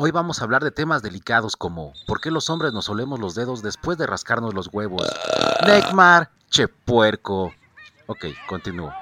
Hoy 0.00 0.12
vamos 0.12 0.40
a 0.40 0.44
hablar 0.44 0.62
de 0.62 0.70
temas 0.70 1.02
delicados 1.02 1.56
como 1.56 1.92
¿por 2.06 2.20
qué 2.20 2.30
los 2.30 2.50
hombres 2.50 2.72
nos 2.72 2.88
olemos 2.88 3.18
los 3.18 3.34
dedos 3.34 3.62
después 3.62 3.98
de 3.98 4.06
rascarnos 4.06 4.54
los 4.54 4.68
huevos? 4.72 5.02
Neckmar, 5.66 6.30
che 6.48 6.68
puerco. 6.68 7.52
Ok, 8.06 8.26
continúo. 8.46 8.92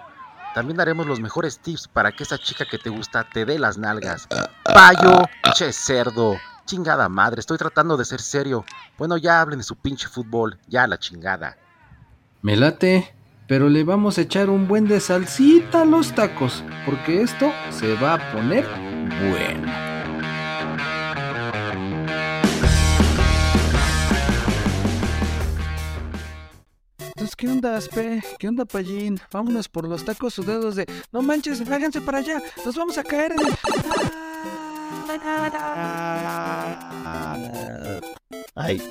También 0.55 0.79
daremos 0.79 1.07
los 1.07 1.21
mejores 1.21 1.59
tips 1.59 1.87
para 1.87 2.13
que 2.13 2.23
esa 2.23 2.39
chica 2.39 2.65
que 2.65 2.79
te 2.79 2.89
gusta 2.89 3.29
te 3.31 3.45
dé 3.45 3.59
las 3.59 3.77
nalgas. 3.77 4.27
Payo, 4.65 5.27
che 5.53 5.71
cerdo. 5.71 6.39
Chingada 6.65 7.11
madre, 7.11 7.41
estoy 7.41 7.59
tratando 7.59 7.99
de 7.99 8.07
ser 8.07 8.23
serio. 8.23 8.65
Bueno, 8.97 9.19
ya 9.19 9.43
hablen 9.43 9.59
de 9.59 9.65
su 9.65 9.77
pinche 9.77 10.09
fútbol, 10.09 10.59
ya 10.67 10.87
la 10.87 10.99
chingada. 10.99 11.59
Me 12.41 12.57
late, 12.57 13.15
pero 13.47 13.69
le 13.69 13.85
vamos 13.85 14.17
a 14.17 14.23
echar 14.23 14.49
un 14.49 14.67
buen 14.67 14.89
de 14.89 14.99
salsita 15.01 15.83
a 15.83 15.85
los 15.85 16.15
tacos, 16.15 16.65
porque 16.87 17.21
esto 17.21 17.53
se 17.69 17.97
va 17.97 18.15
a 18.15 18.33
poner 18.33 18.67
bueno. 19.21 19.96
¿Qué 27.37 27.49
onda, 27.49 27.77
Aspe? 27.77 28.23
¿Qué 28.39 28.49
onda, 28.49 28.65
Pallín? 28.65 29.21
Vámonos 29.33 29.69
por 29.69 29.89
los 29.89 30.05
tacos 30.05 30.35
sudados 30.35 30.77
de... 30.77 30.87
No 31.13 31.23
manches, 31.23 31.61
háganse 31.61 32.01
para 32.01 32.19
allá. 32.19 32.43
Nos 32.65 32.77
vamos 32.77 32.99
a 32.99 33.05
caer 33.05 33.33
en 33.33 33.41
el... 33.41 33.55
Ay, 38.55 38.83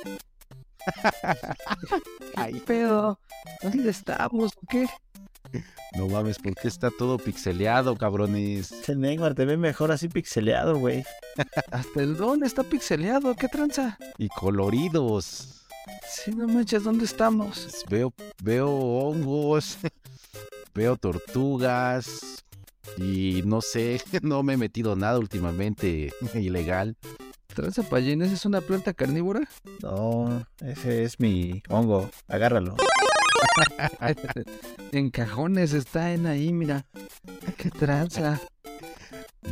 Ay, 2.36 2.60
pedo. 2.60 3.18
¿Dónde 3.62 3.90
estamos? 3.90 4.52
o 4.56 4.66
¿Qué? 4.68 4.86
No 5.96 6.08
mames, 6.08 6.38
¿por 6.38 6.54
qué 6.54 6.68
está 6.68 6.90
todo 6.90 7.18
pixeleado, 7.18 7.96
cabrones? 7.96 8.88
el 8.88 9.00
Neymar 9.00 9.34
te 9.34 9.44
ve 9.44 9.56
mejor 9.56 9.92
así 9.92 10.08
pixeleado, 10.08 10.78
güey. 10.78 11.04
Hasta 11.72 12.02
el 12.02 12.16
don 12.16 12.44
está 12.44 12.62
pixeleado. 12.62 13.34
¿Qué 13.34 13.48
tranza? 13.48 13.98
Y 14.18 14.28
coloridos. 14.28 15.65
Sí, 16.08 16.32
no 16.32 16.48
manches, 16.48 16.84
¿dónde 16.84 17.04
estamos? 17.04 17.84
Veo, 17.88 18.12
veo 18.42 18.68
hongos, 18.68 19.78
veo 20.74 20.96
tortugas 20.96 22.44
y 22.96 23.42
no 23.44 23.60
sé, 23.60 24.00
no 24.22 24.42
me 24.42 24.54
he 24.54 24.56
metido 24.56 24.96
nada 24.96 25.18
últimamente 25.18 26.12
ilegal. 26.34 26.96
¿Esa 27.56 27.82
es 27.98 28.44
una 28.44 28.60
planta 28.60 28.92
carnívora? 28.92 29.48
No, 29.82 30.44
ese 30.60 31.04
es 31.04 31.18
mi 31.18 31.62
hongo. 31.70 32.10
Agárralo. 32.28 32.76
en 34.92 35.08
cajones 35.08 35.72
está 35.72 36.12
en 36.12 36.26
ahí, 36.26 36.52
mira. 36.52 36.84
¿Qué 37.56 37.70
tranza? 37.70 38.38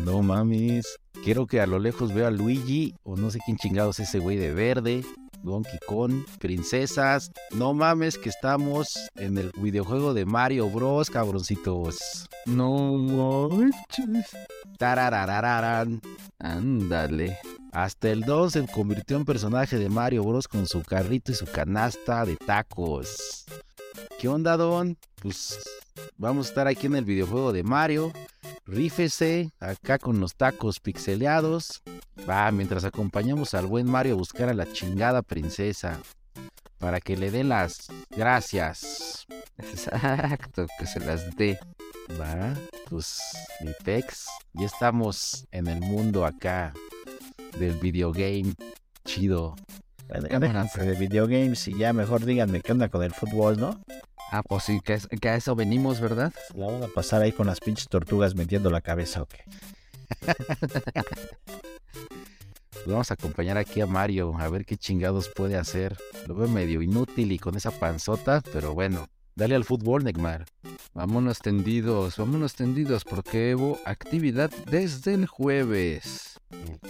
No 0.04 0.20
mames. 0.20 0.98
Quiero 1.24 1.46
que 1.46 1.62
a 1.62 1.66
lo 1.66 1.78
lejos 1.78 2.12
veo 2.12 2.26
a 2.26 2.30
Luigi 2.30 2.94
o 3.04 3.16
no 3.16 3.30
sé 3.30 3.38
quién 3.42 3.56
chingados 3.56 3.98
es 4.00 4.10
ese 4.10 4.18
güey 4.18 4.36
de 4.36 4.52
verde. 4.52 5.02
Donkey 5.44 5.78
Kong, 5.86 6.24
princesas. 6.40 7.30
No 7.52 7.74
mames 7.74 8.18
que 8.18 8.30
estamos 8.30 9.10
en 9.16 9.38
el 9.38 9.52
videojuego 9.60 10.14
de 10.14 10.24
Mario 10.24 10.68
Bros, 10.70 11.10
cabroncitos. 11.10 12.28
No 12.46 12.98
manches. 13.48 14.36
Tararararán. 14.78 16.00
Ándale. 16.38 17.38
Hasta 17.72 18.10
el 18.10 18.22
2 18.22 18.52
se 18.52 18.66
convirtió 18.66 19.16
en 19.16 19.24
personaje 19.24 19.78
de 19.78 19.88
Mario 19.88 20.24
Bros 20.24 20.48
con 20.48 20.66
su 20.66 20.82
carrito 20.82 21.32
y 21.32 21.34
su 21.34 21.46
canasta 21.46 22.24
de 22.24 22.36
tacos. 22.36 23.44
¿Qué 24.24 24.28
onda, 24.28 24.56
Don? 24.56 24.96
Pues 25.20 25.58
vamos 26.16 26.46
a 26.46 26.48
estar 26.48 26.66
aquí 26.66 26.86
en 26.86 26.96
el 26.96 27.04
videojuego 27.04 27.52
de 27.52 27.62
Mario. 27.62 28.10
Rífese 28.64 29.50
acá 29.60 29.98
con 29.98 30.18
los 30.18 30.34
tacos 30.34 30.80
pixeleados. 30.80 31.82
Va, 32.26 32.50
mientras 32.50 32.86
acompañamos 32.86 33.52
al 33.52 33.66
buen 33.66 33.84
Mario 33.84 34.14
a 34.14 34.16
buscar 34.16 34.48
a 34.48 34.54
la 34.54 34.72
chingada 34.72 35.20
princesa. 35.20 36.00
Para 36.78 37.02
que 37.02 37.18
le 37.18 37.30
dé 37.30 37.44
las 37.44 37.88
gracias. 38.16 39.26
Exacto, 39.58 40.68
que 40.78 40.86
se 40.86 41.00
las 41.00 41.36
dé. 41.36 41.58
Va, 42.18 42.54
pues 42.88 43.20
mi 43.60 43.72
pex. 43.84 44.24
Ya 44.54 44.64
estamos 44.64 45.46
en 45.50 45.66
el 45.66 45.80
mundo 45.80 46.24
acá 46.24 46.72
del 47.58 47.74
videogame 47.74 48.54
chido. 49.04 49.54
Déjense 50.08 50.82
de 50.82 50.94
videogames 50.94 51.68
y 51.68 51.76
ya 51.76 51.92
mejor 51.92 52.24
díganme 52.24 52.62
qué 52.62 52.72
onda 52.72 52.88
con 52.88 53.02
el 53.02 53.12
fútbol, 53.12 53.60
¿no? 53.60 53.80
Ah, 54.30 54.42
pues 54.42 54.64
sí, 54.64 54.80
que, 54.80 55.28
a 55.28 55.36
eso 55.36 55.54
venimos, 55.54 56.00
¿verdad? 56.00 56.32
La 56.54 56.66
vamos 56.66 56.82
a 56.82 56.92
pasar 56.92 57.22
ahí 57.22 57.32
con 57.32 57.46
las 57.46 57.60
pinches 57.60 57.88
tortugas 57.88 58.34
metiendo 58.34 58.70
la 58.70 58.80
cabeza, 58.80 59.22
¿o 59.22 59.26
qué? 59.26 59.44
Pues 62.72 62.86
vamos 62.86 63.10
a 63.10 63.14
acompañar 63.14 63.56
aquí 63.58 63.80
a 63.80 63.86
Mario 63.86 64.36
a 64.38 64.48
ver 64.48 64.64
qué 64.64 64.76
chingados 64.76 65.28
puede 65.28 65.56
hacer. 65.56 65.96
Lo 66.26 66.34
veo 66.34 66.48
medio 66.48 66.82
inútil 66.82 67.32
y 67.32 67.38
con 67.38 67.56
esa 67.56 67.70
panzota, 67.70 68.42
pero 68.52 68.74
bueno. 68.74 69.08
Dale 69.36 69.56
al 69.56 69.64
fútbol, 69.64 70.04
Neymar. 70.04 70.44
Vámonos 70.92 71.40
tendidos, 71.40 72.16
vámonos 72.16 72.54
tendidos, 72.54 73.04
porque 73.04 73.56
hubo 73.56 73.80
actividad 73.84 74.48
desde 74.70 75.14
el 75.14 75.26
jueves. 75.26 76.38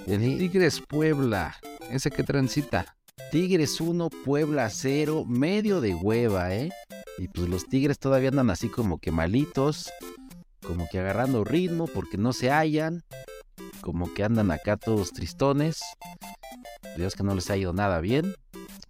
El 0.07 0.21
Tigres 0.39 0.83
Puebla, 0.87 1.57
ese 1.91 2.11
que 2.11 2.23
transita. 2.23 2.97
Tigres 3.35 3.81
1, 3.81 4.11
Puebla 4.25 4.71
0, 4.71 5.25
medio 5.27 5.81
de 5.81 5.93
hueva, 5.93 6.55
¿eh? 6.55 6.71
Y 7.19 7.27
pues 7.27 7.49
los 7.49 7.67
Tigres 7.69 7.99
todavía 7.99 8.29
andan 8.29 8.49
así 8.49 8.69
como 8.69 8.99
que 8.99 9.11
malitos, 9.11 9.91
como 10.65 10.87
que 10.89 11.01
agarrando 11.01 11.43
ritmo 11.43 11.89
porque 11.89 12.17
no 12.17 12.33
se 12.33 12.53
hallan, 12.53 13.03
como 13.81 14.15
que 14.15 14.23
andan 14.23 14.53
acá 14.53 14.77
todos 14.77 15.13
tristones. 15.13 15.81
Dios 16.97 17.17
que 17.17 17.25
no 17.25 17.35
les 17.35 17.51
ha 17.51 17.57
ido 17.57 17.73
nada 17.73 17.99
bien, 17.99 18.37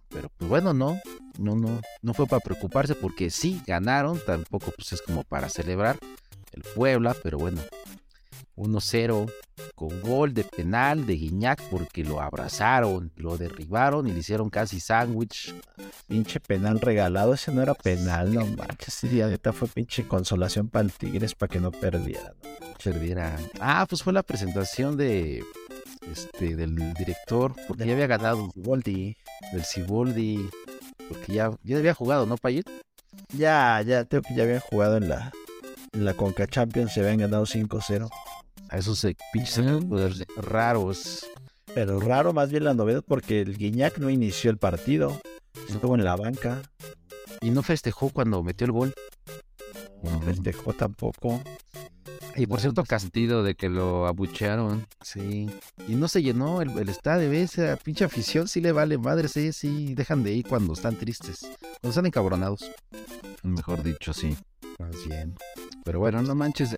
pero 0.09 0.29
pues 0.37 0.47
bueno, 0.47 0.75
no, 0.75 0.99
no, 1.39 1.55
no, 1.55 1.81
no 2.03 2.13
fue 2.13 2.27
para 2.27 2.39
preocuparse 2.39 2.93
porque 2.93 3.31
sí 3.31 3.63
ganaron, 3.65 4.21
tampoco 4.27 4.71
pues 4.75 4.93
es 4.93 5.01
como 5.01 5.23
para 5.23 5.49
celebrar 5.49 5.97
el 6.51 6.61
Puebla, 6.75 7.15
pero 7.23 7.39
bueno, 7.39 7.61
1-0 8.55 9.31
con 9.75 10.01
gol 10.01 10.33
de 10.33 10.43
penal 10.43 11.05
de 11.05 11.15
Guiñac 11.15 11.61
porque 11.69 12.03
lo 12.03 12.21
abrazaron, 12.21 13.11
lo 13.15 13.37
derribaron 13.37 14.07
y 14.07 14.11
le 14.11 14.19
hicieron 14.19 14.49
casi 14.49 14.79
sándwich. 14.79 15.53
Pinche 16.07 16.39
penal 16.39 16.79
regalado, 16.79 17.33
ese 17.33 17.51
no 17.51 17.61
era 17.61 17.73
penal, 17.73 18.33
no 18.33 18.45
manches. 18.45 18.93
Sí, 18.93 19.07
neta 19.07 19.53
fue 19.53 19.67
pinche 19.67 20.07
consolación 20.07 20.69
para 20.69 20.85
el 20.85 20.91
Tigres 20.91 21.35
para 21.35 21.51
que 21.51 21.59
no 21.59 21.71
perdiera. 21.71 22.33
¿no? 22.43 22.49
Perdiera. 22.83 23.37
Ah, 23.59 23.85
pues 23.87 24.03
fue 24.03 24.13
la 24.13 24.23
presentación 24.23 24.97
de 24.97 25.43
este 26.11 26.55
del 26.55 26.93
director, 26.93 27.55
porque 27.67 27.85
ya 27.85 27.93
había 27.93 28.07
ganado 28.07 28.49
Siboldi. 28.53 29.17
del 29.51 29.65
Ciboldi, 29.65 30.49
porque 31.09 31.33
ya, 31.33 31.51
ya 31.63 31.77
había 31.77 31.93
jugado, 31.93 32.25
¿no, 32.25 32.37
Payet? 32.37 32.69
Ya, 33.29 33.81
ya, 33.81 34.05
creo 34.05 34.21
que 34.21 34.35
ya 34.35 34.43
habían 34.43 34.59
jugado 34.59 34.97
en 34.97 35.09
la, 35.09 35.31
en 35.95 36.05
la 36.05 36.13
Conca 36.13 36.45
Champions, 36.47 36.93
se 36.93 36.99
habían 37.01 37.17
ganado 37.17 37.45
5-0. 37.45 38.09
A 38.69 38.77
esos 38.77 39.03
eh, 39.05 39.15
pinches 39.33 39.59
equipos 39.59 40.23
raros. 40.37 41.25
Pero 41.73 41.99
raro 41.99 42.31
más 42.33 42.49
bien 42.51 42.63
la 42.63 42.73
novedad 42.73 43.03
porque 43.05 43.41
el 43.41 43.57
Guiñac 43.57 43.97
no 43.97 44.09
inició 44.09 44.49
el 44.51 44.57
partido. 44.57 45.19
Estuvo 45.69 45.95
en 45.95 46.03
la 46.03 46.15
banca. 46.15 46.61
Y 47.41 47.49
no 47.49 47.63
festejó 47.63 48.09
cuando 48.09 48.41
metió 48.43 48.65
el 48.65 48.71
gol. 48.71 48.93
No 50.03 50.21
festejó 50.21 50.73
tampoco. 50.73 51.41
Y 52.35 52.47
por 52.47 52.59
cierto, 52.59 52.83
Cas- 52.83 53.03
Sentido 53.03 53.43
de 53.43 53.55
que 53.55 53.69
lo 53.69 54.07
abuchearon. 54.07 54.85
Sí. 55.01 55.49
Y 55.87 55.95
no 55.95 56.07
se 56.07 56.21
llenó 56.21 56.61
el, 56.61 56.77
el 56.77 56.89
estadio, 56.89 57.29
¿ves? 57.29 57.57
Esa 57.57 57.77
pinche 57.77 58.03
afición 58.05 58.47
sí 58.47 58.61
le 58.61 58.71
vale 58.71 58.97
madre, 58.97 59.27
sí, 59.27 59.51
sí. 59.53 59.93
Dejan 59.95 60.23
de 60.23 60.33
ir 60.33 60.47
cuando 60.47 60.73
están 60.73 60.95
tristes. 60.97 61.41
Cuando 61.81 61.89
están 61.89 62.05
encabronados. 62.05 62.69
Mejor 63.43 63.83
dicho, 63.83 64.13
sí. 64.13 64.35
Más 64.79 64.95
bien. 65.07 65.35
Pero 65.85 65.99
bueno, 65.99 66.21
no 66.23 66.33
manches, 66.33 66.75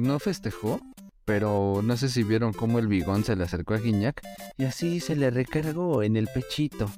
no 0.00 0.18
festejó 0.18 0.80
Pero 1.26 1.82
no 1.84 1.96
sé 1.98 2.08
si 2.08 2.22
vieron 2.22 2.54
cómo 2.54 2.78
el 2.78 2.88
bigón 2.88 3.22
se 3.22 3.36
le 3.36 3.44
acercó 3.44 3.74
a 3.74 3.78
Guiñac 3.78 4.22
y 4.56 4.64
así 4.64 5.00
se 5.00 5.14
le 5.14 5.30
recargó 5.30 6.02
en 6.02 6.16
el 6.16 6.26
pechito. 6.26 6.90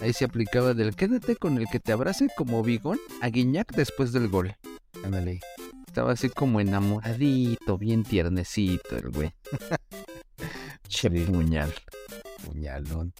Ahí 0.00 0.12
se 0.12 0.24
aplicaba 0.24 0.74
del 0.74 0.96
quédate 0.96 1.36
con 1.36 1.56
el 1.56 1.66
que 1.68 1.78
te 1.78 1.92
abrace 1.92 2.26
como 2.36 2.64
bigón 2.64 2.98
a 3.22 3.28
Guiñac 3.28 3.72
después 3.74 4.12
del 4.12 4.28
gol. 4.28 4.56
Ándale. 5.04 5.40
Estaba 5.86 6.12
así 6.12 6.28
como 6.28 6.60
enamoradito, 6.60 7.78
bien 7.78 8.02
tiernecito 8.02 8.96
el 8.96 9.10
güey. 9.10 9.32
che 10.88 11.08
puñal. 11.10 11.72
Puñalón. 12.44 13.12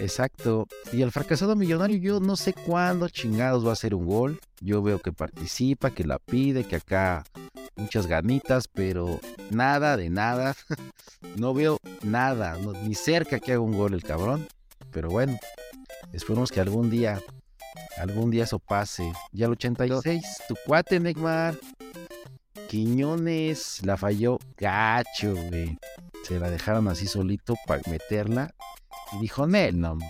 Exacto. 0.00 0.66
Y 0.92 1.02
el 1.02 1.10
fracasado 1.10 1.56
millonario, 1.56 1.96
yo 1.96 2.20
no 2.20 2.36
sé 2.36 2.52
cuándo 2.52 3.08
chingados 3.08 3.64
va 3.64 3.70
a 3.70 3.72
hacer 3.72 3.94
un 3.94 4.06
gol. 4.06 4.40
Yo 4.60 4.82
veo 4.82 4.98
que 4.98 5.12
participa, 5.12 5.90
que 5.90 6.04
la 6.04 6.18
pide, 6.18 6.64
que 6.64 6.76
acá 6.76 7.24
muchas 7.76 8.06
ganitas, 8.06 8.68
pero 8.68 9.20
nada 9.50 9.96
de 9.96 10.10
nada. 10.10 10.54
no 11.36 11.54
veo 11.54 11.78
nada, 12.02 12.56
ni 12.82 12.94
cerca 12.94 13.38
que 13.38 13.52
haga 13.52 13.60
un 13.60 13.76
gol 13.76 13.94
el 13.94 14.02
cabrón. 14.02 14.46
Pero 14.90 15.10
bueno, 15.10 15.38
esperemos 16.12 16.50
que 16.50 16.60
algún 16.60 16.90
día, 16.90 17.20
algún 17.98 18.30
día 18.30 18.44
eso 18.44 18.58
pase. 18.58 19.12
Ya 19.32 19.46
el 19.46 19.52
86, 19.52 20.24
tu 20.48 20.56
cuate, 20.66 21.00
Neymar. 21.00 21.58
Quiñones 22.68 23.84
la 23.84 23.96
falló 23.96 24.38
gacho, 24.56 25.34
güey. 25.34 25.78
Se 26.24 26.40
la 26.40 26.50
dejaron 26.50 26.88
así 26.88 27.06
solito 27.06 27.54
para 27.66 27.82
meterla. 27.88 28.52
Dijo 29.20 29.46
Nel, 29.46 29.78
no. 29.80 29.96
ma". 29.96 30.06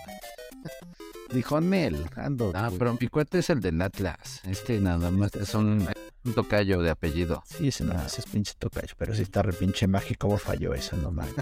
Dijo 1.33 1.61
Nel, 1.61 2.09
ando. 2.17 2.53
Ah, 2.55 2.71
pero 2.79 2.97
mi 3.01 3.09
cuate 3.09 3.41
es 3.41 3.51
el 3.51 3.61
del 3.61 3.81
Atlas. 3.83 4.41
Este 4.45 4.81
nada 4.81 5.11
más 5.11 5.35
es 5.35 5.55
un, 5.55 5.87
un 6.25 6.35
tocayo 6.35 6.81
de 6.81 6.91
apellido. 6.91 7.43
Sí, 7.47 7.69
ese 7.69 7.85
no, 7.85 8.01
ese 8.01 8.21
es 8.21 8.27
pinche 8.27 8.55
tocayo, 8.59 8.95
pero 8.97 9.15
sí 9.15 9.23
está 9.23 9.43
re 9.43 9.53
pinche 9.53 9.87
mágico. 9.89 10.29
¿Cómo 10.29 10.39
falló 10.39 10.73
eso? 10.75 10.97
No 10.97 11.11
mames. 11.11 11.35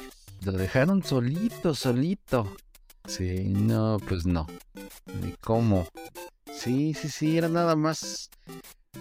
Lo 0.43 0.53
dejaron 0.53 1.03
solito, 1.03 1.75
solito. 1.75 2.57
Sí, 3.07 3.45
No, 3.49 3.99
pues 4.09 4.25
no. 4.25 4.47
Ni 5.23 5.33
cómo. 5.33 5.87
sí, 6.53 6.95
sí, 6.95 7.09
sí, 7.11 7.37
era 7.37 7.49
nada 7.49 7.77
más. 7.77 8.31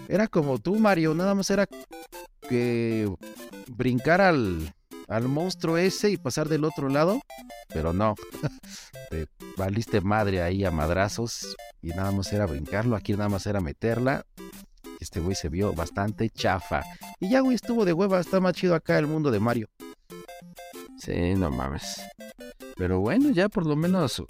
Era 0.08 0.28
como 0.28 0.58
tú, 0.58 0.76
Mario, 0.76 1.14
nada 1.14 1.34
más 1.34 1.48
era 1.50 1.66
que 2.48 3.10
brincar 3.68 4.20
al, 4.20 4.74
al 5.08 5.28
monstruo 5.28 5.76
ese 5.76 6.10
y 6.10 6.16
pasar 6.16 6.48
del 6.48 6.64
otro 6.64 6.88
lado. 6.88 7.20
Pero 7.68 7.92
no, 7.92 8.14
te 9.10 9.26
valiste 9.56 10.00
madre 10.00 10.42
ahí 10.42 10.64
a 10.64 10.70
madrazos 10.70 11.56
y 11.82 11.88
nada 11.88 12.12
más 12.12 12.32
era 12.32 12.46
brincarlo. 12.46 12.96
Aquí 12.96 13.12
nada 13.12 13.28
más 13.28 13.46
era 13.46 13.60
meterla. 13.60 14.26
Este 15.00 15.20
güey 15.20 15.34
se 15.34 15.48
vio 15.48 15.72
bastante 15.72 16.30
chafa. 16.30 16.82
Y 17.20 17.30
ya, 17.30 17.40
güey, 17.40 17.56
estuvo 17.56 17.84
de 17.84 17.92
hueva. 17.92 18.20
Está 18.20 18.40
más 18.40 18.54
chido 18.54 18.74
acá 18.74 18.98
el 18.98 19.06
mundo 19.06 19.30
de 19.30 19.40
Mario. 19.40 19.68
Sí, 20.98 21.34
no 21.34 21.50
mames. 21.50 22.00
Pero 22.76 23.00
bueno, 23.00 23.30
ya 23.30 23.48
por 23.48 23.66
lo 23.66 23.76
menos 23.76 24.22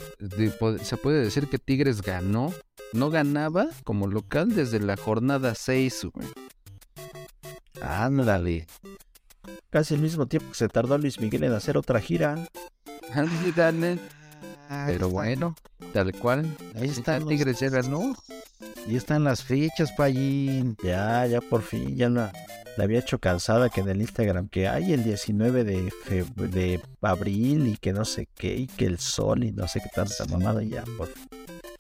se 0.83 0.97
puede 0.97 1.21
decir 1.23 1.49
que 1.49 1.59
Tigres 1.59 2.03
ganó. 2.03 2.53
No 2.93 3.11
ganaba 3.11 3.69
como 3.85 4.07
local 4.07 4.55
desde 4.55 4.81
la 4.81 4.97
jornada 4.97 5.55
6, 5.55 6.07
güey. 6.13 6.29
Ándale. 7.81 8.67
Casi 9.71 9.95
al 9.95 10.01
mismo 10.01 10.27
tiempo 10.27 10.51
que 10.51 10.55
se 10.57 10.69
tardó 10.69 10.97
Luis 10.99 11.21
Miguel 11.21 11.45
en 11.45 11.53
hacer 11.53 11.77
otra 11.77 12.01
gira. 12.01 12.37
Ándale. 14.69 14.93
Pero 14.93 15.11
bueno, 15.11 15.55
tal 15.93 16.13
cual. 16.13 16.47
Ahí 16.75 16.89
los- 17.21 17.29
Tigres 17.29 17.61
ya 17.61 17.69
ganó. 17.71 18.15
Ahí 18.87 18.97
están 18.97 19.25
las 19.25 19.43
fechas, 19.43 19.93
Payín. 19.93 20.77
Ya, 20.83 21.27
ya 21.27 21.41
por 21.41 21.63
fin, 21.63 21.97
ya 21.97 22.09
la, 22.09 22.33
la 22.77 22.85
había 22.85 22.99
hecho 23.01 23.19
cansada 23.19 23.69
que 23.69 23.81
en 23.81 23.89
el 23.89 24.01
Instagram 24.01 24.49
que 24.49 24.69
hay 24.69 24.93
el 24.93 25.03
19 25.05 25.65
de, 25.65 25.91
feb- 25.91 26.35
de 26.35 26.81
abril 27.03 27.67
y 27.69 27.77
que 27.77 27.93
no 27.93 28.05
sé 28.05 28.29
qué, 28.35 28.55
y 28.57 28.67
que 28.67 28.87
el 28.87 28.99
sol 28.99 29.45
y 29.45 29.53
no 29.53 29.69
sé 29.69 29.81
qué 29.81 29.89
tanta 29.95 30.25
mamada, 30.31 30.63
y 30.63 30.71
ya 30.71 30.85
por 30.97 31.09
fin. 31.09 31.29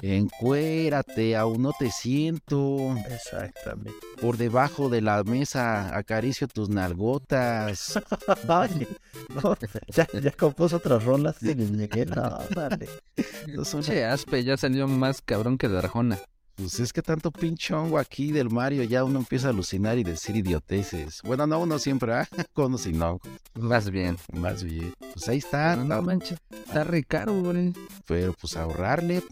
Encuérate, 0.02 1.36
aún 1.36 1.62
no 1.62 1.72
te 1.78 1.90
siento. 1.90 2.94
Exactamente. 3.10 3.92
Por 4.20 4.36
debajo 4.36 4.88
de 4.88 5.00
la 5.00 5.22
mesa 5.24 5.96
acaricio 5.96 6.48
tus 6.48 6.68
nalgotas. 6.68 7.98
Ay, 8.48 8.86
no, 9.42 9.56
ya, 9.94 10.06
ya 10.20 10.30
compuso 10.32 10.76
otras 10.76 11.04
rolas 11.04 11.40
de 11.40 11.54
Miguel. 11.54 12.10
No, 12.14 12.38
dale. 12.54 12.88
No 13.48 13.64
son- 13.64 13.82
Che, 13.82 14.04
Aspe 14.04 14.44
ya 14.44 14.56
salió 14.56 14.88
más 14.88 15.20
cabrón 15.22 15.58
que 15.58 15.68
de 15.68 15.78
Arjona. 15.78 16.18
Pues 16.56 16.78
es 16.78 16.92
que 16.92 17.02
tanto 17.02 17.32
pinchongo 17.32 17.98
aquí 17.98 18.30
del 18.30 18.48
Mario 18.48 18.84
ya 18.84 19.02
uno 19.02 19.18
empieza 19.18 19.48
a 19.48 19.50
alucinar 19.50 19.98
y 19.98 20.04
decir 20.04 20.36
idioteces. 20.36 21.20
Bueno, 21.24 21.48
no 21.48 21.58
uno 21.58 21.80
siempre, 21.80 22.14
¿ah? 22.14 22.28
Uno 22.54 22.78
si 22.78 22.92
no. 22.92 23.18
Más 23.54 23.90
bien. 23.90 24.16
Más 24.32 24.62
bien. 24.62 24.94
Pues 25.14 25.28
ahí 25.28 25.38
está. 25.38 25.74
No, 25.74 25.84
no 25.84 26.02
manches. 26.02 26.38
Está 26.52 26.84
re 26.84 27.02
caro, 27.02 27.34
güey. 27.42 27.72
Pero 28.06 28.34
pues 28.40 28.56
ahorrarle. 28.56 29.22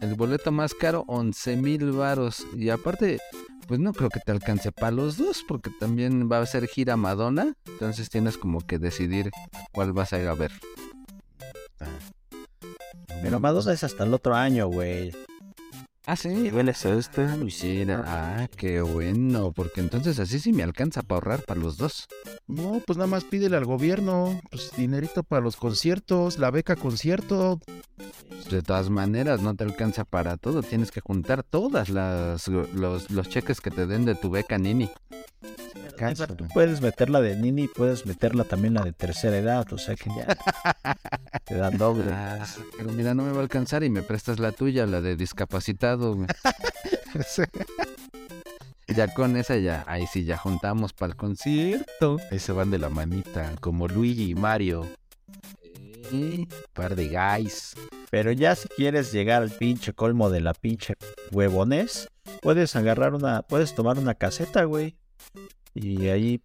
El 0.00 0.14
boleto 0.14 0.52
más 0.52 0.74
caro, 0.74 1.04
11 1.08 1.56
mil 1.56 1.92
varos. 1.92 2.46
Y 2.54 2.68
aparte, 2.70 3.18
pues 3.66 3.80
no 3.80 3.92
creo 3.92 4.10
que 4.10 4.20
te 4.20 4.32
alcance 4.32 4.72
para 4.72 4.92
los 4.92 5.16
dos, 5.16 5.44
porque 5.46 5.70
también 5.80 6.30
va 6.30 6.38
a 6.38 6.46
ser 6.46 6.66
gira 6.68 6.96
Madonna. 6.96 7.54
Entonces 7.66 8.10
tienes 8.10 8.36
como 8.38 8.60
que 8.60 8.78
decidir 8.78 9.30
cuál 9.72 9.92
vas 9.92 10.12
a 10.12 10.20
ir 10.20 10.28
a 10.28 10.34
ver. 10.34 10.52
Pero 13.22 13.40
Madonna 13.40 13.72
es 13.72 13.84
hasta 13.84 14.04
el 14.04 14.14
otro 14.14 14.34
año, 14.34 14.68
güey. 14.68 15.12
Ah, 16.08 16.14
sí, 16.14 16.52
hueles 16.52 16.84
esta, 16.84 17.34
Luisina. 17.36 18.04
Ah, 18.06 18.48
qué 18.56 18.80
bueno, 18.80 19.50
porque 19.50 19.80
entonces 19.80 20.20
así 20.20 20.38
sí 20.38 20.52
me 20.52 20.62
alcanza 20.62 21.02
para 21.02 21.16
ahorrar 21.16 21.42
para 21.42 21.58
los 21.58 21.78
dos. 21.78 22.06
No, 22.46 22.80
pues 22.86 22.96
nada 22.96 23.08
más 23.08 23.24
pídele 23.24 23.56
al 23.56 23.64
gobierno. 23.64 24.40
Pues 24.52 24.70
dinerito 24.76 25.24
para 25.24 25.42
los 25.42 25.56
conciertos, 25.56 26.38
la 26.38 26.52
beca 26.52 26.76
concierto. 26.76 27.58
De 28.48 28.62
todas 28.62 28.88
maneras, 28.88 29.42
no 29.42 29.56
te 29.56 29.64
alcanza 29.64 30.04
para 30.04 30.36
todo. 30.36 30.62
Tienes 30.62 30.92
que 30.92 31.00
juntar 31.00 31.42
todas 31.42 31.88
las 31.88 32.46
los, 32.46 33.10
los 33.10 33.28
cheques 33.28 33.60
que 33.60 33.72
te 33.72 33.86
den 33.86 34.04
de 34.04 34.14
tu 34.14 34.30
beca 34.30 34.58
Nini. 34.58 34.88
Tú 36.36 36.46
puedes 36.52 36.82
meterla 36.82 37.20
de 37.22 37.36
Nini 37.36 37.64
y 37.64 37.68
puedes 37.68 38.04
meterla 38.04 38.44
también 38.44 38.74
la 38.74 38.82
de 38.82 38.92
tercera 38.92 39.38
edad, 39.38 39.66
o 39.72 39.78
sea 39.78 39.96
que 39.96 40.10
ya 40.10 40.26
te 41.46 41.54
dan 41.54 41.78
doble. 41.78 42.12
Ah, 42.12 42.44
pero 42.76 42.92
mira, 42.92 43.14
no 43.14 43.22
me 43.22 43.32
va 43.32 43.38
a 43.38 43.42
alcanzar 43.42 43.82
y 43.82 43.88
me 43.88 44.02
prestas 44.02 44.38
la 44.38 44.52
tuya, 44.52 44.84
la 44.86 45.00
de 45.00 45.16
discapacitado. 45.16 45.95
Güey. 45.96 46.28
ya 48.94 49.12
con 49.12 49.36
esa 49.36 49.56
ya, 49.56 49.84
ahí 49.86 50.06
sí 50.06 50.24
ya 50.24 50.36
juntamos 50.36 50.92
para 50.92 51.12
el 51.12 51.16
concierto. 51.16 52.18
Ahí 52.30 52.38
se 52.38 52.52
van 52.52 52.70
de 52.70 52.78
la 52.78 52.88
manita, 52.88 53.54
como 53.60 53.88
Luigi 53.88 54.30
y 54.30 54.34
Mario. 54.34 54.86
Sí. 56.10 56.48
Par 56.72 56.94
de 56.94 57.08
guys. 57.08 57.74
Pero 58.10 58.32
ya 58.32 58.54
si 58.54 58.68
quieres 58.68 59.12
llegar 59.12 59.42
al 59.42 59.50
pinche 59.50 59.92
colmo 59.92 60.30
de 60.30 60.40
la 60.40 60.54
pinche 60.54 60.94
huevones, 61.32 62.08
puedes 62.40 62.76
agarrar 62.76 63.14
una, 63.14 63.42
puedes 63.42 63.74
tomar 63.74 63.98
una 63.98 64.14
caseta, 64.14 64.64
güey. 64.64 64.96
Y 65.78 66.08
ahí 66.08 66.40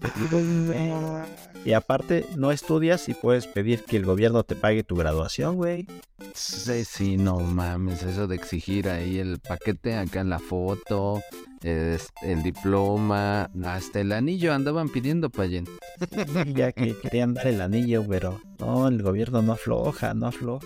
y 1.63 1.71
aparte 1.73 2.25
no 2.35 2.51
estudias 2.51 3.07
y 3.07 3.13
puedes 3.13 3.47
pedir 3.47 3.83
que 3.83 3.95
el 3.97 4.05
gobierno 4.05 4.43
te 4.43 4.55
pague 4.55 4.83
tu 4.83 4.95
graduación, 4.95 5.55
güey. 5.55 5.87
Sí, 6.33 6.83
sí, 6.85 7.17
no 7.17 7.39
mames, 7.39 8.03
eso 8.03 8.27
de 8.27 8.35
exigir 8.35 8.89
ahí 8.89 9.19
el 9.19 9.39
paquete 9.39 9.95
acá 9.95 10.19
en 10.21 10.29
la 10.29 10.39
foto, 10.39 11.21
es- 11.63 12.09
el 12.21 12.43
diploma, 12.43 13.49
hasta 13.63 14.01
el 14.01 14.11
anillo 14.11 14.53
andaban 14.53 14.89
pidiendo 14.89 15.29
Payen. 15.29 15.65
ya 16.55 16.71
que 16.71 16.95
querían 17.01 17.33
dar 17.33 17.47
el 17.47 17.61
anillo, 17.61 18.03
pero 18.07 18.39
no, 18.59 18.87
el 18.87 19.01
gobierno 19.01 19.41
no 19.41 19.53
afloja, 19.53 20.13
no 20.13 20.27
afloja. 20.27 20.65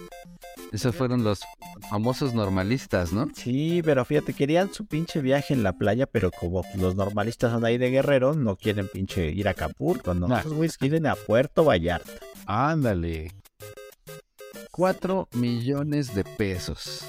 Esos 0.71 0.95
fueron 0.95 1.23
los 1.23 1.41
famosos 1.89 2.33
normalistas, 2.33 3.13
¿no? 3.13 3.27
Sí, 3.33 3.81
pero 3.83 4.03
fíjate, 4.03 4.33
querían 4.33 4.73
su 4.73 4.85
pinche 4.85 5.21
viaje 5.21 5.53
en 5.53 5.63
la 5.63 5.73
playa, 5.73 6.05
pero 6.05 6.31
como 6.31 6.63
los 6.75 6.95
normalistas 6.95 7.51
son 7.51 7.63
ahí 7.63 7.77
de 7.77 7.89
Guerrero, 7.91 8.33
no 8.33 8.57
quieren 8.57 8.89
pinche 8.89 9.29
ir 9.31 9.47
a 9.47 9.51
Acapulco, 9.51 10.13
no. 10.13 10.27
Nah. 10.27 10.39
Esos 10.39 10.53
güeyes 10.53 10.77
quieren 10.77 11.05
a 11.05 11.15
Puerto 11.15 11.63
Vallarta. 11.63 12.11
Ándale. 12.45 13.31
4 14.71 15.29
millones 15.33 16.13
de 16.13 16.23
pesos. 16.23 17.05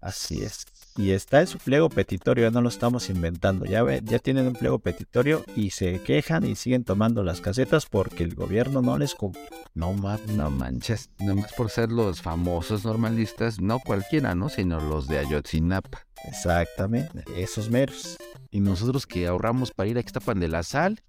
Así 0.00 0.42
es. 0.42 0.66
Y 0.98 1.10
está 1.10 1.40
en 1.42 1.46
su 1.46 1.58
pliego 1.58 1.90
petitorio, 1.90 2.50
no 2.50 2.62
lo 2.62 2.70
estamos 2.70 3.10
inventando. 3.10 3.66
Ya, 3.66 3.82
ve- 3.82 4.00
ya 4.02 4.18
tienen 4.18 4.46
un 4.46 4.54
pliego 4.54 4.78
petitorio 4.78 5.44
y 5.54 5.70
se 5.70 6.00
quejan 6.00 6.46
y 6.46 6.56
siguen 6.56 6.84
tomando 6.84 7.22
las 7.22 7.42
casetas 7.42 7.84
porque 7.84 8.24
el 8.24 8.34
gobierno 8.34 8.80
no 8.80 8.96
les 8.96 9.14
cumple. 9.14 9.42
No 9.74 9.92
mames, 9.92 10.26
no 10.28 10.50
manches. 10.50 11.10
Nomás 11.18 11.52
por 11.52 11.68
ser 11.70 11.92
los 11.92 12.22
famosos 12.22 12.84
normalistas, 12.86 13.60
no 13.60 13.78
cualquiera, 13.78 14.34
¿no? 14.34 14.48
Sino 14.48 14.80
los 14.80 15.06
de 15.06 15.18
Ayotzinapa. 15.18 16.06
Exactamente, 16.24 17.24
esos 17.36 17.68
meros. 17.70 18.16
Y 18.50 18.60
nosotros 18.60 19.06
que 19.06 19.26
ahorramos 19.26 19.72
para 19.72 19.90
ir 19.90 19.98
a 19.98 20.00
Ixtapan 20.00 20.40
de 20.40 20.48
la 20.48 20.62
Sal. 20.62 21.02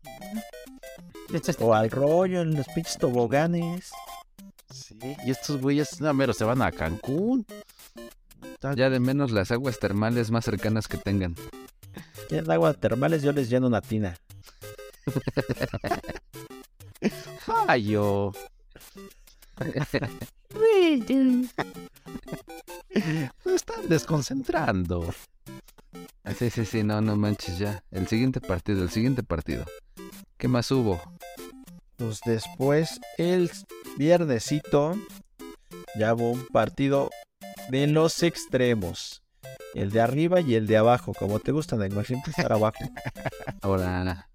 O 1.59 1.73
al 1.73 1.89
rollo 1.91 2.41
en 2.41 2.55
los 2.55 2.65
pinches 2.75 2.97
toboganes. 2.97 3.91
Sí. 4.69 4.97
Y 5.25 5.31
estos 5.31 5.61
güeyes, 5.61 6.01
no, 6.01 6.13
mero, 6.13 6.33
se 6.33 6.43
van 6.43 6.61
a 6.61 6.71
Cancún. 6.71 7.45
Ya 8.75 8.89
de 8.89 8.99
menos 8.99 9.31
las 9.31 9.51
aguas 9.51 9.79
termales 9.79 10.31
más 10.31 10.45
cercanas 10.45 10.87
que 10.87 10.97
tengan. 10.97 11.35
Quieren 12.27 12.49
agua 12.51 12.73
termales, 12.73 13.21
yo 13.23 13.31
les 13.31 13.49
lleno 13.49 13.67
una 13.67 13.81
tina. 13.81 14.17
Tocayo. 17.45 18.31
Me 23.45 23.55
están 23.55 23.87
desconcentrando. 23.87 25.13
Ah, 26.23 26.33
Sí, 26.33 26.49
sí, 26.49 26.65
sí, 26.65 26.83
no, 26.83 26.99
no 27.01 27.15
manches 27.15 27.57
ya. 27.57 27.83
El 27.91 28.07
siguiente 28.07 28.41
partido, 28.41 28.83
el 28.83 28.89
siguiente 28.89 29.23
partido. 29.23 29.65
¿Qué 30.37 30.47
más 30.47 30.69
hubo? 30.71 31.01
Pues 31.95 32.19
después, 32.25 32.99
el 33.17 33.49
viernesito, 33.97 34.97
ya 35.97 36.13
hubo 36.13 36.31
un 36.31 36.45
partido 36.47 37.09
de 37.69 37.87
los 37.87 38.23
extremos. 38.23 39.23
El 39.73 39.91
de 39.91 40.01
arriba 40.01 40.41
y 40.41 40.55
el 40.55 40.67
de 40.67 40.77
abajo. 40.77 41.13
Como 41.13 41.39
te 41.39 41.51
gusta, 41.51 41.75
Neymar, 41.75 42.05
siempre 42.05 42.31
estar 42.31 42.51
abajo. 42.51 42.77
Ahora, 43.61 44.27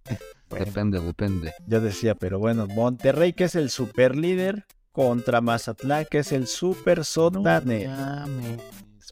Bueno, 0.49 0.65
depende, 0.67 1.01
depende. 1.01 1.53
yo 1.67 1.81
decía, 1.81 2.15
pero 2.15 2.39
bueno, 2.39 2.67
Monterrey, 2.67 3.33
que 3.33 3.45
es 3.45 3.55
el 3.55 3.71
super 3.71 4.17
líder, 4.17 4.67
contra 4.93 5.41
Mazatlán, 5.41 6.07
que 6.11 6.19
es 6.19 6.33
el 6.33 6.47
super 6.47 7.03
mames. 7.41 7.89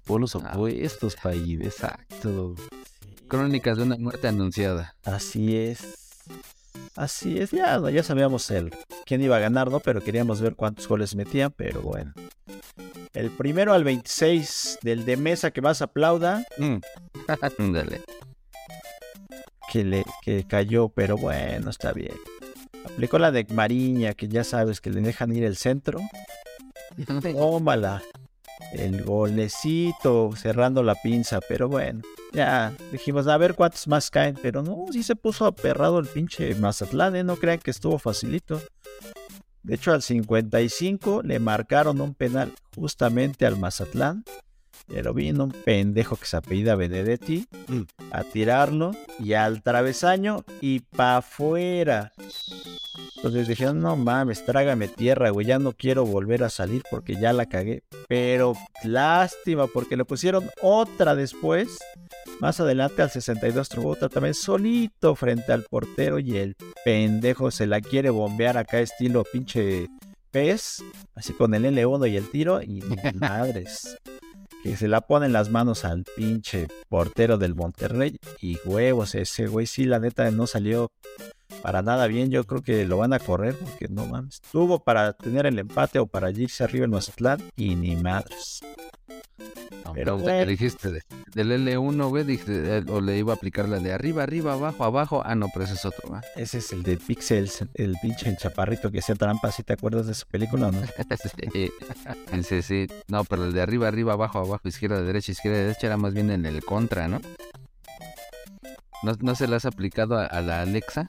Polos 0.04 0.34
Ah. 0.36 0.50
opuestos, 0.54 1.16
país. 1.16 1.60
Exacto. 1.62 2.54
Crónicas 3.28 3.76
de 3.78 3.84
una 3.84 3.96
muerte 3.96 4.28
anunciada. 4.28 4.96
Así 5.04 5.56
es. 5.56 5.80
Así 6.96 7.38
es, 7.38 7.50
ya, 7.50 7.80
ya 7.90 8.02
sabíamos 8.02 8.50
el 8.50 8.70
quién 9.06 9.22
iba 9.22 9.36
a 9.36 9.40
ganar, 9.40 9.70
¿no? 9.70 9.80
Pero 9.80 10.02
queríamos 10.02 10.40
ver 10.40 10.54
cuántos 10.56 10.86
goles 10.88 11.14
metían, 11.14 11.52
pero 11.56 11.80
bueno. 11.82 12.12
El 13.12 13.30
primero 13.30 13.72
al 13.72 13.84
26 13.84 14.78
del 14.82 15.04
de 15.04 15.16
mesa 15.16 15.50
que 15.50 15.60
más 15.62 15.82
aplauda, 15.82 16.44
Mm. 16.58 16.76
Ándale. 17.58 18.02
que 19.72 19.84
le 19.84 20.04
que 20.22 20.44
cayó, 20.46 20.88
pero 20.88 21.16
bueno, 21.16 21.70
está 21.70 21.92
bien. 21.92 22.14
Aplicó 22.84 23.18
la 23.18 23.30
de 23.30 23.46
Mariña, 23.52 24.14
que 24.14 24.28
ya 24.28 24.42
sabes 24.44 24.80
que 24.80 24.90
le 24.90 25.00
dejan 25.00 25.34
ir 25.34 25.44
el 25.44 25.56
centro. 25.56 26.00
Tómala. 27.22 28.02
El 28.73 29.02
golecito 29.02 30.31
cerrando 30.37 30.83
la 30.83 30.95
pinza, 30.95 31.40
pero 31.49 31.69
bueno. 31.69 32.02
Ya 32.33 32.73
dijimos, 32.93 33.26
a 33.26 33.37
ver 33.37 33.55
cuántos 33.55 33.88
más 33.88 34.11
caen, 34.11 34.38
pero 34.40 34.62
no, 34.62 34.87
sí 34.93 35.02
se 35.02 35.17
puso 35.17 35.47
aperrado 35.47 35.99
el 35.99 36.07
pinche 36.07 36.55
Mazatlán, 36.55 37.17
¿eh? 37.17 37.25
No 37.25 37.37
crean 37.37 37.59
que 37.59 37.71
estuvo 37.71 37.99
facilito. 37.99 38.61
De 39.62 39.75
hecho, 39.75 39.93
al 39.93 40.02
55 40.02 41.23
le 41.23 41.38
marcaron 41.38 42.00
un 42.00 42.14
penal 42.14 42.52
justamente 42.75 43.47
al 43.47 43.59
Mazatlán. 43.59 44.25
Pero 44.88 45.14
vino 45.14 45.44
un 45.44 45.52
pendejo 45.52 46.16
que 46.16 46.26
se 46.26 46.37
apellida 46.37 46.75
Benedetti 46.75 47.46
Mm. 47.68 47.82
a 48.10 48.25
tirarlo 48.25 48.92
y 49.18 49.34
al 49.34 49.62
travesaño 49.62 50.44
y 50.60 50.80
pa' 50.80 51.18
afuera. 51.18 52.12
Entonces 53.16 53.46
dijeron, 53.49 53.80
no 53.80 53.96
mames, 53.96 54.44
trágame 54.46 54.88
tierra, 54.88 55.28
güey, 55.30 55.46
ya 55.46 55.58
no 55.58 55.72
quiero 55.72 56.06
volver 56.06 56.42
a 56.42 56.49
salir 56.49 56.82
porque 56.90 57.16
ya 57.16 57.32
la 57.34 57.46
cagué. 57.46 57.82
Pero 58.08 58.54
lástima, 58.82 59.66
porque 59.66 59.96
le 59.96 60.04
pusieron 60.06 60.49
otra 60.62 61.14
después. 61.14 61.78
Más 62.40 62.58
adelante 62.60 63.02
al 63.02 63.10
62 63.10 63.68
tuvo 63.68 63.90
otra 63.90 64.08
también 64.08 64.32
solito 64.34 65.14
frente 65.14 65.52
al 65.52 65.64
portero 65.64 66.18
y 66.18 66.38
el 66.38 66.56
pendejo 66.84 67.50
se 67.50 67.66
la 67.66 67.82
quiere 67.82 68.08
bombear 68.08 68.56
acá 68.56 68.80
estilo 68.80 69.25
pinche 69.30 69.88
pez. 70.30 70.82
Así 71.14 71.34
con 71.34 71.52
el 71.54 71.66
L1 71.66 72.10
y 72.10 72.16
el 72.16 72.30
tiro 72.30 72.62
y 72.62 72.80
madres. 73.14 73.99
Que 74.62 74.76
se 74.76 74.88
la 74.88 75.00
pone 75.00 75.26
en 75.26 75.33
las 75.33 75.50
manos 75.50 75.85
al 75.85 76.05
pinche 76.17 76.69
portero 76.88 77.38
del 77.38 77.55
Monterrey 77.55 78.19
y 78.40 78.59
huevos, 78.64 79.14
ese 79.14 79.47
güey 79.47 79.67
sí 79.67 79.85
la 79.85 79.99
neta 79.99 80.31
no 80.31 80.47
salió 80.47 80.90
para 81.62 81.83
nada 81.83 82.07
bien. 82.07 82.30
Yo 82.30 82.45
creo 82.45 82.62
que 82.62 82.85
lo 82.87 82.99
van 82.99 83.12
a 83.12 83.19
correr 83.19 83.54
porque 83.57 83.88
no 83.88 84.07
mames. 84.07 84.40
Tuvo 84.52 84.80
para 84.83 85.12
tener 85.12 85.47
el 85.47 85.59
empate 85.59 85.99
o 85.99 86.07
para 86.07 86.30
irse 86.30 86.64
arriba 86.64 86.85
el 86.85 86.90
Mazatlán 86.90 87.40
y 87.57 87.75
ni 87.76 87.97
madres. 87.97 88.61
No, 89.85 89.95
Pero. 89.95 90.23
¿qué 90.25 90.47
dijiste 90.47 90.90
de- 90.92 91.02
del 91.35 91.52
L1, 91.52 92.09
güey, 92.11 92.25
dijiste, 92.25 92.78
eh, 92.78 92.85
o 92.88 93.00
le 93.00 93.16
iba 93.19 93.33
a 93.33 93.37
aplicar 93.37 93.69
la 93.69 93.78
de 93.78 93.92
arriba, 93.92 94.23
arriba, 94.23 94.52
abajo, 94.52 94.85
abajo. 94.85 95.23
Ah, 95.25 95.35
no, 95.35 95.49
pero 95.52 95.64
ese 95.64 95.75
es 95.75 95.85
otro, 95.85 96.11
¿va? 96.11 96.23
Ese 96.37 96.59
es 96.59 96.73
el 96.73 96.83
de 96.83 96.97
Pixels, 96.97 97.64
el 97.75 97.97
pinche 98.02 98.35
chaparrito 98.37 98.90
que 98.90 98.99
hacía 98.99 99.14
trampa. 99.14 99.50
¿Sí 99.50 99.62
te 99.62 99.73
acuerdas 99.73 100.07
de 100.07 100.12
esa 100.12 100.26
película 100.26 100.69
o 100.69 100.73
no? 100.73 100.80
sí, 101.54 101.71
sí, 102.42 102.62
sí. 102.62 102.87
No, 103.09 103.25
pero 103.25 103.45
el 103.45 103.52
de 103.52 103.62
arriba, 103.62 103.88
arriba, 103.88 104.12
abajo, 104.12 104.38
abajo, 104.38 104.69
izquierda, 104.69 105.02
derecha, 105.02 105.33
izquierda, 105.33 105.59
derecha 105.59 105.87
era 105.87 105.97
más 105.97 106.14
bien 106.14 106.30
en 106.30 106.47
el 106.47 106.64
contra, 106.64 107.09
¿no? 107.09 107.21
¿No, 109.02 109.12
no 109.21 109.35
se 109.35 109.49
le 109.49 109.57
has 109.57 109.64
aplicado 109.64 110.16
a, 110.19 110.26
a 110.26 110.40
la 110.42 110.62
Alexa? 110.62 111.09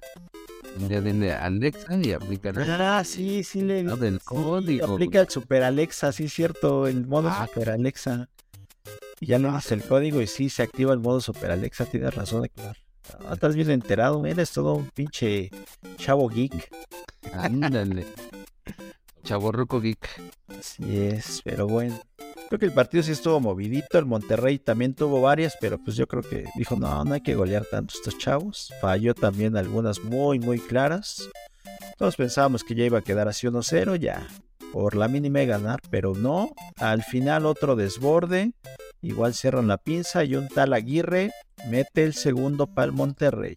Ya 0.87 1.01
dile 1.01 1.33
Alexa 1.33 1.97
y 2.01 2.13
aplica 2.13 2.53
Ah, 2.57 3.03
sí, 3.03 3.43
sí 3.43 3.61
le 3.61 3.81
Ah, 3.81 3.95
del 3.97 4.19
sí, 4.19 4.25
código. 4.25 4.93
Aplica 4.93 5.19
el 5.19 5.29
Super 5.29 5.63
Alexa, 5.63 6.11
sí, 6.13 6.29
cierto, 6.29 6.87
el 6.87 7.05
modo 7.07 7.29
Ah. 7.29 7.45
Super 7.47 7.71
Alexa. 7.71 8.29
Y 9.19 9.27
ya 9.27 9.37
le 9.39 9.49
das 9.49 9.71
el 9.71 9.83
código 9.83 10.21
y 10.21 10.27
sí 10.27 10.49
se 10.49 10.63
activa 10.63 10.93
el 10.93 10.99
modo 10.99 11.19
Super 11.19 11.51
Alexa, 11.51 11.85
tienes 11.85 12.15
razón 12.15 12.43
de 12.43 12.49
claro. 12.49 12.79
Ah, 13.25 13.33
estás 13.33 13.55
bien 13.55 13.69
enterado, 13.69 14.25
eres 14.25 14.51
todo 14.51 14.75
un 14.75 14.89
pinche 14.89 15.49
chavo 15.97 16.29
geek. 16.29 16.69
Ándale. 17.33 18.05
Chaborruco 19.23 19.79
Geek. 19.79 20.07
Así 20.47 20.97
es, 20.97 21.41
pero 21.43 21.67
bueno. 21.67 21.99
Creo 22.49 22.59
que 22.59 22.65
el 22.65 22.73
partido 22.73 23.01
sí 23.03 23.13
estuvo 23.13 23.39
movidito. 23.39 23.97
El 23.97 24.05
Monterrey 24.05 24.59
también 24.59 24.93
tuvo 24.93 25.21
varias, 25.21 25.57
pero 25.61 25.77
pues 25.77 25.95
yo 25.95 26.07
creo 26.07 26.21
que 26.21 26.45
dijo, 26.55 26.75
no, 26.75 27.05
no 27.05 27.13
hay 27.13 27.21
que 27.21 27.35
golear 27.35 27.65
tanto 27.65 27.93
estos 27.95 28.17
chavos. 28.17 28.73
Falló 28.81 29.13
también 29.13 29.55
algunas 29.55 30.03
muy, 30.03 30.39
muy 30.39 30.59
claras. 30.59 31.29
Todos 31.97 32.15
pensábamos 32.15 32.63
que 32.63 32.75
ya 32.75 32.83
iba 32.83 32.99
a 32.99 33.03
quedar 33.03 33.27
así 33.27 33.47
1-0, 33.47 33.95
ya. 33.97 34.27
Por 34.73 34.95
la 34.95 35.07
mínima 35.07 35.41
ganar, 35.43 35.79
pero 35.89 36.13
no. 36.13 36.51
Al 36.77 37.03
final 37.03 37.45
otro 37.45 37.75
desborde. 37.75 38.53
Igual 39.01 39.33
cierran 39.33 39.67
la 39.67 39.77
pinza 39.77 40.23
y 40.23 40.35
un 40.35 40.47
tal 40.47 40.73
Aguirre 40.73 41.31
mete 41.69 42.03
el 42.03 42.13
segundo 42.13 42.67
para 42.67 42.85
el 42.85 42.91
Monterrey. 42.91 43.55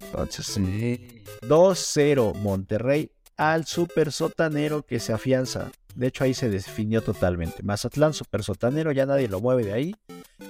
Entonces, 0.00 0.46
Sí. 0.46 1.22
2-0 1.42 2.34
Monterrey 2.34 3.12
al 3.38 3.66
super 3.66 4.12
sotanero 4.12 4.82
que 4.82 5.00
se 5.00 5.12
afianza. 5.12 5.70
De 5.94 6.08
hecho 6.08 6.24
ahí 6.24 6.34
se 6.34 6.50
definió 6.50 7.02
totalmente. 7.02 7.62
Mazatlán 7.62 8.12
super 8.12 8.42
sotanero, 8.42 8.92
ya 8.92 9.06
nadie 9.06 9.28
lo 9.28 9.40
mueve 9.40 9.64
de 9.64 9.72
ahí. 9.72 9.96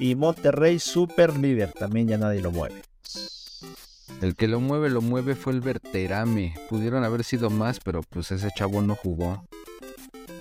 Y 0.00 0.14
Monterrey 0.14 0.78
super 0.78 1.36
líder, 1.36 1.72
también 1.72 2.08
ya 2.08 2.18
nadie 2.18 2.40
lo 2.40 2.50
mueve. 2.50 2.82
El 4.20 4.34
que 4.34 4.48
lo 4.48 4.58
mueve, 4.58 4.90
lo 4.90 5.00
mueve 5.00 5.36
fue 5.36 5.52
el 5.52 5.60
Verterame. 5.60 6.54
Pudieron 6.68 7.04
haber 7.04 7.22
sido 7.24 7.50
más, 7.50 7.78
pero 7.78 8.02
pues 8.02 8.32
ese 8.32 8.48
chavo 8.56 8.82
no 8.82 8.96
jugó. 8.96 9.44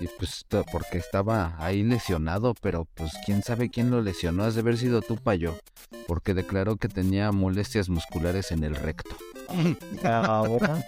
Y 0.00 0.08
pues 0.18 0.44
porque 0.72 0.98
estaba 0.98 1.54
ahí 1.58 1.82
lesionado, 1.82 2.54
pero 2.60 2.86
pues 2.94 3.12
quién 3.26 3.42
sabe 3.42 3.68
quién 3.68 3.90
lo 3.90 4.00
lesionó. 4.00 4.44
Has 4.44 4.54
de 4.54 4.60
haber 4.60 4.78
sido 4.78 5.02
tú, 5.02 5.16
Payo. 5.16 5.58
Porque 6.06 6.34
declaró 6.34 6.76
que 6.76 6.88
tenía 6.88 7.30
molestias 7.30 7.88
musculares 7.88 8.52
en 8.52 8.64
el 8.64 8.74
recto. 8.74 9.16
Ahora. 10.02 10.84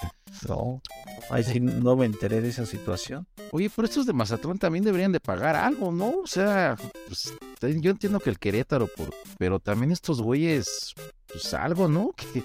No, 0.46 0.82
ahí 1.30 1.42
sí 1.42 1.60
no 1.60 1.96
me 1.96 2.04
enteré 2.04 2.40
de 2.42 2.50
esa 2.50 2.66
situación. 2.66 3.26
Oye, 3.52 3.70
pero 3.74 3.88
estos 3.88 4.04
de 4.06 4.12
Mazatlán 4.12 4.58
también 4.58 4.84
deberían 4.84 5.10
de 5.10 5.18
pagar 5.18 5.56
algo, 5.56 5.90
¿no? 5.90 6.10
O 6.22 6.26
sea, 6.26 6.76
pues, 7.08 7.32
yo 7.80 7.90
entiendo 7.90 8.20
que 8.20 8.30
el 8.30 8.38
Querétaro, 8.38 8.86
por- 8.86 9.14
pero 9.38 9.58
también 9.60 9.92
estos 9.92 10.20
güeyes, 10.20 10.92
pues 11.26 11.54
algo, 11.54 11.88
¿no? 11.88 12.12
Que, 12.34 12.44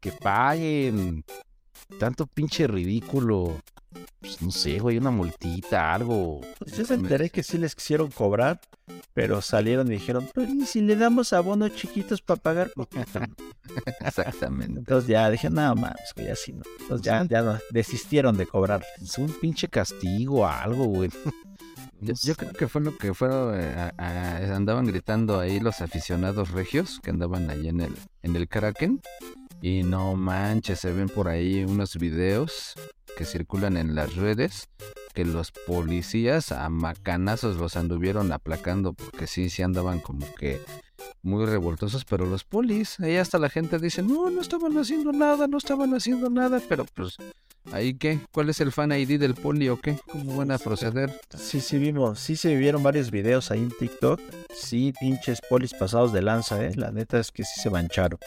que 0.00 0.12
paguen. 0.12 1.24
Tanto 1.98 2.26
pinche 2.26 2.66
ridículo. 2.66 3.60
Pues 4.20 4.40
no 4.40 4.50
sé, 4.50 4.78
güey, 4.78 4.96
una 4.98 5.10
multita, 5.10 5.92
algo. 5.94 6.40
Pues 6.58 6.76
yo 6.76 6.84
me 6.88 6.94
enteré 7.02 7.28
que 7.30 7.42
sí 7.42 7.58
les 7.58 7.74
quisieron 7.74 8.10
cobrar, 8.10 8.60
pero 9.12 9.42
salieron 9.42 9.88
y 9.88 9.92
dijeron, 9.96 10.28
"Pero 10.32 10.50
¿y 10.52 10.64
si 10.64 10.80
le 10.80 10.96
damos 10.96 11.32
abonos 11.32 11.74
chiquitos 11.74 12.22
para 12.22 12.40
pagar 12.40 12.70
poquito?" 12.74 13.20
Exactamente. 14.00 14.78
Entonces 14.80 15.08
ya 15.08 15.28
dije, 15.30 15.50
nada 15.50 15.74
más, 15.74 15.96
güey, 16.16 16.28
así 16.30 16.52
no. 16.52 16.62
Entonces 16.80 17.04
ya, 17.04 17.24
ya 17.24 17.42
no, 17.42 17.58
desistieron 17.70 18.36
de 18.36 18.46
cobrar. 18.46 18.84
Es 19.02 19.18
un 19.18 19.28
pinche 19.28 19.68
castigo, 19.68 20.46
algo, 20.46 20.84
güey. 20.86 21.10
Yo, 22.00 22.14
yo 22.20 22.34
creo 22.34 22.52
que 22.52 22.68
fue 22.68 22.80
lo 22.80 22.96
que 22.98 23.14
fueron, 23.14 23.60
eh, 23.60 23.74
a- 23.76 23.92
a- 23.98 24.56
andaban 24.56 24.86
gritando 24.86 25.38
ahí 25.38 25.60
los 25.60 25.80
aficionados 25.80 26.50
regios 26.50 26.98
que 27.02 27.10
andaban 27.10 27.48
ahí 27.50 27.68
en 27.68 27.80
el, 27.80 27.92
en 28.22 28.34
el 28.36 28.48
Kraken. 28.48 29.00
Y 29.62 29.84
no 29.84 30.14
manches, 30.16 30.80
se 30.80 30.92
ven 30.92 31.08
por 31.08 31.28
ahí 31.28 31.64
unos 31.64 31.96
videos 31.96 32.74
que 33.16 33.24
circulan 33.24 33.76
en 33.76 33.94
las 33.94 34.16
redes 34.16 34.68
que 35.14 35.24
los 35.24 35.52
policías 35.52 36.52
a 36.52 36.68
macanazos 36.68 37.56
los 37.56 37.76
anduvieron 37.76 38.32
aplacando 38.32 38.94
porque 38.94 39.26
sí, 39.26 39.50
sí 39.50 39.62
andaban 39.62 40.00
como 40.00 40.26
que 40.34 40.60
muy 41.22 41.46
revoltosos, 41.46 42.04
pero 42.04 42.26
los 42.26 42.44
polis, 42.44 42.98
ahí 43.00 43.16
hasta 43.16 43.38
la 43.38 43.48
gente 43.48 43.78
dice, 43.78 44.02
no, 44.02 44.30
no 44.30 44.40
estaban 44.40 44.76
haciendo 44.76 45.12
nada, 45.12 45.46
no 45.46 45.58
estaban 45.58 45.94
haciendo 45.94 46.30
nada, 46.30 46.60
pero 46.68 46.84
pues, 46.94 47.16
¿ahí 47.70 47.94
qué? 47.94 48.20
¿Cuál 48.32 48.50
es 48.50 48.60
el 48.60 48.72
fan 48.72 48.92
ID 48.92 49.20
del 49.20 49.34
poli 49.34 49.68
o 49.68 49.80
qué? 49.80 49.96
¿Cómo 50.10 50.36
van 50.36 50.50
a 50.50 50.58
proceder? 50.58 51.20
Sí, 51.36 51.60
sí 51.60 51.78
vimos, 51.78 52.18
sí 52.18 52.34
se 52.34 52.56
vieron 52.56 52.82
varios 52.82 53.10
videos 53.10 53.50
ahí 53.50 53.60
en 53.60 53.70
TikTok. 53.70 54.20
Sí, 54.54 54.92
pinches 54.98 55.40
polis 55.48 55.74
pasados 55.74 56.12
de 56.12 56.22
lanza, 56.22 56.64
eh. 56.64 56.74
La 56.74 56.90
neta 56.90 57.20
es 57.20 57.30
que 57.30 57.44
sí 57.44 57.60
se 57.60 57.70
mancharon. 57.70 58.18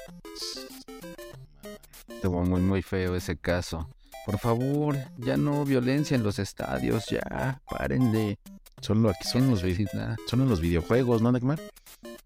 Estuvo 2.08 2.44
muy, 2.44 2.62
muy 2.62 2.82
feo 2.82 3.16
ese 3.16 3.38
caso. 3.38 3.90
Por 4.26 4.40
favor, 4.40 4.98
ya 5.18 5.38
no 5.38 5.66
violencia 5.66 6.16
en 6.16 6.24
los 6.24 6.40
estadios, 6.40 7.06
ya, 7.08 7.62
párenle. 7.70 8.40
Solo 8.82 9.10
aquí 9.10 9.28
son 9.28 9.50
los, 9.50 9.62
son 10.28 10.42
en 10.42 10.50
los 10.50 10.62
videojuegos, 10.62 11.22
¿no, 11.22 11.32
Neymar? 11.32 11.60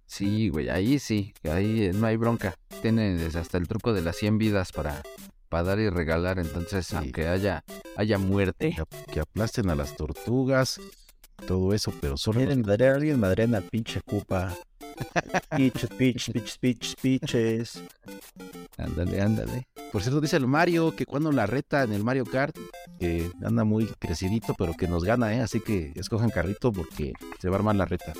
Sí, 0.06 0.50
güey, 0.50 0.70
ahí 0.70 0.98
sí, 0.98 1.34
ahí 1.44 1.84
eh, 1.84 1.94
no 1.94 2.08
hay 2.08 2.18
bronca. 2.18 2.56
Tienen 2.82 3.20
hasta 3.36 3.58
el 3.58 3.68
truco 3.68 3.94
de 3.94 4.02
las 4.02 4.16
100 4.16 4.38
vidas 4.38 4.72
para, 4.72 5.04
para 5.50 5.64
dar 5.64 5.80
y 5.80 5.90
regalar, 5.90 6.40
entonces 6.40 6.94
aunque 6.94 7.28
haya, 7.28 7.64
haya 7.96 8.18
muerte, 8.18 8.76
que 9.12 9.20
aplasten 9.20 9.70
a 9.70 9.76
las 9.76 9.96
tortugas, 9.96 10.80
todo 11.40 11.74
eso, 11.74 11.94
pero 12.00 12.18
solo 12.18 12.40
Miren, 12.40 12.62
madre, 12.62 12.88
alguien 12.90 13.20
madrena 13.20 13.58
al 13.58 13.64
pinche 13.64 14.02
Cupa. 14.02 14.56
Piches, 15.56 15.90
piches, 15.98 16.30
piches, 16.34 16.58
piches, 16.58 16.96
piches. 16.96 17.84
ándale, 18.78 19.22
ándale. 19.22 19.68
Por 19.92 20.02
cierto, 20.02 20.22
dice 20.22 20.38
el 20.38 20.48
Mario 20.48 20.96
que 20.96 21.06
cuando 21.06 21.32
la 21.32 21.46
reta 21.46 21.84
en 21.84 21.94
el 21.94 22.04
Mario 22.04 22.26
Kart, 22.26 22.56
que 23.00 23.32
anda 23.44 23.64
muy 23.64 23.88
crecidito, 24.00 24.54
pero 24.58 24.74
que 24.74 24.88
nos 24.88 25.04
gana, 25.04 25.34
¿eh? 25.34 25.42
Así 25.42 25.60
que 25.60 25.94
escojan 25.96 26.30
carrito 26.30 26.72
porque 26.72 27.14
se 27.40 27.50
va 27.50 27.56
a 27.56 27.60
armar 27.60 27.76
la 27.76 27.86
reta. 27.86 28.14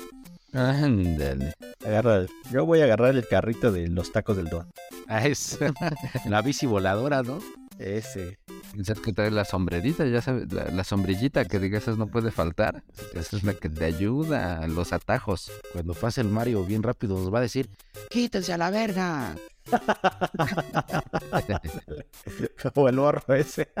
Ándale. 0.52 1.54
Agarra 1.84 2.26
Yo 2.50 2.66
voy 2.66 2.80
a 2.80 2.84
agarrar 2.84 3.14
el 3.14 3.26
carrito 3.26 3.70
de 3.70 3.88
los 3.88 4.10
tacos 4.10 4.36
del 4.36 4.48
don. 4.48 4.68
Ah, 5.06 5.26
es 5.26 5.58
la 6.26 6.42
bici 6.42 6.66
voladora, 6.66 7.22
¿no? 7.22 7.38
Ese. 7.80 8.38
Pensar 8.72 9.00
que 9.00 9.12
trae 9.14 9.30
la 9.30 9.46
sombrerita, 9.46 10.04
ya 10.04 10.20
sabes, 10.20 10.52
la, 10.52 10.66
la 10.66 10.84
sombrillita 10.84 11.46
que 11.46 11.58
digas 11.58 11.88
no 11.88 12.08
puede 12.08 12.30
faltar. 12.30 12.84
Esa 13.14 13.38
es 13.38 13.42
la 13.42 13.54
que 13.54 13.70
te 13.70 13.86
ayuda 13.86 14.60
a 14.60 14.68
los 14.68 14.92
atajos. 14.92 15.50
Cuando 15.72 15.94
pase 15.94 16.20
el 16.20 16.28
Mario 16.28 16.62
bien 16.64 16.82
rápido 16.82 17.16
nos 17.16 17.32
va 17.32 17.38
a 17.38 17.42
decir, 17.42 17.70
quítense 18.10 18.52
a 18.52 18.58
la 18.58 18.70
verga. 18.70 19.34
Como 22.74 22.88
el 22.88 22.96
morro 22.96 23.34
ese. 23.34 23.68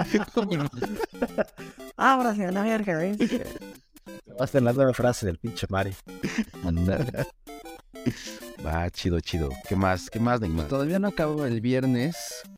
Ábrase 1.96 2.46
a 2.46 2.52
la 2.52 2.62
verga, 2.62 3.04
¿eh? 3.04 3.16
Va 4.40 4.44
a 4.44 4.46
ser 4.46 4.62
la 4.62 4.72
nueva 4.72 4.94
frase 4.94 5.26
del 5.26 5.38
pinche 5.38 5.66
Mario. 5.68 5.94
Va, 8.64 8.88
chido, 8.90 9.20
chido. 9.20 9.50
¿Qué 9.68 9.76
más? 9.76 10.10
¿Qué 10.10 10.20
más, 10.20 10.40
Neymar? 10.40 10.68
Todavía 10.68 10.98
no 10.98 11.08
acabó 11.08 11.44
el 11.46 11.60
viernes 11.60 12.16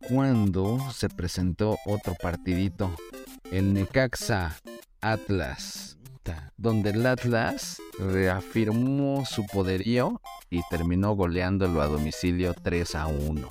cuando 0.08 0.78
se 0.92 1.08
presentó 1.08 1.78
otro 1.86 2.14
partidito. 2.20 2.94
El 3.50 3.72
Necaxa 3.72 4.56
Atlas. 5.00 5.96
Donde 6.56 6.90
el 6.90 7.04
Atlas 7.06 7.78
reafirmó 7.98 9.24
su 9.26 9.44
poderío 9.46 10.20
y 10.50 10.60
terminó 10.70 11.14
goleándolo 11.16 11.82
a 11.82 11.86
domicilio 11.88 12.54
3 12.54 12.94
a 12.94 13.06
1. 13.08 13.48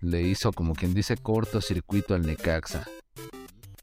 Le 0.00 0.22
hizo 0.22 0.52
como 0.52 0.74
quien 0.74 0.94
dice 0.94 1.16
cortocircuito 1.16 2.14
al 2.14 2.26
Necaxa. 2.26 2.84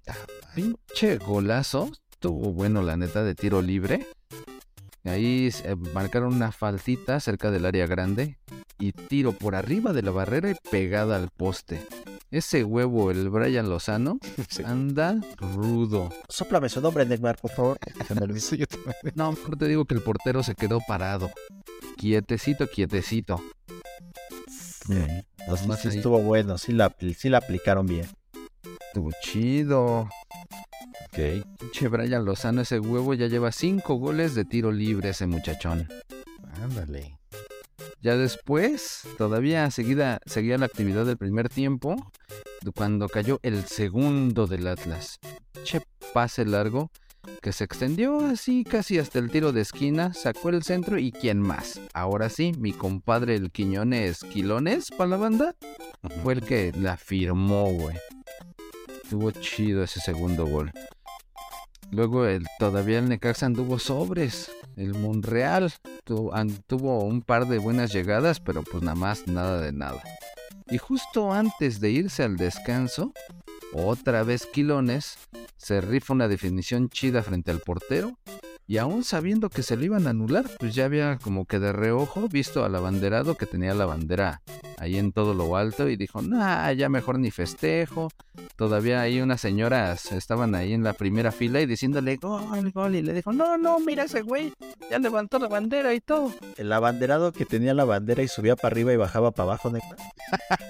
Ta- 0.04 0.16
Pinche 0.54 1.18
golazo. 1.18 1.90
Estuvo 2.12 2.52
bueno 2.52 2.82
la 2.82 2.98
neta 2.98 3.24
de 3.24 3.36
tiro 3.36 3.62
libre. 3.62 4.06
Ahí 5.06 5.50
eh, 5.64 5.76
marcaron 5.94 6.34
una 6.34 6.52
faltita 6.52 7.20
cerca 7.20 7.52
del 7.52 7.66
área 7.66 7.86
grande 7.86 8.38
y 8.80 8.92
tiro 8.92 9.34
por 9.34 9.56
arriba 9.56 9.94
de 9.94 10.02
la 10.02 10.12
barrera 10.12 10.50
y 10.50 10.56
pegada 10.70 11.16
al 11.16 11.30
poste. 11.30 11.80
Ese 12.32 12.64
huevo, 12.64 13.12
el 13.12 13.30
Brian 13.30 13.70
Lozano, 13.70 14.20
anda 14.66 15.22
rudo. 15.38 16.10
Sóplame 16.28 16.70
su 16.70 16.82
nombre, 16.82 17.06
Neymar, 17.06 17.38
por 17.38 17.52
favor. 17.52 17.78
No, 19.16 19.32
mejor 19.32 19.58
te 19.58 19.68
digo 19.68 19.86
que 19.86 19.94
el 19.94 20.02
portero 20.02 20.42
se 20.42 20.56
quedó 20.56 20.80
parado. 20.88 21.30
Quietecito, 21.98 22.68
quietecito. 22.68 23.42
No, 24.88 25.56
sí, 25.56 25.66
sí 25.82 25.88
ahí. 25.88 25.98
estuvo 25.98 26.20
bueno, 26.20 26.58
sí 26.58 26.72
la, 26.72 26.94
sí 27.16 27.30
la 27.30 27.38
aplicaron 27.38 27.86
bien. 27.86 28.08
Estuvo 28.88 29.12
chido. 29.22 30.10
Ok. 31.06 31.72
Che, 31.72 31.88
Brian 31.88 32.26
Lozano, 32.26 32.62
ese 32.62 32.80
huevo 32.80 33.14
ya 33.14 33.28
lleva 33.28 33.52
cinco 33.52 33.96
goles 33.96 34.36
de 34.36 34.46
tiro 34.46 34.72
libre 34.72 35.10
ese 35.10 35.28
muchachón. 35.28 35.88
Ándale. 36.62 37.18
Ya 38.02 38.18
después, 38.18 39.04
todavía 39.18 39.70
seguida, 39.72 40.20
seguía 40.26 40.58
la 40.58 40.68
actividad 40.68 41.06
del 41.06 41.18
primer 41.18 41.50
tiempo, 41.50 41.96
cuando 42.76 43.10
cayó 43.10 43.40
el 43.44 43.66
segundo 43.66 44.48
del 44.48 44.68
Atlas. 44.68 45.20
Che, 45.64 45.82
pase 46.14 46.46
largo, 46.46 46.92
que 47.42 47.52
se 47.52 47.64
extendió 47.64 48.26
así 48.26 48.64
casi 48.64 49.00
hasta 49.00 49.20
el 49.20 49.30
tiro 49.32 49.52
de 49.52 49.62
esquina, 49.62 50.14
sacó 50.14 50.50
el 50.50 50.64
centro 50.64 50.98
y 50.98 51.12
quién 51.12 51.40
más. 51.40 51.80
Ahora 51.94 52.30
sí, 52.30 52.54
mi 52.58 52.74
compadre 52.74 53.36
el 53.36 53.52
Quiñones 53.52 54.20
Quilones 54.20 54.92
para 54.92 55.10
la 55.10 55.18
banda, 55.18 55.56
fue 56.24 56.34
el 56.34 56.42
que 56.42 56.72
la 56.78 56.98
firmó, 56.98 57.72
güey. 57.72 57.98
Estuvo 59.04 59.32
chido 59.32 59.84
ese 59.84 60.00
segundo 60.00 60.46
gol. 60.46 60.72
Luego 61.92 62.26
el, 62.26 62.46
todavía 62.60 63.00
el 63.00 63.10
Necaxa 63.10 63.46
anduvo 63.46 63.80
sobres. 63.80 64.52
El 64.76 64.94
Monreal 64.94 65.74
tuvo 66.04 67.04
un 67.04 67.22
par 67.22 67.48
de 67.48 67.58
buenas 67.58 67.94
llegadas, 67.94 68.40
pero 68.40 68.64
pues 68.64 68.84
nada 68.84 68.96
más 68.96 69.28
nada 69.28 69.62
de 69.62 69.72
nada. 69.72 70.02
Y 70.70 70.78
justo 70.78 71.32
antes 71.32 71.80
de 71.80 71.92
irse 71.92 72.24
al 72.24 72.38
descanso, 72.38 73.14
otra 73.74 74.24
vez 74.24 74.46
Quilones 74.46 75.18
se 75.58 75.82
rifa 75.82 76.14
una 76.14 76.28
definición 76.28 76.90
chida 76.90 77.24
frente 77.24 77.52
al 77.52 77.60
portero. 77.60 78.18
Y 78.68 78.78
aún 78.78 79.04
sabiendo 79.04 79.50
que 79.50 79.62
se 79.62 79.78
lo 79.78 79.86
iban 79.86 80.08
a 80.08 80.10
anular, 80.10 80.46
pues 80.60 80.74
ya 80.74 80.86
había 80.86 81.20
como 81.20 81.46
que 81.46 81.60
de 81.60 81.72
reojo 81.72 82.28
visto 82.28 82.66
al 82.66 82.76
abanderado 82.76 83.36
que 83.36 83.46
tenía 83.46 83.76
la 83.76 83.86
bandera 83.86 84.42
ahí 84.80 84.98
en 84.98 85.12
todo 85.12 85.36
lo 85.36 85.56
alto 85.56 85.88
y 85.88 85.96
dijo, 85.96 86.24
nah, 86.24 86.72
ya 86.72 86.90
mejor 86.90 87.20
ni 87.20 87.30
festejo. 87.30 88.10
Todavía 88.56 89.02
ahí 89.02 89.22
unas 89.22 89.42
señoras 89.42 90.12
estaban 90.12 90.56
ahí 90.56 90.74
en 90.74 90.84
la 90.84 90.94
primera 90.94 91.32
fila 91.32 91.62
y 91.62 91.68
diciéndole 91.68 92.16
gol, 92.16 92.72
gol. 92.72 92.96
Y 92.96 93.04
le 93.04 93.14
dijo, 93.14 93.32
no, 93.34 93.56
no, 93.58 93.80
mira 93.80 94.06
ese 94.06 94.22
güey, 94.22 94.52
ya 94.90 94.98
levantó 94.98 95.38
la 95.38 95.48
bandera 95.48 95.94
y 95.94 96.02
todo. 96.02 96.32
El 96.58 96.72
abanderado 96.74 97.34
que 97.34 97.46
tenía 97.46 97.76
la 97.76 97.86
bandera 97.86 98.24
y 98.24 98.28
subía 98.28 98.56
para 98.56 98.74
arriba 98.74 98.94
y 98.94 98.98
bajaba 98.98 99.32
para 99.32 99.50
abajo. 99.50 99.72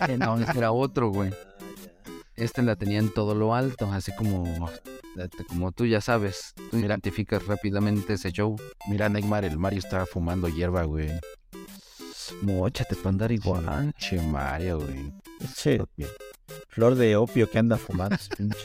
Eh, 0.07 0.17
no, 0.17 0.37
era 0.39 0.73
otro, 0.73 1.09
güey. 1.11 1.31
Este 2.35 2.61
la 2.61 2.75
tenía 2.75 2.99
en 2.99 3.13
todo 3.13 3.33
lo 3.33 3.55
alto, 3.55 3.89
así 3.91 4.11
como, 4.15 4.69
como 5.47 5.71
tú 5.71 5.85
ya 5.85 6.01
sabes. 6.01 6.53
Tú 6.69 6.77
identificas 6.77 7.45
rápidamente 7.45 8.13
ese 8.13 8.31
show. 8.31 8.57
Mira, 8.89 9.07
Neymar, 9.07 9.45
el 9.45 9.57
Mario 9.57 9.79
estaba 9.79 10.05
fumando 10.05 10.49
hierba, 10.49 10.83
güey. 10.83 11.09
Móchate 12.41 12.95
para 12.95 13.09
andar 13.09 13.31
igual. 13.31 13.93
Che, 13.97 14.21
Mario, 14.21 14.79
güey. 14.79 15.13
Che, 15.55 15.81
flor 16.69 16.95
de 16.95 17.15
opio 17.15 17.49
que 17.49 17.59
anda 17.59 17.77
fumando. 17.77 18.17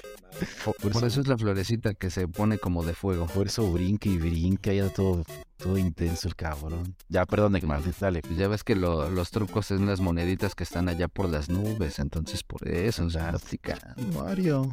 Por, 0.64 0.74
Por 0.76 1.04
eso 1.04 1.20
es 1.20 1.26
la 1.26 1.36
florecita 1.36 1.92
que 1.92 2.08
se 2.08 2.26
pone 2.26 2.56
como 2.56 2.82
de 2.82 2.94
fuego. 2.94 3.26
por 3.26 3.48
eso 3.48 3.70
brinca 3.72 4.08
y 4.08 4.16
brinca, 4.16 4.72
ya 4.72 4.88
todo, 4.88 5.22
todo 5.58 5.76
intenso 5.76 6.28
el 6.28 6.36
cabrón. 6.36 6.94
Ya, 7.08 7.26
perdón, 7.26 7.52
Neymar, 7.52 7.82
dale. 8.00 8.22
Pues 8.22 8.38
ya 8.38 8.48
ves 8.48 8.64
que 8.64 8.74
lo- 8.74 9.10
los 9.10 9.30
trucos 9.30 9.66
son 9.66 9.84
las 9.86 10.00
moneditas 10.00 10.54
que 10.54 10.62
están 10.64 10.88
allá 10.88 11.08
por 11.08 11.28
las 11.28 11.50
nubes, 11.50 11.98
entonces 11.98 12.42
por 12.42 12.66
eso, 12.66 13.04
o 13.04 13.10
sea. 13.10 13.34
Mario. 14.16 14.70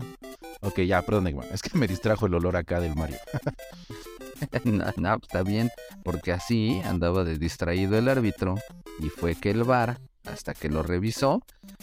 Ok, 0.62 0.80
ya, 0.82 1.02
perdón, 1.02 1.26
Neymar. 1.26 1.48
Es 1.52 1.62
que 1.62 1.78
me 1.78 1.88
distrajo 1.88 2.28
el 2.28 2.36
olor 2.36 2.56
acá 2.56 2.80
del 2.80 2.96
Mario. 2.96 3.18
no, 4.64 4.86
no, 4.98 5.16
está 5.16 5.44
bien, 5.44 5.70
porque 6.04 6.32
así 6.32 6.82
andaba 6.86 7.24
de 7.24 7.38
distraído 7.38 7.98
el 7.98 8.10
árbitro 8.10 8.56
y 9.00 9.10
fue 9.10 9.36
que 9.36 9.52
el 9.52 9.64
VAR, 9.64 10.00
hasta 10.26 10.54
que 10.54 10.70
lo 10.70 10.84
revisó, 10.84 11.42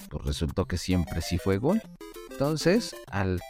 pues 0.08 0.24
resultó 0.24 0.66
que 0.66 0.78
siempre 0.78 1.22
sí 1.22 1.38
fue 1.38 1.58
gol. 1.58 1.82
Entonces, 2.30 2.94
al 3.10 3.40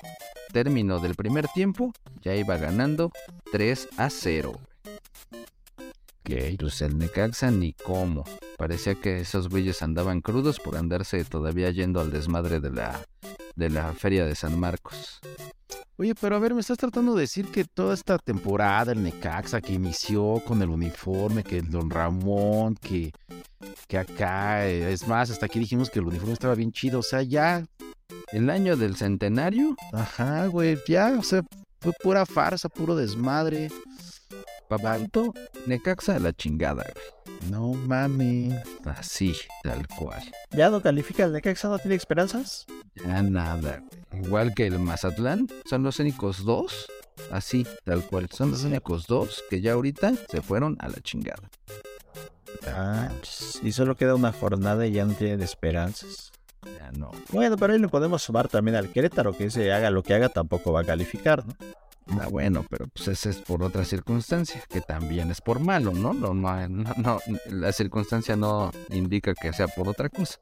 término 0.52 1.00
del 1.00 1.14
primer 1.14 1.48
tiempo, 1.48 1.92
ya 2.22 2.34
iba 2.34 2.56
ganando 2.56 3.10
3 3.50 3.88
a 3.96 4.10
0. 4.10 4.52
Que 6.22 6.56
pues 6.58 6.80
el 6.80 6.96
Necaxa 6.96 7.50
ni 7.50 7.72
cómo. 7.72 8.24
Parecía 8.56 8.94
que 8.94 9.20
esos 9.20 9.48
güeyes 9.48 9.82
andaban 9.82 10.20
crudos 10.20 10.60
por 10.60 10.76
andarse 10.76 11.24
todavía 11.24 11.70
yendo 11.70 12.00
al 12.00 12.10
desmadre 12.10 12.60
de 12.60 12.70
la, 12.70 13.04
de 13.56 13.68
la 13.68 13.92
feria 13.92 14.24
de 14.24 14.34
San 14.34 14.58
Marcos. 14.58 15.20
Oye, 15.96 16.14
pero 16.16 16.34
a 16.34 16.38
ver, 16.40 16.54
me 16.54 16.60
estás 16.60 16.76
tratando 16.76 17.14
de 17.14 17.20
decir 17.20 17.46
que 17.52 17.64
toda 17.64 17.94
esta 17.94 18.18
temporada, 18.18 18.90
el 18.92 19.02
Necaxa 19.02 19.60
que 19.60 19.74
inició 19.74 20.42
con 20.44 20.60
el 20.60 20.68
uniforme, 20.68 21.44
que 21.44 21.58
el 21.58 21.70
Don 21.70 21.88
Ramón, 21.88 22.74
que, 22.74 23.12
que 23.86 23.98
acá, 23.98 24.66
eh, 24.66 24.92
es 24.92 25.06
más, 25.06 25.30
hasta 25.30 25.46
aquí 25.46 25.60
dijimos 25.60 25.90
que 25.90 26.00
el 26.00 26.06
uniforme 26.06 26.32
estaba 26.32 26.56
bien 26.56 26.72
chido, 26.72 26.98
o 26.98 27.02
sea, 27.02 27.22
ya, 27.22 27.64
El 28.32 28.50
año 28.50 28.76
del 28.76 28.96
centenario 28.96 29.76
ajá, 29.92 30.46
güey, 30.46 30.78
ya, 30.88 31.16
o 31.16 31.22
sea, 31.22 31.42
fue 31.80 31.92
pura 32.02 32.26
farsa, 32.26 32.68
puro 32.68 32.96
desmadre. 32.96 33.70
Papanto, 34.68 35.34
Necaxa 35.66 36.16
a 36.16 36.18
la 36.18 36.32
chingada, 36.32 36.84
güey. 36.84 37.50
No 37.50 37.72
mames. 37.72 38.54
Así, 38.84 39.36
tal 39.62 39.86
cual. 39.88 40.22
¿Ya 40.50 40.70
no 40.70 40.80
califica 40.80 41.24
el 41.24 41.32
Necaxa? 41.32 41.68
¿No 41.68 41.78
tiene 41.78 41.96
esperanzas? 41.96 42.66
Ya 42.94 43.22
nada, 43.22 43.82
güey. 44.10 44.24
Igual 44.24 44.54
que 44.54 44.66
el 44.66 44.78
Mazatlán, 44.78 45.48
son 45.66 45.82
los 45.82 45.98
únicos 45.98 46.44
dos. 46.44 46.86
Así, 47.30 47.66
tal 47.84 48.02
cual. 48.04 48.28
Son 48.30 48.50
los 48.50 48.64
únicos 48.64 49.06
dos 49.06 49.44
que 49.50 49.60
ya 49.60 49.72
ahorita 49.72 50.14
se 50.28 50.42
fueron 50.42 50.76
a 50.80 50.88
la 50.88 51.00
chingada. 51.00 51.50
Ah, 52.66 53.10
y 53.62 53.72
solo 53.72 53.96
queda 53.96 54.14
una 54.14 54.32
jornada 54.32 54.86
y 54.86 54.92
ya 54.92 55.04
no 55.04 55.14
tienen 55.14 55.42
esperanzas. 55.42 56.32
Ya 56.78 56.90
no. 56.92 57.10
Bueno, 57.30 57.56
pero 57.56 57.72
ahí 57.74 57.78
le 57.78 57.88
podemos 57.88 58.22
sumar 58.22 58.48
también 58.48 58.76
al 58.76 58.88
Querétaro, 58.88 59.36
que 59.36 59.46
ese 59.46 59.72
haga 59.72 59.90
lo 59.90 60.02
que 60.02 60.14
haga 60.14 60.28
tampoco 60.30 60.72
va 60.72 60.80
a 60.80 60.84
calificar, 60.84 61.46
¿no? 61.46 61.54
Ah, 62.10 62.28
bueno, 62.30 62.64
pero 62.68 62.86
pues 62.88 63.08
ese 63.08 63.30
es 63.30 63.36
por 63.36 63.62
otra 63.62 63.84
circunstancia, 63.84 64.62
que 64.68 64.80
también 64.80 65.30
es 65.30 65.40
por 65.40 65.58
malo, 65.58 65.92
¿no? 65.92 66.12
No, 66.12 66.34
no, 66.34 66.68
no, 66.68 66.94
no, 66.96 67.20
la 67.50 67.72
circunstancia 67.72 68.36
no 68.36 68.70
indica 68.90 69.34
que 69.34 69.52
sea 69.52 69.68
por 69.68 69.88
otra 69.88 70.08
cosa. 70.08 70.38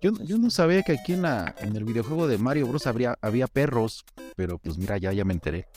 Yo, 0.00 0.12
yo 0.22 0.38
no 0.38 0.50
sabía 0.50 0.82
que 0.82 0.92
aquí 0.92 1.14
en, 1.14 1.22
la, 1.22 1.54
en 1.58 1.76
el 1.76 1.84
videojuego 1.84 2.26
de 2.26 2.38
Mario 2.38 2.66
Bros. 2.66 2.86
Habría, 2.86 3.18
había 3.20 3.46
perros, 3.46 4.04
pero 4.36 4.58
pues 4.58 4.78
mira, 4.78 4.98
ya, 4.98 5.12
ya 5.12 5.24
me 5.24 5.32
enteré. 5.34 5.68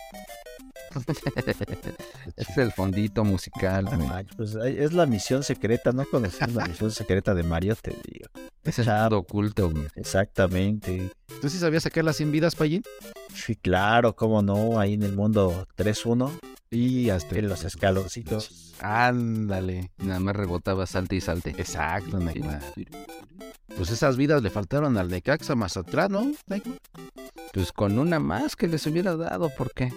Es 2.36 2.58
el 2.58 2.72
fondito 2.72 3.24
musical. 3.24 3.88
Ay, 4.12 4.26
pues 4.36 4.56
ahí 4.56 4.78
es 4.78 4.94
la 4.94 5.06
misión 5.06 5.44
secreta, 5.44 5.91
¿no 5.91 6.06
conoces 6.06 6.54
la 6.54 6.65
misión 6.65 6.91
secreta 6.91 7.34
de 7.34 7.44
Mario? 7.44 7.76
Te 7.76 7.91
digo. 7.91 8.28
Es 8.63 8.80
el 8.80 8.88
lado 8.88 9.20
oculto, 9.20 9.70
güey. 9.70 9.88
Exactamente. 9.96 11.12
¿Tú 11.41 11.50
sí 11.50 11.58
sabías 11.58 11.84
sacar 11.84 12.04
las 12.04 12.17
100 12.17 12.32
vidas, 12.32 12.56
Payín? 12.56 12.84
Sí, 13.34 13.56
claro, 13.56 14.15
cómo 14.15 14.41
no, 14.41 14.80
ahí 14.80 14.94
en 14.94 15.04
el 15.04 15.13
mundo 15.13 15.67
3-1, 15.78 16.32
Y 16.70 17.10
hasta 17.10 17.38
en 17.38 17.50
los 17.50 17.63
escaloncitos. 17.63 18.74
Ándale. 18.80 19.91
Nada 19.98 20.20
más 20.20 20.36
rebotaba 20.36 20.86
salte 20.86 21.15
y 21.15 21.22
salte. 21.22 21.52
Exacto, 21.58 22.20
Neymar. 22.20 22.62
Pues 23.76 23.89
esas 23.89 24.17
vidas 24.17 24.44
le 24.44 24.50
faltaron 24.50 24.98
al 24.98 25.10
Necaxa 25.10 25.56
Mazatlán, 25.56 26.12
¿no? 26.12 26.32
Neymar? 26.48 26.78
Pues 27.54 27.72
con 27.72 28.00
una 28.00 28.20
más 28.20 28.56
que 28.56 28.67
les 28.67 28.86
hubiera 28.86 29.15
dado, 29.15 29.52
porque 29.58 29.91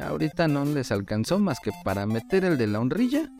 ahorita 0.00 0.48
no 0.48 0.64
les 0.64 0.92
alcanzó 0.92 1.38
más 1.38 1.60
que 1.60 1.72
para 1.84 2.06
meter 2.06 2.44
el 2.44 2.58
de 2.58 2.66
la 2.66 2.80
honrilla 2.80 3.30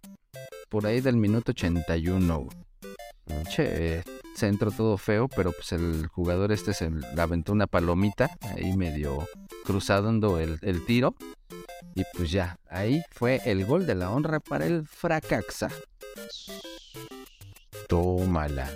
por 0.69 0.87
ahí 0.87 1.01
del 1.01 1.16
minuto 1.16 1.53
81. 1.53 2.38
güey. 2.38 3.45
Che, 3.51 4.03
centro 4.37 4.71
todo 4.71 4.99
feo, 4.99 5.29
pero 5.29 5.53
pues 5.53 5.73
el 5.73 6.07
jugador 6.09 6.53
este 6.53 6.75
se 6.75 6.90
le 6.90 7.21
aventó 7.21 7.53
una 7.53 7.66
palomita 7.66 8.31
ahí 8.40 8.77
medio 8.77 9.27
cruzando 9.64 10.38
el, 10.38 10.59
el 10.62 10.85
tiro. 10.85 11.14
Y 11.95 12.05
pues 12.14 12.31
ya, 12.31 12.59
ahí 12.69 13.03
fue 13.11 13.40
el 13.47 13.64
gol 13.64 13.87
de 13.87 13.95
la 13.95 14.11
honra 14.11 14.40
para 14.40 14.66
el 14.66 14.87
Fracaxa. 14.87 15.71
Tómala. 17.88 18.71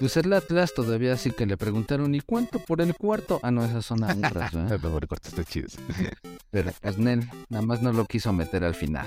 Pues 0.00 0.16
el 0.16 0.32
Atlas 0.32 0.74
todavía 0.74 1.16
sí 1.16 1.30
que 1.30 1.46
le 1.46 1.56
preguntaron, 1.56 2.14
¿y 2.14 2.20
cuánto 2.20 2.58
por 2.58 2.80
el 2.80 2.94
cuarto? 2.94 3.40
Ah, 3.42 3.50
no, 3.50 3.64
esas 3.64 3.86
son 3.86 4.02
honras, 4.02 4.32
¿verdad? 4.52 4.78
Pero 4.82 5.08
corta 5.08 5.28
está 5.28 5.44
chido. 5.44 5.68
Pero 6.50 6.72
pues 6.80 6.98
Nel 6.98 7.28
nada 7.48 7.64
más 7.64 7.80
no 7.82 7.92
lo 7.92 8.04
quiso 8.04 8.32
meter 8.32 8.64
al 8.64 8.74
final. 8.74 9.06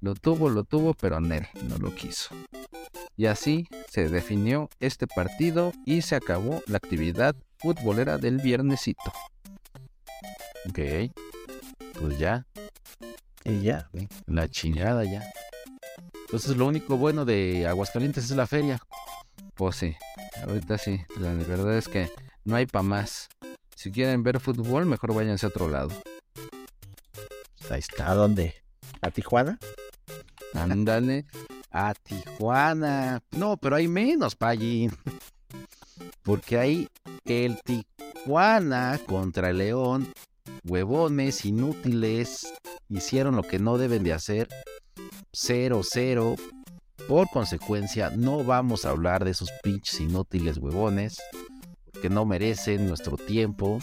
Lo 0.00 0.14
tuvo, 0.14 0.48
lo 0.48 0.64
tuvo, 0.64 0.94
pero 0.94 1.20
Nel 1.20 1.46
no 1.68 1.78
lo 1.78 1.94
quiso. 1.94 2.34
Y 3.16 3.26
así 3.26 3.68
se 3.90 4.08
definió 4.08 4.68
este 4.80 5.06
partido 5.06 5.72
y 5.84 6.02
se 6.02 6.16
acabó 6.16 6.62
la 6.66 6.78
actividad 6.78 7.36
futbolera 7.58 8.18
del 8.18 8.38
viernesito. 8.38 9.12
Ok. 10.68 11.12
Pues 12.00 12.18
ya, 12.18 12.44
Y 13.44 13.60
ya. 13.62 13.88
la 14.26 14.48
chingada 14.48 15.04
ya. 15.04 15.22
Entonces 16.26 16.56
lo 16.56 16.66
único 16.66 16.96
bueno 16.96 17.24
de 17.24 17.66
Aguascalientes 17.66 18.24
es 18.24 18.36
la 18.36 18.46
feria. 18.46 18.80
Pues 19.58 19.74
sí, 19.74 19.96
ahorita 20.46 20.78
sí, 20.78 21.00
la 21.18 21.34
verdad 21.34 21.76
es 21.76 21.88
que 21.88 22.08
no 22.44 22.54
hay 22.54 22.66
pa' 22.66 22.82
más. 22.82 23.28
Si 23.74 23.90
quieren 23.90 24.22
ver 24.22 24.38
fútbol, 24.38 24.86
mejor 24.86 25.12
váyanse 25.12 25.46
a 25.46 25.48
otro 25.48 25.68
lado. 25.68 25.90
Ahí 27.68 27.80
está, 27.80 28.14
¿dónde? 28.14 28.54
¿A 29.00 29.10
Tijuana? 29.10 29.58
Ándale. 30.54 31.26
A 31.72 31.92
Tijuana. 31.92 33.20
No, 33.32 33.56
pero 33.56 33.74
hay 33.74 33.88
menos, 33.88 34.36
Pallín. 34.36 34.92
Porque 36.22 36.56
hay 36.56 36.88
el 37.24 37.60
Tijuana 37.64 39.00
contra 39.06 39.50
el 39.50 39.58
León. 39.58 40.12
Huevones 40.62 41.44
inútiles. 41.44 42.54
Hicieron 42.88 43.34
lo 43.34 43.42
que 43.42 43.58
no 43.58 43.76
deben 43.76 44.04
de 44.04 44.12
hacer. 44.12 44.48
0-0. 45.32 46.36
Por 47.08 47.28
consecuencia, 47.30 48.10
no 48.10 48.44
vamos 48.44 48.84
a 48.84 48.90
hablar 48.90 49.24
de 49.24 49.30
esos 49.30 49.50
pinches 49.62 49.98
inútiles 50.00 50.58
huevones. 50.58 51.18
Que 52.02 52.10
no 52.10 52.24
merecen 52.24 52.86
nuestro 52.86 53.16
tiempo. 53.16 53.80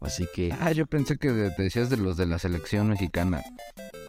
Así 0.00 0.26
que 0.34 0.50
Ah, 0.58 0.72
yo 0.72 0.86
pensé 0.86 1.18
que 1.18 1.30
de- 1.30 1.50
te 1.50 1.62
decías 1.64 1.90
de 1.90 1.96
los 1.98 2.16
de 2.16 2.26
la 2.26 2.38
selección 2.38 2.88
mexicana. 2.88 3.42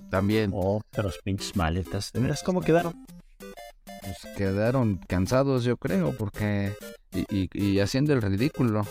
también. 0.09 0.51
Oh, 0.53 0.81
los 1.01 1.17
pinches 1.19 1.55
maletas. 1.55 2.11
¿De 2.11 2.19
veras 2.19 2.43
cómo 2.43 2.59
quedaron? 2.61 3.05
Pues 4.01 4.17
quedaron 4.35 4.97
cansados, 5.07 5.63
yo 5.63 5.77
creo, 5.77 6.11
porque. 6.17 6.73
Y, 7.13 7.25
y- 7.43 7.49
y 7.53 7.79
haciendo 7.79 8.11
el 8.13 8.21
ridículo. 8.21 8.85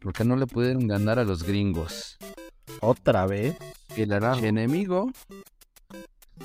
Porque 0.00 0.22
no 0.24 0.36
le 0.36 0.46
pudieron 0.46 0.86
ganar 0.86 1.18
a 1.18 1.24
los 1.24 1.42
gringos. 1.42 2.18
¿Otra 2.80 3.26
vez? 3.26 3.56
Y 3.96 4.02
el 4.02 4.12
enemigo 4.44 5.10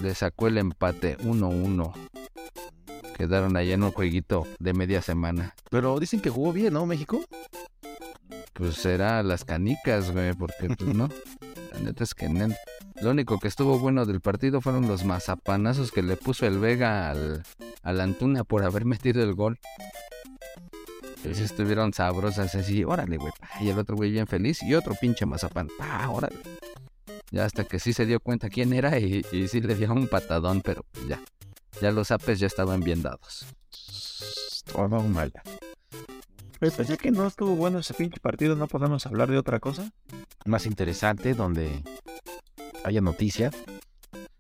le 0.02 0.14
sacó 0.16 0.48
el 0.48 0.58
empate 0.58 1.18
1-1. 1.20 1.94
Quedaron 3.18 3.58
allá 3.58 3.74
en 3.74 3.84
un 3.84 3.92
jueguito 3.92 4.46
de 4.60 4.74
media 4.74 5.02
semana. 5.02 5.56
Pero 5.72 6.00
dicen 6.00 6.20
que 6.22 6.30
jugó 6.30 6.54
bien, 6.54 6.74
¿no, 6.74 6.86
México? 6.86 7.20
Pues 8.54 8.76
será 8.76 9.24
las 9.24 9.44
canicas, 9.44 10.12
güey, 10.12 10.34
porque 10.34 10.68
pues 10.78 10.94
no. 10.96 11.10
La 11.74 11.80
neta 11.80 12.04
es 12.04 12.14
que 12.14 12.28
nen- 12.28 12.56
lo 13.02 13.12
único 13.12 13.40
que 13.40 13.48
estuvo 13.48 13.78
bueno 13.78 14.06
del 14.06 14.22
partido 14.22 14.62
fueron 14.62 14.88
los 14.88 15.04
mazapanazos 15.04 15.92
que 15.92 16.02
le 16.02 16.16
puso 16.18 16.48
el 16.48 16.58
Vega 16.58 17.12
al, 17.12 17.44
al 17.84 18.02
Antuna 18.02 18.44
por 18.44 18.64
haber 18.64 18.86
metido 18.86 19.22
el 19.24 19.34
gol. 19.36 19.60
Sí 21.24 21.44
estuvieron 21.44 21.94
sabrosas 21.94 22.56
así, 22.56 22.84
órale, 22.84 23.18
güey. 23.18 23.34
Y 23.60 23.70
el 23.70 23.78
otro 23.78 23.96
güey 23.96 24.12
bien 24.12 24.28
feliz 24.28 24.64
y 24.64 24.74
otro 24.76 24.96
pinche 25.00 25.26
mazapán. 25.26 25.68
pa, 25.78 26.10
órale. 26.10 26.38
Ya 27.32 27.46
hasta 27.46 27.66
que 27.66 27.80
sí 27.80 27.94
se 27.94 28.06
dio 28.06 28.20
cuenta 28.20 28.50
quién 28.50 28.74
era 28.74 28.98
y, 29.00 29.26
y 29.32 29.48
sí 29.48 29.62
le 29.62 29.76
dio 29.76 29.92
un 29.92 30.08
patadón, 30.08 30.62
pero 30.62 30.86
ya. 31.08 31.22
Ya 31.82 31.92
los 31.92 32.12
apes 32.12 32.40
ya 32.40 32.48
estaban 32.48 32.80
bien 32.80 33.02
dados. 33.04 33.46
Todo 34.72 34.88
mal. 34.90 35.32
Pues 36.60 36.76
ya 36.88 36.98
que 36.98 37.12
no 37.12 37.28
estuvo 37.28 37.56
bueno 37.56 37.80
ese 37.80 37.94
pinche 37.94 38.20
partido, 38.20 38.56
¿no 38.56 38.68
podemos 38.68 39.06
hablar 39.06 39.30
de 39.30 39.38
otra 39.38 39.60
cosa? 39.60 39.92
Más 40.46 40.66
interesante, 40.66 41.34
donde 41.34 41.84
haya 42.84 43.02
noticia. 43.02 43.52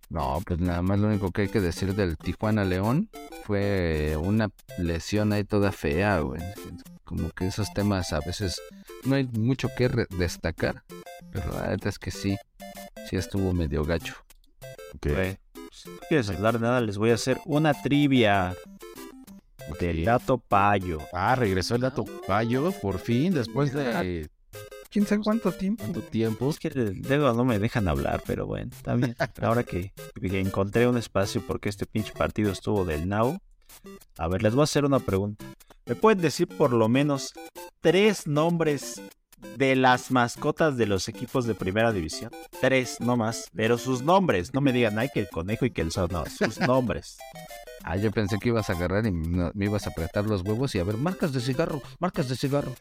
No, 0.09 0.41
pues 0.45 0.59
nada 0.59 0.81
más 0.81 0.99
lo 0.99 1.07
único 1.09 1.31
que 1.31 1.43
hay 1.43 1.47
que 1.49 1.59
decir 1.61 1.93
del 1.93 2.17
Tijuana 2.17 2.63
León 2.63 3.09
fue 3.43 4.17
una 4.17 4.49
lesión 4.79 5.31
ahí 5.33 5.43
toda 5.43 5.71
fea, 5.71 6.21
güey. 6.21 6.41
Como 7.03 7.29
que 7.31 7.47
esos 7.47 7.71
temas 7.73 8.13
a 8.13 8.19
veces 8.21 8.59
no 9.03 9.15
hay 9.15 9.25
mucho 9.25 9.69
que 9.77 9.87
re- 9.87 10.07
destacar, 10.17 10.83
pero 11.31 11.51
la 11.53 11.67
neta 11.69 11.89
es 11.89 11.99
que 11.99 12.11
sí, 12.11 12.35
sí 13.09 13.15
estuvo 13.15 13.53
medio 13.53 13.83
gacho. 13.83 14.15
Pues, 14.99 15.37
no 15.85 15.99
quieres 16.07 16.29
hablar 16.29 16.55
de 16.55 16.59
nada, 16.61 16.81
les 16.81 16.97
voy 16.97 17.11
a 17.11 17.15
hacer 17.15 17.39
una 17.45 17.73
trivia 17.73 18.55
del 19.79 20.05
dato 20.05 20.37
payo. 20.37 20.99
Ah, 21.13 21.35
regresó 21.35 21.75
el 21.75 21.81
dato 21.81 22.05
payo, 22.25 22.71
por 22.81 22.99
fin, 22.99 23.33
después 23.33 23.73
de 23.73 24.29
¿Quién 24.89 25.05
sabe 25.05 25.21
cuánto 25.21 25.51
tiempo? 25.51 25.83
tanto 25.83 26.01
tiempo. 26.01 26.49
Es 26.49 26.59
que 26.59 26.69
luego 26.69 27.33
no 27.33 27.43
me 27.45 27.59
dejan 27.59 27.87
hablar, 27.87 28.23
pero 28.25 28.47
bueno, 28.47 28.71
está 28.75 28.95
bien. 28.95 29.15
Ahora 29.41 29.63
que, 29.63 29.91
encontré 30.21 30.87
un 30.87 30.97
espacio 30.97 31.43
porque 31.45 31.69
este 31.69 31.85
pinche 31.85 32.13
partido 32.13 32.51
estuvo 32.51 32.85
del 32.85 33.07
now. 33.07 33.37
A 34.17 34.27
ver, 34.27 34.41
les 34.41 34.55
voy 34.55 34.61
a 34.61 34.63
hacer 34.63 34.85
una 34.85 34.99
pregunta. 34.99 35.45
¿Me 35.85 35.95
pueden 35.95 36.21
decir 36.21 36.47
por 36.47 36.73
lo 36.73 36.89
menos 36.89 37.33
tres 37.81 38.27
nombres 38.27 39.01
de 39.57 39.75
las 39.75 40.11
mascotas 40.11 40.77
de 40.77 40.85
los 40.85 41.07
equipos 41.07 41.45
de 41.45 41.55
primera 41.55 41.91
división? 41.91 42.31
Tres, 42.61 42.99
no 42.99 43.17
más. 43.17 43.49
Pero 43.55 43.77
sus 43.77 44.01
nombres. 44.01 44.53
No 44.53 44.61
me 44.61 44.73
digan, 44.73 44.97
ay, 44.99 45.09
que 45.13 45.21
el 45.21 45.29
conejo 45.29 45.65
y 45.65 45.71
que 45.71 45.81
el 45.81 45.91
sol. 45.91 46.09
No, 46.11 46.23
sus 46.25 46.59
nombres. 46.59 47.17
Ah, 47.83 47.95
yo 47.95 48.11
pensé 48.11 48.37
que 48.39 48.49
ibas 48.49 48.69
a 48.69 48.73
agarrar 48.73 49.05
y 49.05 49.11
me 49.11 49.65
ibas 49.65 49.87
a 49.87 49.91
apretar 49.91 50.25
los 50.25 50.41
huevos 50.41 50.75
y 50.75 50.79
a 50.79 50.83
ver, 50.83 50.97
marcas 50.97 51.31
de 51.31 51.39
cigarro, 51.39 51.81
marcas 51.99 52.27
de 52.27 52.35
cigarro. 52.35 52.75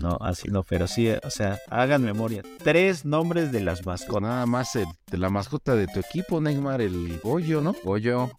No, 0.00 0.16
así 0.20 0.48
no, 0.48 0.62
pero 0.62 0.86
sí, 0.86 1.08
o 1.10 1.30
sea, 1.30 1.58
hagan 1.68 2.02
memoria. 2.04 2.42
Tres 2.62 3.04
nombres 3.04 3.50
de 3.50 3.60
las 3.60 3.84
mascotas. 3.86 4.08
Con 4.12 4.22
nada 4.24 4.46
más 4.46 4.76
el- 4.76 4.86
de 5.10 5.18
la 5.18 5.30
mascota 5.30 5.74
de 5.74 5.86
tu 5.88 5.98
equipo, 6.00 6.40
Neymar, 6.40 6.80
el 6.80 7.18
Goyo, 7.22 7.60
¿no? 7.60 7.74
Goyo, 7.82 8.30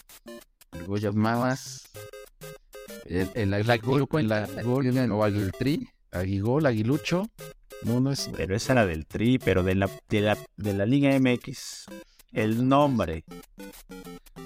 el 0.71 0.85
Goyo 0.85 1.11
Mamas, 1.13 1.83
el, 3.05 3.29
el, 3.33 3.53
el, 3.53 3.67
La- 3.67 3.75
Agul- 3.77 4.21
la- 4.23 4.47
Agul- 4.47 5.11
o 5.11 5.25
el 5.25 5.51
Tri. 5.51 5.89
Aguigol, 6.11 6.65
Aguilucho. 6.65 7.29
No, 7.83 7.99
no 7.99 8.11
es. 8.11 8.29
Pero 8.35 8.55
esa 8.55 8.73
era 8.73 8.85
del 8.85 9.05
Tri, 9.05 9.39
pero 9.39 9.63
de 9.63 9.75
la, 9.75 9.89
de 10.09 10.21
la, 10.21 10.37
de 10.57 10.73
la 10.73 10.85
Liga 10.85 11.17
MX. 11.19 11.85
El 12.31 12.67
nombre, 12.67 13.23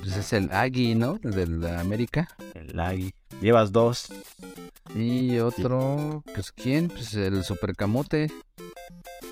Pues 0.01 0.15
es 0.15 0.31
el 0.33 0.51
Agui, 0.51 0.95
¿no? 0.95 1.19
De 1.21 1.47
la 1.47 1.79
América. 1.81 2.27
el 2.53 2.79
Agui. 2.79 3.13
Llevas 3.41 3.71
dos. 3.71 4.07
Y 4.95 5.39
otro, 5.39 6.23
pues 6.33 6.51
¿quién? 6.51 6.87
Pues 6.87 7.13
el 7.15 7.43
Supercamote. 7.43 8.31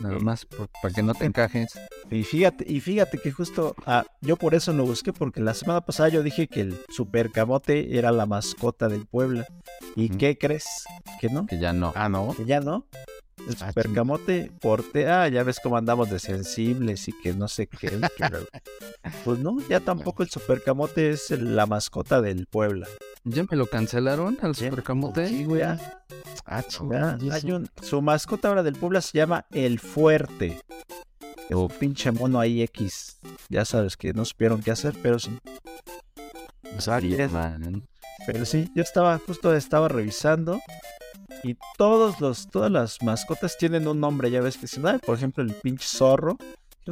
Nada 0.02 0.20
más, 0.20 0.46
para 0.82 0.94
que 0.94 1.04
no 1.04 1.14
te 1.14 1.26
encajes. 1.26 1.80
Y 2.10 2.24
fíjate, 2.24 2.66
y 2.68 2.80
fíjate 2.80 3.18
que 3.18 3.32
justo 3.32 3.76
ah, 3.86 4.06
yo 4.22 4.36
por 4.36 4.56
eso 4.56 4.74
lo 4.74 4.86
busqué, 4.86 5.14
porque 5.14 5.42
la 5.42 5.54
semana 5.54 5.82
pasada 5.82 6.10
yo 6.10 6.24
dije 6.24 6.48
que 6.48 6.62
el 6.62 6.78
super 6.90 7.32
camote 7.32 7.98
era 7.98 8.12
la 8.12 8.26
mascota 8.26 8.88
del 8.88 9.06
Puebla. 9.06 9.48
¿Y 9.96 10.10
qué 10.10 10.38
crees? 10.38 10.66
¿Que 11.20 11.30
no? 11.30 11.46
Que 11.46 11.60
ya 11.60 11.74
no. 11.74 11.94
Ah, 11.96 12.10
no. 12.10 12.34
¿Que 12.36 12.46
ya 12.46 12.60
no? 12.60 12.86
El 13.48 13.56
Ah, 13.60 13.68
super 13.68 13.86
ching. 13.86 13.96
camote 13.96 14.52
porte, 14.62 15.08
ah, 15.10 15.28
ya 15.28 15.44
ves 15.44 15.60
cómo 15.62 15.78
andamos 15.78 16.10
de 16.10 16.20
sensibles 16.20 17.08
y 17.08 17.14
que 17.22 17.34
no 17.34 17.48
sé 17.48 17.68
qué. 17.68 17.90
que 18.18 18.30
pues 19.26 19.40
no, 19.40 19.58
ya 19.68 19.80
tampoco 20.14 20.24
el 20.24 20.30
super 20.30 20.62
camote 20.64 21.10
es 21.12 21.32
la 21.32 21.66
mascota 21.66 22.22
del 22.22 22.46
Puebla. 22.48 22.88
¿Ya 23.24 23.44
me 23.50 23.58
lo 23.58 23.68
cancelaron 23.68 24.38
al 24.42 24.56
supercamote? 24.56 25.28
Sí, 25.28 25.44
güey. 25.46 25.62
Ah, 26.46 26.64
chingada. 26.68 27.18
su 27.82 28.02
mascota 28.02 28.48
ahora 28.50 28.64
del 28.64 28.76
Puebla 28.76 29.02
se 29.02 29.18
llama 29.18 29.46
El 29.52 29.80
Fuerte. 29.80 30.60
Un 31.50 31.68
pinche 31.68 32.12
mono 32.12 32.40
ahí 32.40 32.62
X. 32.64 33.18
Ya 33.50 33.66
sabes 33.66 33.98
que 33.98 34.14
no 34.14 34.24
supieron 34.26 34.62
qué 34.62 34.72
hacer, 34.72 34.96
pero 35.04 35.20
sí. 35.20 35.38
Man. 37.32 37.84
Pero 38.26 38.46
sí, 38.46 38.72
yo 38.76 38.82
estaba, 38.84 39.18
justo 39.20 39.54
estaba 39.54 39.88
revisando. 39.88 40.60
Y 41.44 41.58
todos 41.78 42.20
los, 42.20 42.48
todas 42.50 42.72
las 42.72 43.02
mascotas 43.02 43.58
tienen 43.58 43.88
un 43.88 44.00
nombre, 44.00 44.30
ya 44.30 44.42
ves 44.42 44.58
que 44.58 44.68
si 44.68 44.80
ah, 44.86 45.00
por 45.06 45.18
ejemplo, 45.18 45.44
el 45.44 45.54
pinche 45.54 45.88
zorro. 45.88 46.38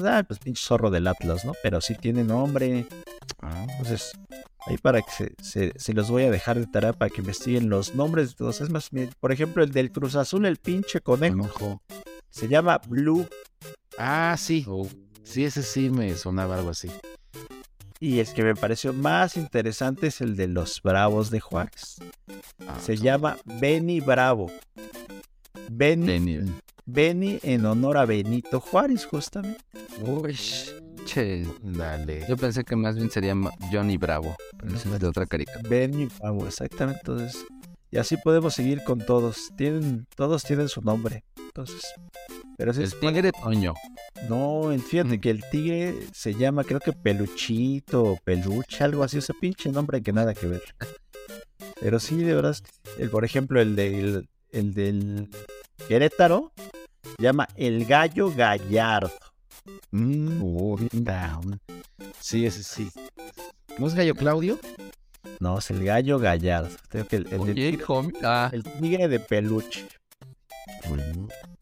Ah, 0.03 0.23
pues 0.27 0.39
pinche 0.39 0.63
zorro 0.63 0.89
del 0.89 1.07
Atlas, 1.07 1.45
¿no? 1.45 1.53
Pero 1.63 1.81
sí 1.81 1.95
tiene 1.95 2.23
nombre. 2.23 2.85
Ah, 3.41 3.65
Entonces, 3.69 4.11
ahí 4.67 4.77
para 4.77 5.01
que 5.01 5.11
se, 5.11 5.33
se, 5.41 5.73
se 5.79 5.93
los 5.93 6.09
voy 6.09 6.23
a 6.23 6.31
dejar 6.31 6.59
de 6.59 6.67
tarea 6.67 6.93
para 6.93 7.09
que 7.09 7.21
investiguen 7.21 7.69
los 7.69 7.95
nombres 7.95 8.29
de 8.29 8.35
todos. 8.35 8.61
Es 8.61 8.69
más, 8.69 8.89
por 9.19 9.31
ejemplo, 9.31 9.63
el 9.63 9.71
del 9.71 9.91
Cruz 9.91 10.15
Azul, 10.15 10.45
el 10.45 10.57
pinche 10.57 11.01
conejo, 11.01 11.37
conejo. 11.37 11.81
se 12.29 12.47
llama 12.47 12.79
Blue. 12.87 13.27
Ah, 13.97 14.35
sí. 14.37 14.65
Oh, 14.67 14.87
Sí, 15.29 15.45
ese 15.45 15.61
sí 15.61 15.91
me 15.91 16.15
sonaba 16.15 16.55
algo 16.55 16.71
así. 16.71 16.89
Y 18.01 18.19
el 18.19 18.33
que 18.33 18.43
me 18.43 18.55
pareció 18.55 18.93
más 18.93 19.35
interesante 19.35 20.07
es 20.07 20.21
el 20.21 20.37
de 20.37 20.47
los 20.47 20.81
Bravos 20.81 21.29
de 21.31 21.41
Juárez. 21.41 21.97
Ah, 22.65 22.79
Se 22.79 22.95
llama 22.95 23.37
Benny 23.43 23.99
Bravo. 23.99 24.49
Benny. 25.69 26.39
Benny 26.85 27.39
en 27.43 27.65
honor 27.65 27.97
a 27.97 28.05
Benito 28.05 28.61
Juárez, 28.61 29.05
justamente. 29.05 29.59
Uy, 30.01 30.33
che. 31.05 31.45
Dale. 31.61 32.25
Yo 32.27 32.37
pensé 32.37 32.63
que 32.63 32.75
más 32.77 32.95
bien 32.95 33.11
sería 33.11 33.35
Johnny 33.71 33.97
Bravo, 33.97 34.35
pero 34.57 34.75
es 34.75 34.99
de 34.99 35.07
otra 35.07 35.25
caricatura. 35.25 35.69
Benny 35.69 36.07
Bravo, 36.19 36.47
exactamente. 36.47 37.01
Entonces, 37.01 37.45
y 37.91 37.97
así 37.97 38.15
podemos 38.17 38.53
seguir 38.53 38.81
con 38.85 38.99
todos. 38.99 39.51
Tienen, 39.57 40.07
todos 40.15 40.43
tienen 40.43 40.69
su 40.69 40.81
nombre. 40.81 41.25
Entonces, 41.37 41.81
pero 42.59 42.71
El 42.73 42.81
es- 42.83 42.99
tigre 42.99 43.31
Toño. 43.31 43.73
No, 44.29 44.69
fíjate 44.85 45.19
que 45.19 45.29
el 45.31 45.43
tigre 45.49 45.95
se 46.13 46.35
llama, 46.35 46.63
creo 46.63 46.79
que 46.81 46.91
Peluchito 46.93 48.03
o 48.03 48.17
Peluche, 48.17 48.83
algo 48.83 49.03
así, 49.03 49.17
ese 49.17 49.33
pinche 49.33 49.71
nombre 49.71 50.03
que 50.03 50.13
nada 50.13 50.35
que 50.35 50.45
ver. 50.45 50.61
Pero 51.81 51.97
sí, 51.99 52.17
de 52.17 52.35
verdad, 52.35 52.57
el, 52.97 53.09
por 53.09 53.23
ejemplo, 53.23 53.61
el 53.61 53.75
del, 53.77 54.27
el 54.51 54.73
del 54.73 55.29
Querétaro 55.87 56.51
se 57.17 57.23
llama 57.23 57.47
El 57.55 57.85
Gallo 57.85 58.29
Gallardo. 58.35 59.11
Mm, 59.91 60.41
Uy, 60.43 60.89
down. 60.91 61.57
Sí, 62.19 62.45
ese 62.45 62.63
sí. 62.63 62.89
¿No 63.77 63.87
es 63.87 63.95
Gallo 63.95 64.13
Claudio? 64.13 64.59
No, 65.39 65.59
es 65.59 65.69
el 65.71 65.85
Gallo 65.85 66.19
Gallardo. 66.19 66.75
Creo 66.89 67.07
que 67.07 67.15
el, 67.15 67.27
el 67.31 67.45
de- 67.45 67.51
Oye, 67.53 67.79
homie. 67.87 68.11
Ah, 68.23 68.49
el 68.51 68.63
tigre 68.65 69.07
de 69.07 69.19
peluche. 69.21 69.87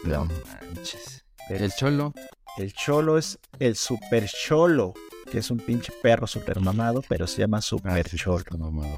No 0.04 0.28
manches. 0.76 1.24
Pero 1.48 1.66
El 1.66 1.72
cholo. 1.72 2.14
el 2.58 2.74
cholo 2.74 3.18
es 3.18 3.40
el 3.60 3.76
super 3.76 4.28
cholo, 4.28 4.94
que 5.32 5.40
es 5.40 5.50
un 5.52 5.58
pinche 5.60 5.92
perro 6.02 6.28
super 6.28 6.60
mamado, 6.60 7.02
pero 7.08 7.26
se 7.28 7.40
llama 7.40 7.62
super 7.62 8.08
cholo. 8.10 8.40
Está 8.40 8.58
mamado. 8.58 8.98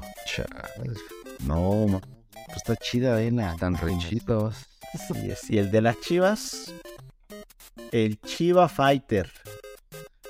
No, 1.40 1.86
ma- 1.86 2.00
pues 2.46 2.56
está 2.56 2.76
chida, 2.76 3.22
eh, 3.22 3.30
Tan 3.58 3.76
es. 5.30 5.48
Y 5.50 5.58
el 5.58 5.70
de 5.70 5.80
las 5.82 6.00
chivas, 6.00 6.72
el 7.92 8.20
Chiva 8.20 8.68
Fighter. 8.68 9.30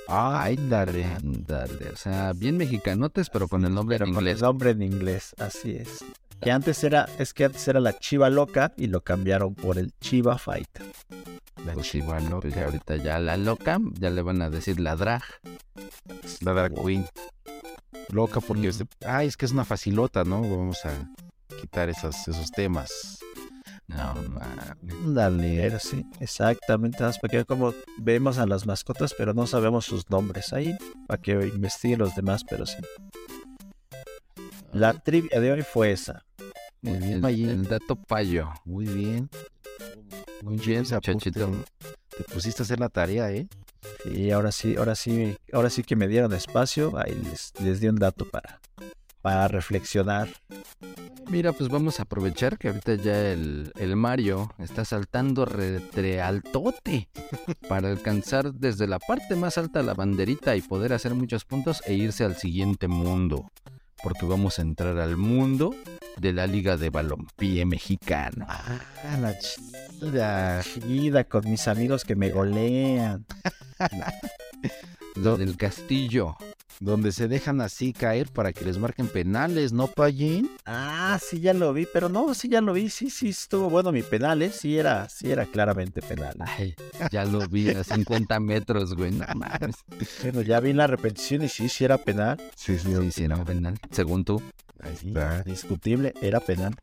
Ay, 0.07 0.57
dale. 0.69 1.05
Ándale, 1.05 1.89
o 1.91 1.97
sea, 1.97 2.33
bien 2.35 2.57
mexicanotes, 2.57 3.31
pero 3.31 3.49
con 3.49 3.65
el 3.65 3.73
nombre 3.73 3.97
Pero 3.97 4.09
en 4.09 4.15
con 4.15 4.25
el 4.25 4.29
inglés. 4.31 4.43
nombre 4.43 4.71
en 4.71 4.83
inglés, 4.83 5.35
así 5.39 5.77
es. 5.77 6.05
Que 6.41 6.51
antes 6.51 6.83
era, 6.85 7.09
es 7.19 7.35
que 7.35 7.45
antes 7.45 7.67
era 7.69 7.81
la 7.81 7.99
Chiva 7.99 8.31
Loca 8.31 8.73
y 8.77 8.87
lo 8.87 9.03
cambiaron 9.03 9.55
por 9.55 9.79
el 9.79 9.93
Chiva 10.01 10.39
Fighter. 10.39 10.87
La 11.67 11.75
Pues 11.75 11.91
chiva 11.91 12.19
loca. 12.21 12.41
pues 12.49 12.57
ahorita 12.57 12.97
ya 12.97 13.19
la 13.19 13.37
loca, 13.37 13.79
ya 13.99 14.09
le 14.09 14.23
van 14.23 14.41
a 14.41 14.49
decir 14.49 14.81
la 14.81 14.97
drag. 14.97 15.23
La 16.41 16.55
drag 16.55 16.73
queen. 16.75 17.05
Loca 18.09 18.41
porque... 18.41 18.69
es 18.69 18.79
de- 18.79 18.87
Ay, 19.07 19.27
es 19.29 19.37
que 19.37 19.45
es 19.45 19.53
una 19.53 19.67
facilota, 19.67 20.25
¿no? 20.25 20.41
Vamos 20.41 20.79
a 20.87 20.93
quitar 21.61 21.91
esas, 21.91 22.27
esos 22.27 22.51
temas. 22.51 23.19
No, 23.89 24.15
mames. 24.15 25.15
Dale. 25.15 25.59
Pero 25.61 25.79
sí, 25.79 26.07
exactamente. 26.21 26.99
Para 26.99 27.13
que 27.31 27.45
como 27.45 27.75
vemos 27.99 28.39
a 28.39 28.47
las 28.47 28.65
mascotas, 28.65 29.15
pero 29.19 29.35
no 29.35 29.47
sabemos 29.47 29.85
sus 29.85 30.09
nombres 30.09 30.55
ahí. 30.55 30.75
Para 31.07 31.21
que 31.21 31.33
investiguen 31.33 31.99
los 31.99 32.15
demás, 32.15 32.43
pero 32.49 32.65
sí. 32.65 32.79
La 34.73 34.95
trivia 34.95 35.41
de 35.41 35.53
hoy 35.53 35.63
fue 35.63 35.93
esa. 35.93 36.25
Muy 36.83 36.95
El, 36.95 37.01
bien, 37.01 37.13
el- 37.15 37.21
Mayín. 37.21 37.49
el 37.51 37.65
dato 37.69 37.97
payo. 37.97 38.51
Muy 38.65 38.87
bien. 38.87 39.29
Muy 40.43 40.57
bien, 40.57 40.85
muchachito. 40.91 41.51
Te 42.17 42.25
pusiste 42.33 42.63
a 42.63 42.65
hacer 42.65 42.81
la 42.81 42.89
tarea, 42.89 43.31
¿eh? 43.33 43.49
Y 44.05 44.31
ahora 44.31 44.53
sí, 44.53 44.77
ahora 44.77 44.95
sí, 44.95 45.37
ahora 45.53 45.71
sí 45.71 45.83
que 45.83 45.97
me 45.97 46.09
dieron 46.09 46.33
espacio. 46.33 46.97
Ahí 46.99 47.15
les, 47.25 47.53
les 47.63 47.81
di 47.81 47.89
un 47.89 47.97
dato 47.97 48.25
para, 48.29 48.61
para 49.21 49.49
reflexionar. 49.49 50.29
Mira, 51.31 51.53
pues 51.53 51.69
vamos 51.71 52.01
a 52.01 52.03
aprovechar 52.03 52.59
que 52.59 52.69
ahorita 52.69 52.95
ya 52.97 53.31
el, 53.31 53.73
el 53.79 53.95
Mario 53.97 54.53
está 54.59 54.85
saltando 54.85 55.45
retrealtote 55.45 57.09
para 57.69 57.89
alcanzar 57.91 58.53
desde 58.53 58.87
la 58.89 58.99
parte 58.99 59.37
más 59.37 59.57
alta 59.57 59.83
la 59.83 59.95
banderita 59.95 60.57
y 60.57 60.63
poder 60.63 60.93
hacer 60.93 61.15
muchos 61.15 61.45
puntos 61.45 61.83
e 61.87 61.95
irse 61.95 62.25
al 62.25 62.37
siguiente 62.37 62.89
mundo. 62.89 63.51
Porque 64.03 64.27
vamos 64.27 64.59
a 64.59 64.63
entrar 64.63 64.99
al 64.99 65.17
mundo 65.17 65.75
de 66.21 66.35
la 66.35 66.47
Liga 66.47 66.77
de 66.77 66.91
Balompié 66.91 67.65
Mexicana. 67.65 68.47
Ah, 68.49 69.17
la 69.19 69.35
chida. 69.39 70.63
Chida 70.63 71.25
con 71.25 71.49
mis 71.51 71.67
amigos 71.67 72.05
que 72.05 72.15
me 72.15 72.31
golean. 72.31 73.25
La 75.17 75.37
del 75.37 75.57
Castillo. 75.57 76.37
Donde 76.79 77.13
se 77.13 77.29
dejan 77.29 77.61
así 77.61 77.93
caer 77.93 78.29
para 78.29 78.53
que 78.53 78.65
les 78.65 78.79
marquen 78.79 79.09
penales, 79.09 79.73
¿no, 79.73 79.87
Payín? 79.87 80.51
Ah, 80.65 81.19
sí, 81.23 81.41
ya 81.41 81.53
lo 81.53 81.73
vi, 81.75 81.87
pero 81.93 82.09
no, 82.09 82.33
sí, 82.33 82.49
ya 82.49 82.61
lo 82.63 82.73
vi. 82.73 82.89
Sí, 82.89 83.11
sí, 83.11 83.31
estuvo 83.31 83.69
bueno 83.69 83.93
mi 83.93 84.03
penal, 84.03 84.41
¿eh? 84.41 84.51
Sí 84.51 84.79
era, 84.79 85.09
sí 85.09 85.31
era 85.31 85.45
claramente 85.45 86.01
penal. 86.01 86.37
Ay, 86.41 86.75
ya 87.11 87.25
lo 87.25 87.47
vi 87.49 87.69
a 87.71 87.85
50 87.85 88.41
metros, 88.41 88.95
güey. 88.95 89.11
No 89.11 89.27
mames. 89.35 89.77
Bueno, 90.23 90.41
ya 90.43 90.61
vi 90.61 90.73
la 90.73 90.87
repetición 90.87 91.43
y 91.43 91.49
sí, 91.49 91.69
sí 91.69 91.85
era 91.85 91.99
penal. 91.99 92.41
Sí, 92.57 92.79
sí. 92.79 92.95
Sí, 92.95 93.11
sí, 93.11 93.29
no, 93.29 93.45
penal. 93.45 93.79
Según 93.91 94.25
tú. 94.25 94.41
Ahí 94.83 94.97
Sí, 94.97 95.09
está. 95.09 95.43
Discutible, 95.43 96.15
era 96.21 96.41
penal. 96.41 96.75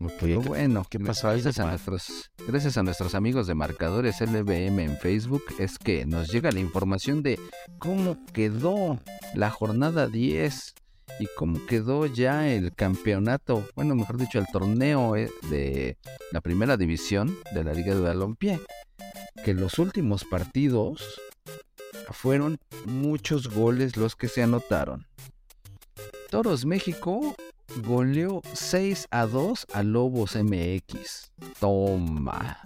Ok, 0.00 0.12
Pero 0.20 0.40
bueno, 0.40 0.84
qué 0.88 0.98
pasó 0.98 1.28
ahí, 1.28 1.40
gracias 1.40 1.64
a 1.64 1.70
nuestros, 1.70 2.30
gracias 2.46 2.76
a 2.76 2.82
nuestros 2.82 3.14
amigos 3.14 3.46
de 3.46 3.54
Marcadores 3.54 4.20
LBM 4.20 4.80
en 4.80 4.96
Facebook, 4.98 5.44
es 5.58 5.78
que 5.78 6.04
nos 6.04 6.30
llega 6.30 6.50
la 6.50 6.60
información 6.60 7.22
de 7.22 7.38
cómo 7.78 8.18
quedó 8.32 8.98
la 9.34 9.50
jornada 9.50 10.08
10 10.08 10.74
y 11.20 11.28
cómo 11.36 11.64
quedó 11.66 12.06
ya 12.06 12.48
el 12.48 12.74
campeonato, 12.74 13.66
bueno, 13.76 13.94
mejor 13.94 14.18
dicho, 14.18 14.38
el 14.38 14.46
torneo 14.46 15.16
eh, 15.16 15.30
de 15.48 15.96
la 16.32 16.40
primera 16.40 16.76
división 16.76 17.36
de 17.52 17.64
la 17.64 17.72
Liga 17.72 17.94
de 17.94 18.00
Balompié. 18.00 18.60
Que 19.44 19.54
los 19.54 19.78
últimos 19.78 20.24
partidos 20.24 21.20
fueron 22.10 22.58
muchos 22.86 23.48
goles 23.48 23.96
los 23.96 24.16
que 24.16 24.28
se 24.28 24.42
anotaron. 24.42 25.06
Toros 26.34 26.64
México 26.64 27.36
goleó 27.86 28.42
6 28.54 29.06
a 29.12 29.24
2 29.24 29.66
a 29.72 29.84
Lobos 29.84 30.34
MX. 30.34 31.30
Toma. 31.60 32.58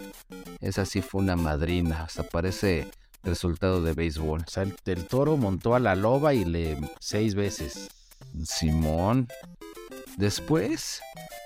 Esa 0.59 0.87
sí 0.87 1.03
fue 1.03 1.21
una 1.21 1.35
madrina. 1.35 2.01
Hasta 2.01 2.23
parece 2.23 2.87
resultado 3.21 3.83
de 3.83 3.93
béisbol. 3.93 4.41
O 4.41 4.49
sea, 4.49 4.63
el, 4.63 4.75
el 4.87 5.05
toro 5.05 5.37
montó 5.37 5.75
a 5.75 5.79
la 5.79 5.93
loba 5.93 6.33
y 6.33 6.45
le 6.45 6.79
seis 6.99 7.35
veces. 7.35 7.89
Simón. 8.43 9.27
Después, 10.17 10.99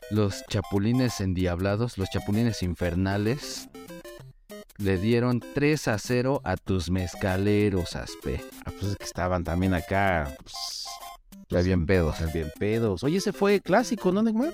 los 0.10 0.46
chapulines 0.48 1.20
endiablados, 1.20 1.98
los 1.98 2.10
chapulines 2.10 2.64
infernales, 2.64 3.68
le 4.78 4.98
dieron 4.98 5.42
3 5.54 5.90
a 5.90 6.00
0 6.00 6.40
a 6.46 6.56
tus 6.56 6.90
mezcaleros, 6.90 7.98
Aspe. 7.98 8.42
Ah, 8.66 8.72
pues 8.80 8.92
es 8.92 8.96
que 8.96 9.04
estaban 9.04 9.44
también 9.44 9.74
acá. 9.74 10.34
Pues, 10.42 10.88
Ya 11.50 11.62
bien 11.62 11.86
pedos. 11.86 12.16
bien 12.34 12.52
pedos. 12.58 13.04
Oye, 13.04 13.18
ese 13.18 13.34
fue 13.34 13.62
clásico, 13.62 14.12
¿no, 14.12 14.24
Neymar? 14.24 14.54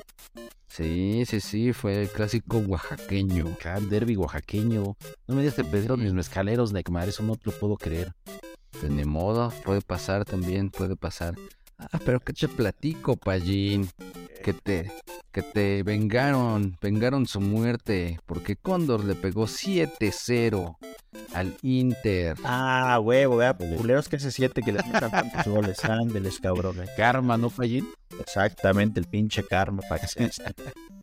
Sí, 0.68 1.24
sí, 1.26 1.42
sí, 1.42 1.74
fue 1.74 2.04
el 2.04 2.10
clásico 2.10 2.58
oaxaqueño. 2.60 3.58
El 3.76 3.90
derby 3.90 4.16
oaxaqueño. 4.16 4.96
No 5.28 5.36
me 5.36 5.42
digas 5.42 5.56
que 5.56 5.64
perdieron 5.64 6.04
mis 6.04 6.14
mezcaleros, 6.14 6.72
Necmar, 6.72 7.10
eso 7.10 7.24
no 7.24 7.36
te 7.36 7.50
lo 7.50 7.58
puedo 7.58 7.76
creer. 7.76 8.14
De 8.82 8.90
ni 8.90 9.04
modo, 9.04 9.52
puede 9.66 9.82
pasar 9.82 10.26
también, 10.26 10.70
puede 10.70 10.96
pasar. 10.96 11.36
Ah, 11.78 12.00
pero 12.06 12.20
que 12.20 12.34
te 12.34 12.48
platico, 12.48 13.16
Pallín. 13.18 13.90
Que 14.44 14.54
te, 14.54 14.92
que 15.32 15.42
te 15.42 15.84
vengaron, 15.84 16.78
vengaron 16.82 17.28
su 17.28 17.42
muerte, 17.42 18.20
porque 18.26 18.56
Cóndor 18.56 19.04
le 19.04 19.16
pegó 19.16 19.48
7-0 19.48 20.78
al 21.34 21.58
Inter. 21.62 22.38
Ah, 22.44 23.00
huevo, 23.02 23.38
vea, 23.38 23.54
culeros 23.54 24.08
que 24.08 24.16
ese 24.16 24.32
7 24.32 24.62
que 24.62 24.72
les 24.72 24.86
metan 24.86 25.12
tantos 25.12 25.46
goles, 25.54 25.84
ándeles, 25.84 26.40
cabrones. 26.40 26.90
Karma, 26.96 27.38
¿no, 27.38 27.50
Pallín? 27.50 27.88
Exactamente, 28.20 29.00
el 29.00 29.08
pinche 29.08 29.44
karma 29.46 29.82
para 29.88 30.02
que 30.02 30.08
se 30.08 30.30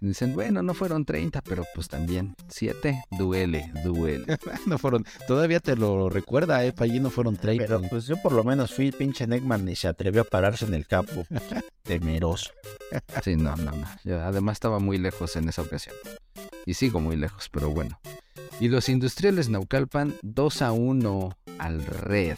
Dicen, 0.00 0.34
bueno, 0.34 0.62
no 0.62 0.74
fueron 0.74 1.04
30, 1.04 1.40
pero 1.42 1.64
pues 1.74 1.88
también 1.88 2.34
7, 2.48 3.04
duele, 3.18 3.70
duele. 3.84 4.24
no 4.66 4.78
fueron, 4.78 5.04
todavía 5.26 5.60
te 5.60 5.76
lo 5.76 6.08
recuerda, 6.10 6.64
eh, 6.64 6.72
Pallín, 6.72 7.02
no 7.04 7.10
fueron 7.10 7.36
30. 7.36 7.66
Pero 7.66 7.82
pues 7.88 8.06
yo 8.06 8.16
por 8.22 8.32
lo 8.32 8.44
menos 8.44 8.72
fui 8.74 8.92
pinche 8.92 9.26
Neckman 9.26 9.68
y 9.68 9.76
se 9.76 9.88
atrevió 9.88 10.22
a 10.22 10.24
pararse 10.24 10.64
en 10.66 10.74
el 10.74 10.86
campo. 10.86 11.24
Temeroso. 11.82 12.50
Sí, 13.22 13.36
no, 13.36 13.56
no, 13.56 13.72
no. 13.72 13.86
Yo, 14.04 14.20
además 14.22 14.54
estaba 14.56 14.78
muy 14.78 14.98
lejos 14.98 15.36
en 15.36 15.48
esa 15.48 15.62
ocasión. 15.62 15.94
Y 16.66 16.74
sigo 16.74 17.00
muy 17.00 17.16
lejos, 17.16 17.48
pero 17.50 17.70
bueno. 17.70 17.98
Y 18.60 18.68
los 18.68 18.88
industriales 18.88 19.48
Naucalpan 19.48 20.14
2 20.22 20.62
a 20.62 20.72
1 20.72 21.38
al 21.58 21.84
Red. 21.86 22.36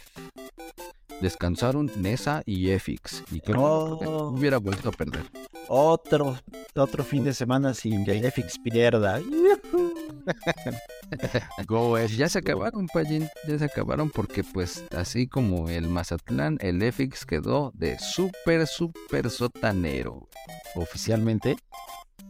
Descansaron 1.21 1.91
Nesa 1.97 2.43
y 2.47 2.71
Efix. 2.71 3.23
Y 3.31 3.41
creo 3.41 3.61
Oh. 3.63 3.99
que 3.99 4.07
hubiera 4.39 4.59
vuelto 4.59 4.89
a 4.89 4.93
perder. 4.93 5.25
Otro, 5.73 6.37
otro 6.75 7.05
fin 7.05 7.23
de 7.23 7.33
semana 7.33 7.75
sin 7.75 8.05
que 8.05 8.19
Efix 8.19 8.59
pierda. 8.59 9.21
Go, 11.69 11.97
eh. 11.97 12.09
Ya 12.09 12.29
se 12.29 12.41
acabaron, 12.41 12.89
Pallín. 12.89 13.29
Ya 13.47 13.57
se 13.57 13.67
acabaron 13.67 14.11
porque, 14.11 14.43
pues, 14.43 14.83
así 14.91 15.29
como 15.29 15.69
el 15.69 15.87
Mazatlán, 15.87 16.59
el 16.61 16.83
Efix 16.83 17.25
quedó 17.25 17.71
de 17.77 18.01
súper, 18.01 18.67
súper 18.67 19.31
sotanero. 19.31 20.27
Oficialmente, 20.75 21.57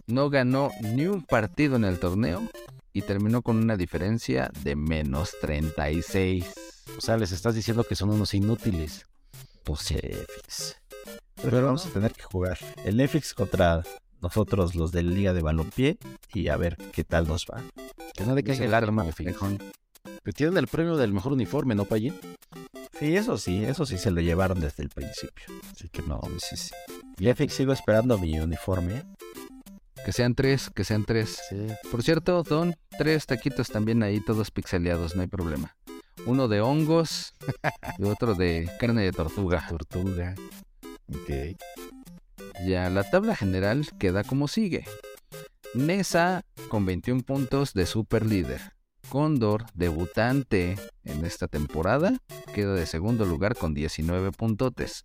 No 0.06 0.28
ganó 0.28 0.70
ni 0.82 1.06
un 1.06 1.22
partido 1.22 1.76
en 1.76 1.84
el 1.84 1.98
torneo 1.98 2.42
y 2.92 3.00
terminó 3.00 3.40
con 3.40 3.56
una 3.56 3.78
diferencia 3.78 4.50
de 4.62 4.76
menos 4.76 5.34
36. 5.40 6.44
o 6.98 7.00
sea, 7.00 7.16
les 7.16 7.32
estás 7.32 7.54
diciendo 7.54 7.84
que 7.84 7.96
son 7.96 8.10
unos 8.10 8.34
inútiles. 8.34 9.06
Pues 9.64 9.92
Efix. 9.92 10.79
Pero 11.42 11.64
vamos 11.64 11.86
a 11.86 11.90
tener 11.90 12.12
que 12.12 12.22
jugar 12.22 12.58
el 12.84 13.00
Efix 13.00 13.32
contra 13.32 13.82
nosotros, 14.20 14.74
los 14.74 14.92
de 14.92 15.02
Liga 15.02 15.32
de 15.32 15.40
Balompié, 15.40 15.98
y 16.34 16.48
a 16.48 16.56
ver 16.56 16.76
qué 16.92 17.02
tal 17.04 17.26
nos 17.26 17.46
va. 17.46 17.62
Que 18.14 18.24
no 18.24 18.34
le 18.34 18.42
caiga 18.42 18.64
el 18.64 18.74
arma. 18.74 19.06
Que 20.22 20.32
tienen 20.32 20.58
el 20.58 20.66
premio 20.66 20.96
del 20.96 21.12
mejor 21.12 21.32
uniforme, 21.32 21.74
¿no, 21.74 21.86
Pallín? 21.86 22.14
Sí, 22.98 23.16
eso 23.16 23.38
sí, 23.38 23.64
eso 23.64 23.86
sí 23.86 23.96
se 23.96 24.10
lo 24.10 24.20
llevaron 24.20 24.60
desde 24.60 24.82
el 24.82 24.90
principio. 24.90 25.46
Así 25.72 25.88
que 25.88 26.02
no. 26.02 26.20
Sí, 26.38 26.56
sí. 26.56 26.70
Y 27.18 27.28
Efix 27.28 27.54
sigo 27.54 27.72
esperando 27.72 28.18
mi 28.18 28.38
uniforme. 28.38 29.02
Que 30.04 30.12
sean 30.12 30.34
tres, 30.34 30.70
que 30.74 30.84
sean 30.84 31.04
tres. 31.04 31.40
Sí. 31.48 31.66
Por 31.90 32.02
cierto, 32.02 32.42
Don, 32.42 32.74
tres 32.98 33.26
taquitos 33.26 33.68
también 33.68 34.02
ahí, 34.02 34.20
todos 34.20 34.50
pixeleados, 34.50 35.16
no 35.16 35.22
hay 35.22 35.28
problema. 35.28 35.76
Uno 36.26 36.48
de 36.48 36.60
hongos 36.60 37.32
y 37.98 38.04
otro 38.04 38.34
de 38.34 38.70
carne 38.78 39.02
de 39.02 39.12
tortuga. 39.12 39.66
Tortuga. 39.68 40.34
Ok. 41.14 41.56
Ya, 42.66 42.90
la 42.90 43.08
tabla 43.08 43.34
general 43.34 43.86
queda 43.98 44.24
como 44.24 44.48
sigue. 44.48 44.84
Nesa 45.74 46.44
con 46.68 46.84
21 46.84 47.22
puntos 47.22 47.74
de 47.74 47.86
super 47.86 48.26
líder. 48.26 48.60
Cóndor, 49.08 49.66
debutante 49.74 50.76
en 51.04 51.24
esta 51.24 51.48
temporada, 51.48 52.18
queda 52.54 52.74
de 52.74 52.86
segundo 52.86 53.24
lugar 53.24 53.56
con 53.56 53.74
19 53.74 54.30
puntotes. 54.32 55.04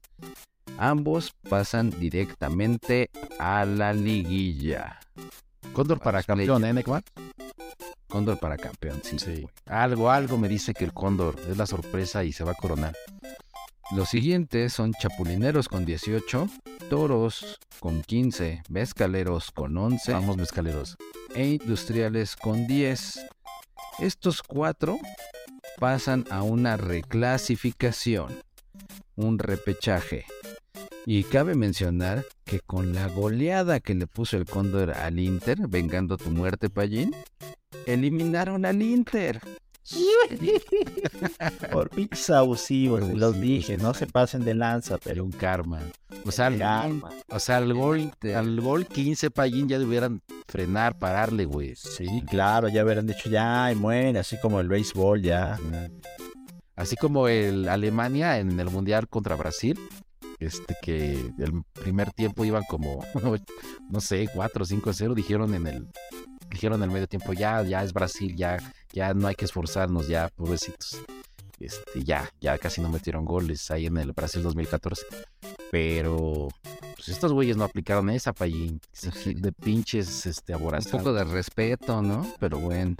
Ambos 0.77 1.33
pasan 1.49 1.89
directamente 1.89 3.09
a 3.39 3.65
la 3.65 3.93
liguilla. 3.93 4.99
Cóndor 5.73 5.99
para 5.99 6.19
Los 6.19 6.25
campeón, 6.27 6.65
¿eh? 6.65 6.83
Cóndor 8.07 8.39
para 8.39 8.57
campeón, 8.57 9.01
sí. 9.03 9.17
Sí. 9.17 9.47
Algo, 9.65 10.11
algo 10.11 10.37
me 10.37 10.47
dice 10.47 10.73
que 10.73 10.85
el 10.85 10.93
Cóndor 10.93 11.35
es 11.49 11.57
la 11.57 11.65
sorpresa 11.65 12.23
y 12.23 12.31
se 12.31 12.43
va 12.43 12.51
a 12.51 12.55
coronar. 12.55 12.93
Los 13.91 14.09
siguientes 14.09 14.73
son 14.73 14.93
Chapulineros 14.93 15.69
con 15.69 15.85
18, 15.85 16.49
Toros 16.89 17.59
con 17.79 18.01
15, 18.01 18.63
Mezcaleros 18.69 19.51
con 19.51 19.77
11 19.77 20.11
Vamos, 20.11 20.37
mezcaleros. 20.37 20.97
e 21.35 21.45
Industriales 21.47 22.35
con 22.35 22.65
10. 22.67 23.25
Estos 23.99 24.41
cuatro 24.41 24.97
pasan 25.79 26.25
a 26.31 26.41
una 26.41 26.77
reclasificación, 26.77 28.41
un 29.15 29.37
repechaje. 29.39 30.25
Y 31.05 31.23
cabe 31.23 31.53
mencionar 31.53 32.25
que 32.43 32.61
con 32.61 32.93
la 32.93 33.07
goleada 33.07 33.79
que 33.79 33.93
le 33.93 34.07
puso 34.07 34.37
el 34.37 34.45
Cóndor 34.45 34.91
al 34.91 35.19
Inter, 35.19 35.67
vengando 35.67 36.17
tu 36.17 36.31
muerte, 36.31 36.71
Pallín, 36.71 37.15
eliminaron 37.85 38.65
al 38.65 38.81
Inter. 38.81 39.39
Por 41.71 41.89
pinches 41.89 42.29
abusivos, 42.31 43.01
los 43.13 43.39
dije, 43.39 43.77
no 43.77 43.93
se 43.93 44.07
pasen 44.07 44.43
de 44.43 44.55
lanza, 44.55 44.97
Pero 44.97 45.23
un 45.23 45.31
karma. 45.31 45.81
O 46.25 46.31
sea, 46.31 46.47
al, 46.47 46.57
Karma. 46.57 47.11
o 47.29 47.39
sea, 47.39 47.57
al 47.57 47.73
gol, 47.73 48.11
al 48.35 48.61
gol 48.61 48.87
15 48.87 49.29
Pallín 49.31 49.69
ya 49.69 49.77
debieran 49.77 50.21
frenar, 50.47 50.97
pararle, 50.97 51.45
güey. 51.45 51.75
sí, 51.75 52.23
claro, 52.27 52.67
ya 52.67 52.83
hubieran 52.83 53.05
dicho 53.05 53.29
ya 53.29 53.71
y 53.71 53.75
muere, 53.75 54.17
así 54.19 54.37
como 54.41 54.59
el 54.59 54.67
béisbol 54.67 55.21
ya. 55.21 55.59
Así 56.75 56.95
como 56.95 57.27
el 57.27 57.69
Alemania 57.69 58.39
en 58.39 58.59
el 58.59 58.69
Mundial 58.69 59.07
contra 59.07 59.35
Brasil, 59.35 59.79
este 60.39 60.75
que 60.81 61.13
el 61.13 61.63
primer 61.73 62.11
tiempo 62.11 62.43
iban 62.43 62.63
como, 62.67 63.05
no 63.89 64.01
sé, 64.01 64.27
4 64.33 64.63
o 64.63 64.65
5 64.65 64.93
0, 64.93 65.13
dijeron 65.15 65.53
en 65.53 65.67
el 65.67 65.87
dijeron 66.49 66.79
en 66.79 66.89
el 66.89 66.91
medio 66.91 67.07
tiempo, 67.07 67.33
ya, 67.33 67.61
ya 67.63 67.83
es 67.83 67.93
Brasil, 67.93 68.35
ya, 68.35 68.57
ya 68.93 69.13
no 69.13 69.27
hay 69.27 69.35
que 69.35 69.45
esforzarnos, 69.45 70.07
ya, 70.07 70.29
pobrecitos. 70.29 70.97
Este, 71.59 72.03
ya, 72.03 72.29
ya 72.41 72.57
casi 72.57 72.81
no 72.81 72.89
metieron 72.89 73.23
goles 73.25 73.71
ahí 73.71 73.85
en 73.85 73.97
el 73.97 74.11
Brasil 74.11 74.43
2014. 74.43 75.05
Pero 75.71 76.49
pues 76.95 77.09
estos 77.09 77.33
güeyes 77.33 77.57
no 77.57 77.63
aplicaron 77.63 78.09
esa 78.09 78.33
payín 78.33 78.81
de 79.35 79.51
pinches 79.51 80.25
este 80.25 80.53
Un 80.53 80.61
aborazados. 80.61 80.97
poco 81.01 81.13
de 81.13 81.23
respeto, 81.23 82.01
¿no? 82.01 82.27
Pero 82.39 82.59
bueno, 82.59 82.95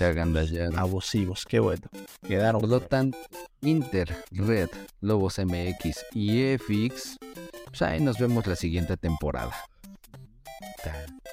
agandallaron. 0.00 0.78
Abusivos, 0.78 1.44
qué 1.44 1.60
bueno. 1.60 1.82
Quedaron. 2.26 2.60
Por 2.60 2.70
lo 2.70 2.80
tanto, 2.80 3.18
Inter, 3.62 4.24
Red, 4.30 4.70
Lobos 5.00 5.38
MX 5.38 6.06
y 6.12 6.42
EFX, 6.42 7.18
pues 7.66 7.82
ahí 7.82 8.00
nos 8.00 8.18
vemos 8.18 8.46
la 8.46 8.56
siguiente 8.56 8.96
temporada. 8.96 9.52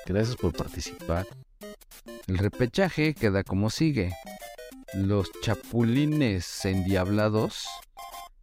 Gracias 0.06 0.36
por 0.36 0.54
participar. 0.54 1.26
El 2.28 2.38
repechaje 2.38 3.14
queda 3.14 3.44
como 3.44 3.70
sigue. 3.70 4.14
Los 4.94 5.32
Chapulines 5.42 6.64
Endiablados 6.66 7.66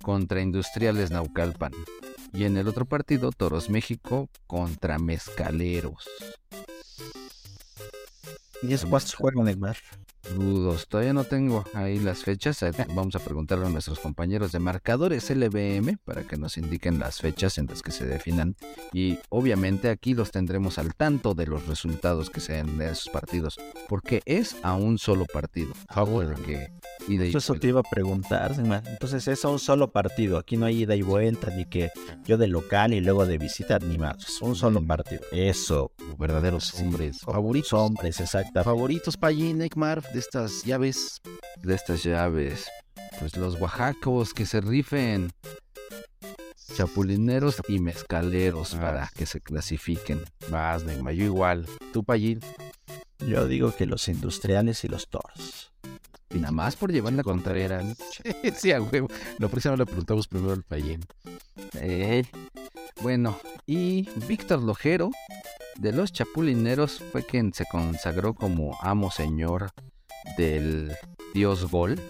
contra 0.02 0.40
Industriales 0.40 1.10
Naucalpan. 1.10 1.72
Y 2.32 2.44
en 2.44 2.56
el 2.56 2.66
otro 2.66 2.84
partido, 2.84 3.30
Toros 3.30 3.70
México 3.70 4.28
contra 4.46 4.98
Mezcaleros. 4.98 6.08
¿Y 8.62 8.74
esos 8.74 8.88
cuántos 8.88 9.14
juegan, 9.14 9.44
Neymar? 9.44 9.76
Dudos, 10.30 10.88
todavía 10.88 11.12
no 11.12 11.24
tengo 11.24 11.64
ahí 11.74 11.98
las 11.98 12.22
fechas. 12.22 12.62
eh, 12.62 12.70
Vamos 12.94 13.14
a 13.16 13.18
preguntarle 13.18 13.66
a 13.66 13.68
nuestros 13.68 13.98
compañeros 13.98 14.52
de 14.52 14.60
marcadores 14.60 15.28
LBM 15.30 15.98
para 16.04 16.22
que 16.22 16.36
nos 16.36 16.56
indiquen 16.56 16.98
las 16.98 17.20
fechas 17.20 17.58
en 17.58 17.66
las 17.66 17.82
que 17.82 17.90
se 17.90 18.06
definan. 18.06 18.56
Y 18.92 19.18
obviamente 19.28 19.90
aquí 19.90 20.14
los 20.14 20.30
tendremos 20.30 20.78
al 20.78 20.94
tanto 20.94 21.34
de 21.34 21.46
los 21.46 21.66
resultados 21.66 22.30
que 22.30 22.40
sean 22.40 22.78
de 22.78 22.90
esos 22.90 23.08
partidos, 23.08 23.58
porque 23.88 24.22
es 24.24 24.56
a 24.62 24.74
un 24.74 24.98
solo 24.98 25.26
partido. 25.26 25.74
Favor. 25.88 26.34
Que 26.42 26.72
ida 27.08 27.26
y 27.26 27.36
Eso 27.36 27.54
te 27.54 27.68
iba 27.68 27.80
a 27.80 27.90
preguntar. 27.90 28.54
Entonces 28.58 29.26
es 29.28 29.44
a 29.44 29.48
un 29.48 29.58
solo 29.58 29.90
partido. 29.90 30.38
Aquí 30.38 30.56
no 30.56 30.66
hay 30.66 30.82
ida 30.82 30.94
y 30.94 31.02
vuelta, 31.02 31.50
ni 31.50 31.64
que 31.64 31.90
yo 32.24 32.38
de 32.38 32.46
local 32.48 32.94
y 32.94 33.00
luego 33.00 33.26
de 33.26 33.38
visita, 33.38 33.78
ni 33.80 33.98
más. 33.98 34.16
Es 34.26 34.40
un 34.40 34.54
solo 34.54 34.84
partido. 34.86 35.22
Eso. 35.32 35.92
verdaderos 36.18 36.74
hombres. 36.74 37.18
Favoritos. 37.20 37.72
Hombres, 37.72 38.20
exactamente. 38.20 38.64
Favoritos 38.64 39.16
Pallín, 39.16 39.58
Neymar, 39.58 40.02
de 40.12 40.18
estas 40.18 40.64
llaves. 40.64 41.20
de 41.62 41.74
estas 41.74 42.02
llaves. 42.02 42.66
Pues 43.20 43.36
los 43.36 43.60
oaxacos 43.60 44.34
que 44.34 44.46
se 44.46 44.60
rifen. 44.60 45.30
Chapulineros 46.74 47.60
y 47.68 47.78
mezcaleros 47.78 48.74
Ah. 48.74 48.80
para 48.80 49.10
que 49.14 49.26
se 49.26 49.40
clasifiquen. 49.40 50.20
Más, 50.50 50.84
Neymar, 50.84 51.14
yo 51.14 51.24
igual. 51.24 51.66
Tú, 51.92 52.02
Pallín. 52.04 52.40
Yo 53.26 53.46
digo 53.46 53.74
que 53.74 53.86
los 53.86 54.08
industriales 54.08 54.82
y 54.84 54.88
los 54.88 55.08
toros. 55.08 55.72
Y 56.30 56.36
nada 56.38 56.50
más 56.52 56.76
por 56.76 56.90
llevar 56.90 57.12
la 57.12 57.22
contraria. 57.22 57.82
¿no? 57.82 57.94
sí, 58.56 58.72
a 58.72 58.80
huevo. 58.80 59.08
La 59.38 59.48
próxima 59.48 59.76
le 59.76 59.84
preguntamos 59.86 60.26
primero 60.28 60.52
al 60.52 60.62
Pallín. 60.62 61.00
Eh, 61.74 62.24
Bueno, 63.02 63.38
y 63.66 64.08
Víctor 64.26 64.62
Lojero 64.62 65.10
de 65.78 65.92
los 65.92 66.12
Chapulineros 66.12 67.02
fue 67.12 67.24
quien 67.24 67.52
se 67.52 67.64
consagró 67.70 68.34
como 68.34 68.76
amo 68.80 69.10
señor 69.10 69.70
del 70.36 70.92
Dios 71.34 71.70
Gol 71.70 72.00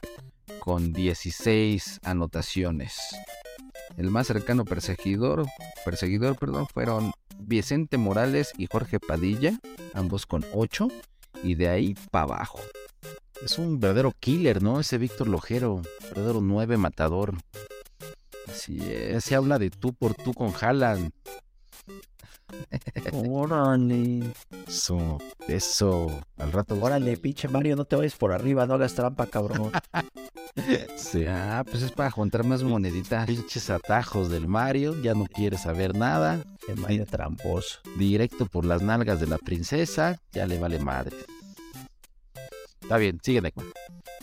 con 0.58 0.92
16 0.92 2.00
anotaciones. 2.04 2.98
El 3.96 4.10
más 4.10 4.26
cercano 4.26 4.64
perseguidor, 4.64 5.46
perseguidor 5.84 6.38
perdón, 6.38 6.66
fueron 6.66 7.12
Vicente 7.38 7.98
Morales 7.98 8.52
y 8.56 8.66
Jorge 8.70 9.00
Padilla, 9.00 9.58
ambos 9.94 10.26
con 10.26 10.44
8, 10.54 10.88
y 11.42 11.56
de 11.56 11.68
ahí 11.68 11.94
para 12.10 12.24
abajo. 12.24 12.60
Es 13.44 13.58
un 13.58 13.80
verdadero 13.80 14.12
killer, 14.20 14.62
¿no? 14.62 14.78
Ese 14.78 14.98
Víctor 14.98 15.28
Lojero, 15.28 15.82
verdadero 16.02 16.40
nueve 16.40 16.76
matador. 16.76 17.34
Así 18.48 18.78
se 19.20 19.34
habla 19.34 19.58
de 19.58 19.70
tú 19.70 19.92
por 19.92 20.14
tú 20.14 20.32
con 20.32 20.52
Haaland. 20.60 21.10
Órale. 23.12 24.20
Eso, 24.66 25.18
eso. 25.48 26.20
Al 26.36 26.52
rato. 26.52 26.78
Órale, 26.80 27.16
pinche 27.16 27.48
Mario, 27.48 27.76
no 27.76 27.84
te 27.84 27.96
vayas 27.96 28.16
por 28.16 28.32
arriba, 28.32 28.66
no 28.66 28.74
hagas 28.74 28.94
trampa, 28.94 29.26
cabrón. 29.26 29.72
Sí. 30.96 31.24
Ah, 31.26 31.64
pues 31.68 31.82
es 31.82 31.92
para 31.92 32.10
juntar 32.10 32.44
más 32.44 32.62
moneditas. 32.62 33.26
Pinches 33.26 33.70
atajos 33.70 34.28
del 34.30 34.48
Mario, 34.48 35.00
ya 35.00 35.14
no 35.14 35.24
quiere 35.24 35.56
saber 35.56 35.96
nada. 35.96 36.44
Qué 36.66 36.74
Mario 36.74 37.06
tramposo. 37.06 37.80
Directo 37.96 38.44
por 38.44 38.66
las 38.66 38.82
nalgas 38.82 39.18
de 39.18 39.28
la 39.28 39.38
princesa, 39.38 40.20
ya 40.30 40.46
le 40.46 40.58
vale 40.58 40.78
madre. 40.78 41.16
Está 42.82 42.98
bien, 42.98 43.18
sigue 43.22 43.40
Neckman. 43.40 43.66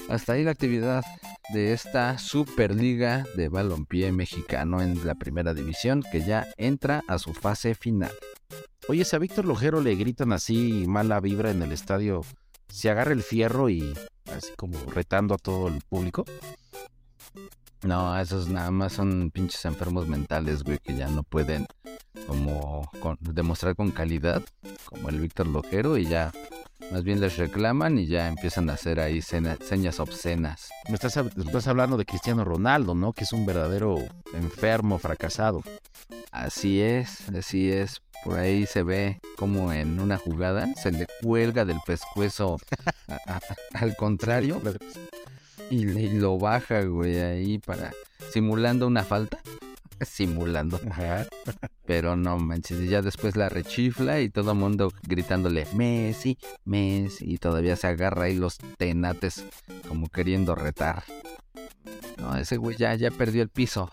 Hasta 0.09 0.33
ahí 0.33 0.43
la 0.43 0.51
actividad 0.51 1.05
de 1.53 1.71
esta 1.71 2.17
Superliga 2.17 3.25
de 3.35 3.47
Balompié 3.47 4.11
Mexicano 4.11 4.81
en 4.81 5.05
la 5.05 5.13
primera 5.13 5.53
división 5.53 6.03
que 6.11 6.21
ya 6.21 6.47
entra 6.57 7.03
a 7.07 7.19
su 7.19 7.35
fase 7.35 7.75
final. 7.75 8.11
Oye, 8.87 9.05
si 9.05 9.15
a 9.15 9.19
Víctor 9.19 9.45
Lojero 9.45 9.81
le 9.81 9.93
gritan 9.95 10.33
así 10.33 10.85
mala 10.87 11.19
vibra 11.19 11.51
en 11.51 11.61
el 11.61 11.71
estadio, 11.71 12.25
se 12.69 12.89
agarra 12.89 13.13
el 13.13 13.21
fierro 13.21 13.69
y 13.69 13.93
así 14.35 14.49
como 14.57 14.79
retando 14.91 15.35
a 15.35 15.37
todo 15.37 15.67
el 15.67 15.79
público. 15.87 16.25
No, 17.83 18.19
esos 18.19 18.49
nada 18.49 18.71
más 18.71 18.93
son 18.93 19.31
pinches 19.31 19.63
enfermos 19.65 20.07
mentales, 20.07 20.63
güey, 20.63 20.79
que 20.79 20.95
ya 20.95 21.07
no 21.07 21.23
pueden 21.23 21.65
como 22.27 22.89
con- 22.99 23.17
demostrar 23.21 23.75
con 23.75 23.91
calidad, 23.91 24.43
como 24.85 25.09
el 25.09 25.19
Víctor 25.19 25.47
Lojero, 25.47 25.97
y 25.97 26.05
ya 26.05 26.31
más 26.91 27.03
bien 27.03 27.21
les 27.21 27.37
reclaman 27.37 27.97
y 27.97 28.07
ya 28.07 28.27
empiezan 28.27 28.69
a 28.69 28.73
hacer 28.73 28.99
ahí 28.99 29.21
señas 29.21 29.99
obscenas. 29.99 30.69
Me 30.89 30.95
estás, 30.95 31.15
estás 31.17 31.67
hablando 31.67 31.95
de 31.95 32.05
Cristiano 32.05 32.43
Ronaldo, 32.43 32.95
¿no? 32.95 33.13
Que 33.13 33.23
es 33.23 33.31
un 33.31 33.45
verdadero 33.45 33.97
enfermo, 34.33 34.99
fracasado. 34.99 35.61
Así 36.31 36.81
es, 36.81 37.29
así 37.29 37.71
es. 37.71 38.01
Por 38.25 38.37
ahí 38.37 38.65
se 38.65 38.83
ve 38.83 39.21
como 39.37 39.71
en 39.71 40.01
una 40.01 40.17
jugada 40.17 40.67
se 40.75 40.91
le 40.91 41.07
cuelga 41.21 41.63
del 41.63 41.79
pescuezo 41.85 42.57
a- 43.07 43.35
a- 43.37 43.41
al 43.73 43.95
contrario 43.95 44.61
y, 45.69 45.85
le- 45.85 46.01
y 46.03 46.13
lo 46.19 46.37
baja, 46.37 46.81
güey, 46.83 47.17
ahí 47.19 47.59
para 47.59 47.91
simulando 48.31 48.87
una 48.87 49.03
falta. 49.03 49.39
Simulando. 50.01 50.79
Ajá. 50.89 51.27
Pero 51.85 52.15
no 52.15 52.37
manches, 52.37 52.79
y 52.79 52.87
ya 52.87 53.01
después 53.01 53.35
la 53.35 53.49
rechifla 53.49 54.21
y 54.21 54.29
todo 54.29 54.51
el 54.53 54.57
mundo 54.57 54.93
gritándole 55.03 55.67
Messi, 55.73 56.37
Messi, 56.65 57.33
y 57.33 57.37
todavía 57.37 57.75
se 57.75 57.87
agarra 57.87 58.23
ahí 58.25 58.35
los 58.35 58.57
tenates 58.77 59.43
como 59.87 60.07
queriendo 60.07 60.55
retar. 60.55 61.03
No, 62.17 62.35
ese 62.35 62.57
güey 62.57 62.77
ya, 62.77 62.93
ya 62.95 63.11
perdió 63.11 63.41
el 63.41 63.49
piso. 63.49 63.91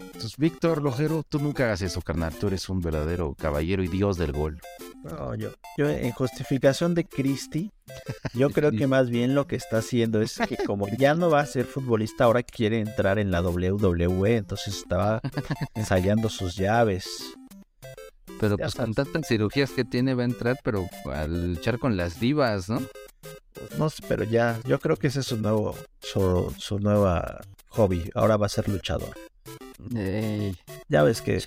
Entonces, 0.00 0.36
Víctor 0.36 0.82
Lojero, 0.82 1.22
tú 1.22 1.38
nunca 1.38 1.64
hagas 1.64 1.82
eso, 1.82 2.00
carnal. 2.00 2.34
Tú 2.34 2.48
eres 2.48 2.68
un 2.68 2.80
verdadero 2.80 3.34
caballero 3.34 3.82
y 3.82 3.88
dios 3.88 4.16
del 4.16 4.32
gol. 4.32 4.60
No, 5.02 5.34
yo, 5.34 5.50
yo 5.76 5.88
en 5.88 6.12
justificación 6.12 6.94
de 6.94 7.04
Cristi, 7.04 7.72
yo 8.34 8.50
creo 8.50 8.70
que 8.70 8.86
más 8.86 9.10
bien 9.10 9.34
lo 9.34 9.48
que 9.48 9.56
está 9.56 9.78
haciendo 9.78 10.22
es 10.22 10.38
que 10.48 10.56
como 10.58 10.86
ya 10.96 11.14
no 11.14 11.28
va 11.28 11.40
a 11.40 11.46
ser 11.46 11.64
futbolista, 11.64 12.24
ahora 12.24 12.44
quiere 12.44 12.78
entrar 12.78 13.18
en 13.18 13.32
la 13.32 13.42
WWE, 13.42 14.36
entonces 14.36 14.76
estaba 14.76 15.20
ensayando 15.74 16.28
sus 16.28 16.54
llaves. 16.54 17.36
Pero 18.42 18.58
pues 18.58 18.74
con 18.74 18.92
tantas 18.92 19.28
cirugías 19.28 19.70
que 19.70 19.84
tiene 19.84 20.14
va 20.14 20.22
a 20.22 20.24
entrar, 20.26 20.58
pero 20.64 20.88
al 21.12 21.54
luchar 21.54 21.78
con 21.78 21.96
las 21.96 22.18
divas, 22.18 22.68
¿no? 22.68 22.82
Pues 23.54 23.78
no 23.78 23.88
sé, 23.88 24.02
pero 24.08 24.24
ya, 24.24 24.58
yo 24.66 24.80
creo 24.80 24.96
que 24.96 25.06
ese 25.06 25.20
es 25.20 25.26
su 25.26 25.36
nuevo, 25.36 25.76
su, 26.00 26.52
su 26.58 26.80
nueva 26.80 27.40
hobby. 27.68 28.10
Ahora 28.16 28.36
va 28.36 28.46
a 28.46 28.48
ser 28.48 28.68
luchador. 28.68 29.16
Ey, 29.94 30.56
Ya 30.88 31.04
ves 31.04 31.22
que 31.22 31.40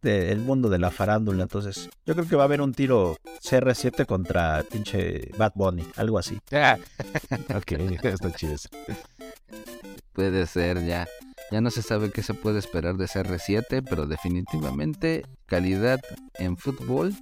de- 0.00 0.32
el 0.32 0.38
mundo 0.40 0.70
de 0.70 0.78
la 0.78 0.90
farándula, 0.90 1.42
entonces 1.42 1.90
yo 2.06 2.14
creo 2.14 2.26
que 2.26 2.36
va 2.36 2.44
a 2.44 2.46
haber 2.46 2.62
un 2.62 2.72
tiro 2.72 3.18
CR7 3.42 4.06
contra 4.06 4.64
pinche 4.70 5.30
Bad 5.36 5.52
Bunny, 5.56 5.86
algo 5.96 6.18
así. 6.18 6.38
ok, 7.54 7.72
está 8.02 8.32
chido 8.32 8.54
eso. 8.54 8.70
puede 10.14 10.46
ser 10.46 10.84
ya. 10.86 11.06
Ya 11.50 11.60
no 11.62 11.70
se 11.70 11.82
sabe 11.82 12.10
qué 12.10 12.22
se 12.22 12.34
puede 12.34 12.58
esperar 12.58 12.96
de 12.96 13.06
CR7, 13.06 13.82
pero 13.88 14.06
definitivamente 14.06 15.24
calidad 15.46 16.00
en 16.34 16.56
fútbol 16.58 17.14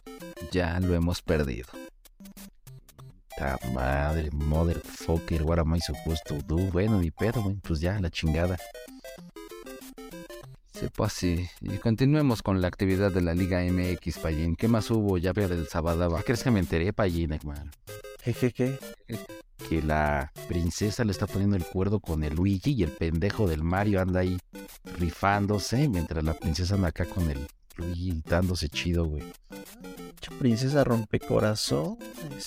ya 0.50 0.80
lo 0.80 0.94
hemos 0.94 1.22
perdido. 1.22 1.68
Ta 3.36 3.58
madre, 3.72 4.30
motherfucker, 4.32 5.42
what 5.42 5.58
am 5.58 5.76
I 5.76 5.80
supposed 5.80 6.24
to 6.26 6.36
do? 6.46 6.56
Bueno, 6.72 7.00
ni 7.00 7.10
pedo, 7.10 7.42
güey. 7.42 7.56
Pues 7.56 7.80
ya, 7.80 8.00
la 8.00 8.10
chingada. 8.10 8.56
Sí, 10.72 10.88
pues 10.94 11.12
sí. 11.12 11.48
Y 11.60 11.78
continuemos 11.78 12.42
con 12.42 12.60
la 12.60 12.68
actividad 12.68 13.12
de 13.12 13.22
la 13.22 13.34
Liga 13.34 13.60
MX, 13.62 14.18
Payín. 14.18 14.56
¿Qué 14.56 14.68
más 14.68 14.90
hubo 14.90 15.18
ya 15.18 15.32
del 15.32 15.68
sábado? 15.68 16.16
¿Qué 16.16 16.24
crees 16.24 16.42
que 16.42 16.50
me 16.50 16.60
enteré, 16.60 16.92
Pallín, 16.92 17.32
hermano? 17.32 17.70
Jejeje. 18.26 18.78
Que 19.68 19.82
la 19.82 20.32
princesa 20.48 21.04
le 21.04 21.12
está 21.12 21.26
poniendo 21.26 21.56
el 21.56 21.64
cuerdo 21.64 22.00
con 22.00 22.24
el 22.24 22.34
Luigi 22.34 22.72
y 22.72 22.82
el 22.82 22.90
pendejo 22.90 23.48
del 23.48 23.62
Mario 23.62 24.00
anda 24.00 24.20
ahí 24.20 24.38
rifándose 24.98 25.88
mientras 25.88 26.22
la 26.24 26.34
princesa 26.34 26.74
anda 26.74 26.88
acá 26.88 27.04
con 27.04 27.30
el 27.30 27.46
Luigi 27.76 28.22
dándose 28.28 28.68
chido, 28.68 29.06
güey. 29.06 29.22
Princesa 30.40 30.82
rompecorazón. 30.82 31.98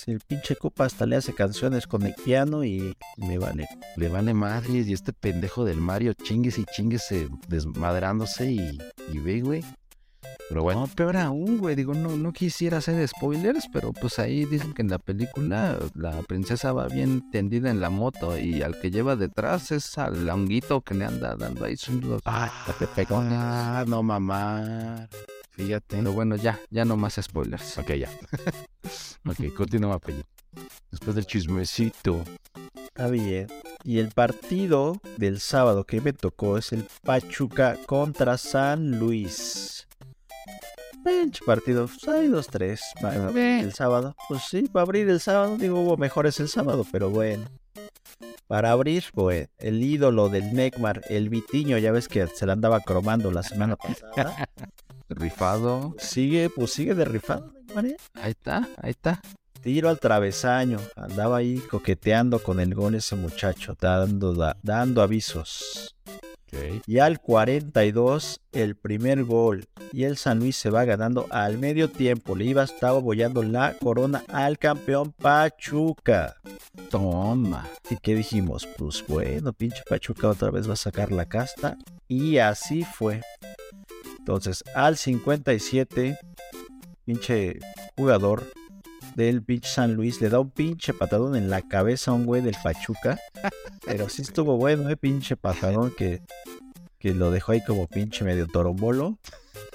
El 0.06 0.20
pinche 0.20 0.54
copa 0.54 0.84
hasta 0.84 1.06
le 1.06 1.16
hace 1.16 1.32
canciones 1.32 1.86
con 1.86 2.02
el 2.02 2.14
piano 2.14 2.62
y 2.62 2.94
me 3.16 3.38
vale. 3.38 3.66
Le 3.96 4.08
vale 4.08 4.34
madres 4.34 4.86
y 4.86 4.92
este 4.92 5.12
pendejo 5.12 5.64
del 5.64 5.80
Mario 5.80 6.12
chingues 6.12 6.58
y 6.58 6.64
chingues 6.66 7.10
eh, 7.10 7.28
desmadrándose 7.48 8.52
y, 8.52 8.78
y 9.12 9.18
ve, 9.18 9.40
güey. 9.40 9.64
Pero 10.50 10.64
bueno, 10.64 10.80
No, 10.80 10.86
peor 10.88 11.16
aún, 11.16 11.58
güey. 11.58 11.76
Digo, 11.76 11.94
no, 11.94 12.16
no 12.16 12.32
quisiera 12.32 12.78
hacer 12.78 13.06
spoilers, 13.06 13.68
pero 13.72 13.92
pues 13.92 14.18
ahí 14.18 14.44
dicen 14.46 14.74
que 14.74 14.82
en 14.82 14.90
la 14.90 14.98
película 14.98 15.78
la 15.94 16.10
princesa 16.22 16.72
va 16.72 16.88
bien 16.88 17.30
tendida 17.30 17.70
en 17.70 17.80
la 17.80 17.88
moto 17.88 18.36
y 18.36 18.60
al 18.62 18.80
que 18.80 18.90
lleva 18.90 19.14
detrás 19.14 19.70
es 19.70 19.96
al 19.96 20.28
honguito 20.28 20.80
que 20.80 20.94
le 20.94 21.04
anda 21.04 21.36
dando 21.36 21.64
ahí 21.64 21.76
sus 21.76 22.02
los 22.02 22.20
ah, 22.24 22.50
pepecones. 22.80 23.32
ah, 23.32 23.84
no 23.86 24.02
mamá. 24.02 25.08
Fíjate. 25.50 25.98
Pero 25.98 26.12
bueno, 26.12 26.34
ya, 26.34 26.58
ya 26.68 26.84
no 26.84 26.96
más 26.96 27.20
spoilers. 27.22 27.78
Ok, 27.78 27.92
ya. 27.92 28.10
ok, 29.24 29.54
continúa, 29.56 30.00
Pellín. 30.00 30.24
Después 30.90 31.14
del 31.14 31.26
chismecito. 31.26 32.24
Está 32.74 33.06
bien. 33.06 33.46
Y 33.84 34.00
el 34.00 34.08
partido 34.08 35.00
del 35.16 35.38
sábado 35.38 35.84
que 35.84 36.00
me 36.00 36.12
tocó 36.12 36.58
es 36.58 36.72
el 36.72 36.84
Pachuca 37.04 37.76
contra 37.86 38.36
San 38.36 38.98
Luis. 38.98 39.86
Pinche 41.04 41.40
partido, 41.46 41.86
pues, 41.86 42.08
hay 42.08 42.28
dos, 42.28 42.46
tres. 42.48 42.82
Bueno, 43.00 43.30
el 43.36 43.72
sábado, 43.72 44.14
pues 44.28 44.42
sí, 44.50 44.62
para 44.70 44.82
abrir 44.82 45.08
el 45.08 45.20
sábado, 45.20 45.56
digo, 45.56 45.80
hubo 45.80 45.96
mejores 45.96 46.38
el 46.40 46.48
sábado, 46.48 46.84
pero 46.92 47.08
bueno. 47.10 47.44
Para 48.46 48.72
abrir, 48.72 49.04
pues, 49.14 49.48
el 49.58 49.82
ídolo 49.82 50.28
del 50.28 50.52
Necmar, 50.52 51.02
el 51.08 51.28
Vitiño, 51.30 51.78
ya 51.78 51.92
ves 51.92 52.08
que 52.08 52.26
se 52.26 52.44
la 52.46 52.52
andaba 52.52 52.80
cromando 52.80 53.30
la 53.30 53.42
semana 53.42 53.76
pasada. 53.76 54.48
Rifado. 55.08 55.94
sigue, 55.98 56.50
pues 56.50 56.72
sigue 56.72 56.94
de 56.94 57.04
rifado, 57.04 57.52
¿eh? 57.82 57.96
Ahí 58.14 58.30
está, 58.30 58.68
ahí 58.80 58.90
está. 58.90 59.20
Tiro 59.60 59.88
al 59.88 59.98
travesaño. 59.98 60.78
Andaba 60.96 61.38
ahí 61.38 61.58
coqueteando 61.58 62.40
con 62.40 62.60
el 62.60 62.74
gol 62.74 62.94
ese 62.94 63.16
muchacho, 63.16 63.76
dando, 63.80 64.34
da- 64.34 64.56
dando 64.62 65.02
avisos. 65.02 65.96
Y 66.86 66.98
al 66.98 67.20
42, 67.20 68.40
el 68.52 68.76
primer 68.76 69.24
gol. 69.24 69.66
Y 69.92 70.04
el 70.04 70.16
San 70.16 70.38
Luis 70.38 70.56
se 70.56 70.70
va 70.70 70.84
ganando 70.84 71.26
al 71.30 71.58
medio 71.58 71.90
tiempo. 71.90 72.36
Le 72.36 72.44
iba 72.44 72.62
estaba 72.62 72.98
bollando 72.98 73.42
la 73.42 73.74
corona 73.74 74.24
al 74.28 74.58
campeón 74.58 75.12
Pachuca. 75.12 76.36
Toma. 76.90 77.68
¿Y 77.88 77.96
qué 77.96 78.14
dijimos? 78.14 78.66
Pues 78.78 79.04
bueno, 79.06 79.52
pinche 79.52 79.82
Pachuca 79.88 80.28
otra 80.28 80.50
vez 80.50 80.68
va 80.68 80.74
a 80.74 80.76
sacar 80.76 81.12
la 81.12 81.26
casta. 81.26 81.76
Y 82.08 82.38
así 82.38 82.84
fue. 82.84 83.20
Entonces, 84.18 84.62
al 84.74 84.96
57, 84.96 86.18
pinche 87.04 87.58
jugador 87.96 88.44
del 89.14 89.42
pinche 89.42 89.68
San 89.68 89.94
Luis 89.94 90.20
le 90.20 90.28
da 90.28 90.40
un 90.40 90.50
pinche 90.50 90.92
patadón 90.92 91.36
en 91.36 91.50
la 91.50 91.62
cabeza 91.62 92.10
a 92.10 92.14
un 92.14 92.26
güey 92.26 92.42
del 92.42 92.56
Pachuca. 92.62 93.18
Pero 93.86 94.08
sí 94.08 94.22
estuvo 94.22 94.56
bueno, 94.56 94.88
eh, 94.90 94.96
pinche 94.96 95.36
patadón 95.36 95.92
que, 95.96 96.22
que 96.98 97.14
lo 97.14 97.30
dejó 97.30 97.52
ahí 97.52 97.64
como 97.64 97.86
pinche 97.86 98.24
medio 98.24 98.46
torombolo. 98.46 99.18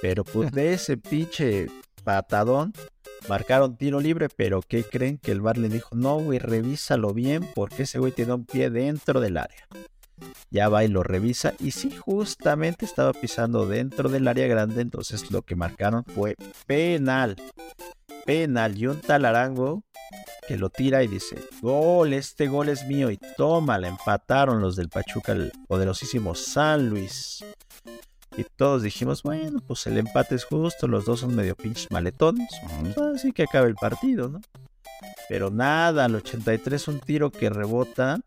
Pero 0.02 0.24
pues 0.24 0.52
de 0.52 0.74
ese 0.74 0.98
pinche 0.98 1.68
patadón. 2.04 2.74
Marcaron 3.28 3.76
tiro 3.76 4.00
libre, 4.00 4.30
pero 4.30 4.62
¿qué 4.62 4.84
creen? 4.84 5.18
Que 5.18 5.32
el 5.32 5.42
bar 5.42 5.58
le 5.58 5.68
dijo, 5.68 5.96
no, 5.96 6.20
güey, 6.20 6.38
revísalo 6.38 7.12
bien 7.12 7.48
porque 7.56 7.84
ese 7.84 7.98
güey 7.98 8.12
tiene 8.12 8.34
un 8.34 8.46
pie 8.46 8.70
dentro 8.70 9.20
del 9.20 9.38
área. 9.38 9.68
Ya 10.52 10.70
va 10.70 10.86
y 10.86 10.88
lo 10.88 11.04
revisa 11.04 11.54
y 11.60 11.72
sí, 11.72 11.92
justamente 11.92 12.86
estaba 12.86 13.14
pisando 13.14 13.66
dentro 13.66 14.10
del 14.10 14.28
área 14.28 14.48
grande, 14.48 14.82
entonces 14.82 15.32
lo 15.32 15.42
que 15.42 15.56
marcaron 15.56 16.06
fue 16.06 16.36
penal. 16.68 17.36
Penal 18.26 18.78
y 18.78 18.88
un 18.88 19.00
tal 19.02 19.26
Arango 19.26 19.84
que 20.48 20.58
lo 20.58 20.70
tira 20.70 21.04
y 21.04 21.08
dice, 21.08 21.38
gol, 21.62 22.14
este 22.14 22.48
gol 22.48 22.70
es 22.70 22.86
mío 22.86 23.10
y 23.10 23.20
toma, 23.38 23.78
le 23.78 23.88
empataron 23.88 24.62
los 24.62 24.76
del 24.76 24.90
Pachuca, 24.90 25.32
el 25.32 25.52
poderosísimo 25.68 26.36
San 26.36 26.90
Luis. 26.90 27.44
Y 28.38 28.44
todos 28.56 28.84
dijimos, 28.84 29.24
bueno, 29.24 29.60
pues 29.66 29.88
el 29.88 29.98
empate 29.98 30.36
es 30.36 30.44
justo, 30.44 30.88
los 30.88 31.06
dos 31.06 31.22
son 31.22 31.36
medio 31.36 31.56
pinches 31.56 31.90
maletones, 31.90 32.50
pues 32.94 33.16
así 33.16 33.32
que 33.32 33.44
acabe 33.44 33.70
el 33.70 33.76
partido, 33.76 34.28
¿no? 34.30 34.42
Pero 35.30 35.50
nada, 35.50 36.06
al 36.06 36.16
83 36.16 36.88
un 36.90 37.00
tiro 37.00 37.32
que 37.32 37.50
rebota 37.50 38.20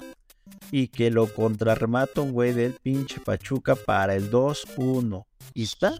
y 0.71 0.89
que 0.89 1.11
lo 1.11 1.33
contrarremata 1.33 2.23
un 2.23 2.33
güey 2.33 2.53
del 2.53 2.73
pinche 2.73 3.21
Pachuca 3.21 3.77
para 3.77 4.17
el 4.17 4.31
2-1. 4.31 5.25
Y 5.55 5.65
está, 5.65 5.93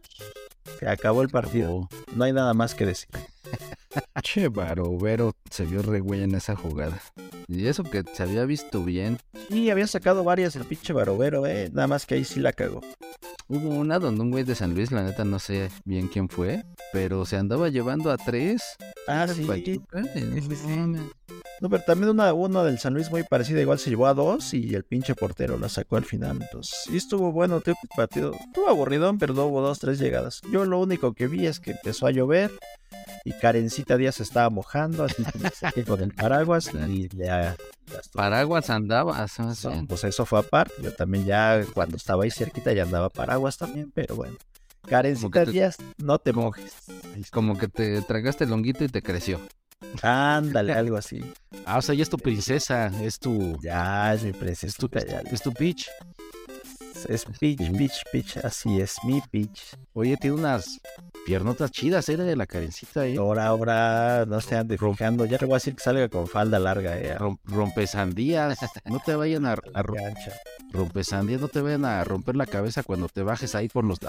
se 0.79 0.89
acabó 0.89 1.23
el 1.23 1.29
partido. 1.29 1.89
No 2.15 2.25
hay 2.25 2.33
nada 2.33 2.55
más 2.55 2.75
que 2.75 2.87
decir. 2.87 3.09
Che, 4.23 4.49
Barovero 4.49 5.33
se 5.51 5.65
vio 5.65 5.83
re 5.83 6.01
güey 6.01 6.23
en 6.23 6.35
esa 6.35 6.55
jugada. 6.55 7.01
Y 7.47 7.67
eso 7.67 7.83
que 7.83 8.05
se 8.13 8.23
había 8.23 8.45
visto 8.45 8.85
bien. 8.85 9.19
Sí, 9.49 9.71
había 9.71 9.87
sacado 9.87 10.25
varias 10.25 10.55
el 10.57 10.65
pinche 10.65 10.93
Barovero, 10.93 11.47
eh. 11.47 11.71
Nada 11.73 11.89
más 11.89 12.05
que 12.05 12.17
ahí 12.17 12.25
sí 12.25 12.41
la 12.41 12.53
cagó. 12.53 12.83
Hubo 13.49 13.71
una 13.71 13.99
donde 13.99 14.21
un 14.21 14.31
güey 14.31 14.45
de 14.45 14.55
San 14.55 14.75
Luis, 14.75 14.93
la 14.93 15.03
neta 15.03 15.25
no 15.25 15.39
sé 15.39 15.71
bien 15.85 16.09
quién 16.09 16.29
fue, 16.29 16.65
pero 16.93 17.25
se 17.25 17.37
andaba 17.37 17.71
llevando 17.71 18.11
a 18.11 18.19
tres. 18.19 18.63
Ah, 19.07 19.27
sí. 19.27 19.45
Pachuca, 19.45 20.03
eh, 20.15 20.43
mames. 20.67 21.01
No, 21.61 21.69
pero 21.69 21.83
también 21.83 22.11
una, 22.11 22.33
una 22.33 22.63
del 22.63 22.79
San 22.79 22.95
Luis 22.95 23.11
muy 23.11 23.25
parecida, 23.25 23.61
igual 23.61 23.79
se 23.81 23.91
llevó 23.91 24.07
a 24.07 24.15
dos 24.15 24.55
y 24.55 24.75
el 24.75 24.85
pinche 24.85 25.15
portero 25.15 25.59
la 25.59 25.69
sacó 25.69 25.97
al 25.97 26.05
final. 26.05 26.39
Entonces, 26.41 26.77
sí 26.89 26.97
estuvo 26.97 27.33
bueno, 27.33 27.61
tío, 27.61 27.75
partido. 27.97 28.33
Estuvo 28.33 28.69
aburridón, 28.69 29.19
pero 29.19 29.35
no 29.35 29.47
hubo 29.47 29.61
dos, 29.61 29.79
tres 29.81 29.99
llegadas. 29.99 30.41
Yo 30.53 30.65
lo 30.65 30.79
único 30.81 31.15
que 31.15 31.27
vi 31.27 31.47
es 31.47 31.59
que 31.59 31.73
empezó 31.73 32.07
a 32.07 32.13
llover 32.13 32.53
y 33.25 33.33
Karencita 33.33 33.97
Díaz 33.97 34.15
se 34.17 34.23
estaba 34.23 34.49
mojando, 34.51 35.05
así 35.05 35.25
que 35.75 35.85
con 35.85 36.01
el 36.01 36.15
paraguas 36.15 36.71
y 36.89 37.09
Paraguas 38.13 38.71
andaba. 38.71 39.23
así. 39.23 39.43
No, 39.69 39.87
pues 39.87 40.05
eso 40.05 40.25
fue 40.27 40.39
aparte. 40.41 40.75
Yo 40.83 40.93
también 40.95 41.25
ya 41.25 41.65
cuando 41.75 41.97
estaba 41.97 42.25
ahí 42.25 42.31
cerquita 42.31 42.73
ya 42.73 42.85
andaba 42.85 43.09
paraguas 43.11 43.57
también, 43.59 43.91
pero 43.93 44.15
bueno. 44.17 44.37
Karencita 44.89 45.45
te- 45.45 45.51
Díaz, 45.53 45.77
no 45.99 46.19
te 46.19 46.33
mojes. 46.33 46.73
Como 47.33 47.59
que 47.59 47.69
te 47.69 48.01
tragaste 48.03 48.45
el 48.45 48.53
honguito 48.53 48.85
y 48.85 48.89
te 48.89 49.03
creció. 49.03 49.41
Ándale, 50.03 50.73
algo 50.73 50.97
así. 50.97 51.21
Ah, 51.65 51.79
o 51.79 51.83
sea, 51.83 51.95
ya 51.95 52.03
es 52.03 52.11
tu 52.11 52.19
princesa, 52.19 52.87
es 53.03 53.19
tu, 53.19 53.57
Ya 53.63 54.13
es 54.15 54.23
mi 54.25 54.31
es 54.31 54.75
tu, 54.77 54.89
ya. 54.89 55.21
es 55.31 55.43
tu 55.43 55.53
pitch. 55.53 55.89
Es 57.09 57.25
Peach, 57.39 57.71
Peach, 57.71 58.03
Peach, 58.11 58.37
así 58.39 58.81
es, 58.81 58.97
mi 59.05 59.21
Peach. 59.31 59.77
Oye, 59.93 60.17
tiene 60.17 60.35
unas 60.35 60.81
piernotas 61.25 61.71
chidas, 61.71 62.09
era 62.09 62.25
de 62.25 62.35
la 62.35 62.45
carencita, 62.47 63.07
¿eh? 63.07 63.17
Ahora, 63.17 63.47
ahora, 63.47 64.25
no 64.27 64.41
se 64.41 64.57
ande 64.57 64.77
fijando. 64.77 65.25
Ya 65.25 65.39
le 65.41 65.47
voy 65.47 65.55
a 65.55 65.57
decir 65.59 65.77
que 65.77 65.83
salga 65.85 66.09
con 66.09 66.27
falda 66.27 66.59
larga, 66.59 66.99
eh. 66.99 67.17
Rom- 67.17 67.39
rompesandías, 67.45 68.59
no 68.87 68.99
te 68.99 69.15
vayan 69.15 69.47
a, 69.47 69.53
a 69.75 69.83
ro- 69.83 69.95
Gancha. 69.95 70.33
rompesandías, 70.73 71.41
no 71.41 71.47
te 71.47 71.61
vayan 71.61 71.85
a 71.85 72.03
romper 72.03 72.35
la 72.35 72.47
cabeza 72.47 72.83
cuando 72.83 73.09
te 73.09 73.23
bajes 73.23 73.55
ahí 73.55 73.69
por 73.69 73.85
los... 73.85 73.99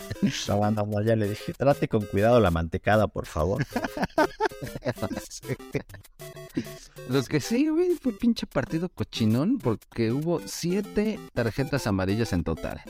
ah, 0.00 0.14
No, 0.48 0.70
no, 0.70 0.86
no, 0.86 1.02
ya 1.02 1.16
le 1.16 1.28
dije, 1.28 1.52
trate 1.52 1.88
con 1.88 2.04
cuidado 2.06 2.40
la 2.40 2.50
mantecada, 2.50 3.06
por 3.08 3.26
favor. 3.26 3.64
Los 7.08 7.28
que 7.28 7.40
sí, 7.40 7.68
güey, 7.68 7.96
fue 8.00 8.12
pinche 8.12 8.46
partido 8.46 8.88
cochinón 8.88 9.58
porque 9.58 10.12
hubo 10.12 10.40
siete 10.46 11.18
tarjetas 11.32 11.86
amarillas 11.86 12.32
en 12.32 12.44
total. 12.44 12.82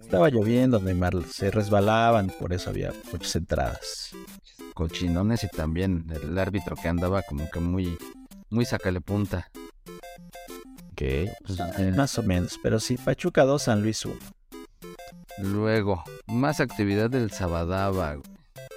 Estaba 0.00 0.30
lloviendo, 0.30 0.78
Neymar, 0.80 1.24
se 1.24 1.50
resbalaban, 1.50 2.32
por 2.38 2.52
eso 2.52 2.70
había 2.70 2.92
muchas 3.12 3.34
entradas. 3.36 4.10
Cochinones 4.72 5.42
y 5.42 5.48
también 5.48 6.06
el 6.10 6.38
árbitro 6.38 6.76
que 6.76 6.88
andaba 6.88 7.22
como 7.22 7.50
que 7.50 7.58
muy, 7.60 7.98
muy 8.48 8.64
sacale 8.64 9.00
punta. 9.00 9.50
¿Qué? 10.94 11.32
Pues, 11.44 11.58
eh, 11.78 11.92
Más 11.96 12.18
o 12.18 12.22
menos, 12.22 12.58
pero 12.62 12.78
sí, 12.80 12.96
Pachuca 12.96 13.44
2, 13.44 13.62
San 13.62 13.82
Luis 13.82 14.04
1. 14.04 14.16
Luego, 15.38 16.02
más 16.26 16.60
actividad 16.60 17.10
del 17.10 17.30
Sabadaba. 17.30 18.16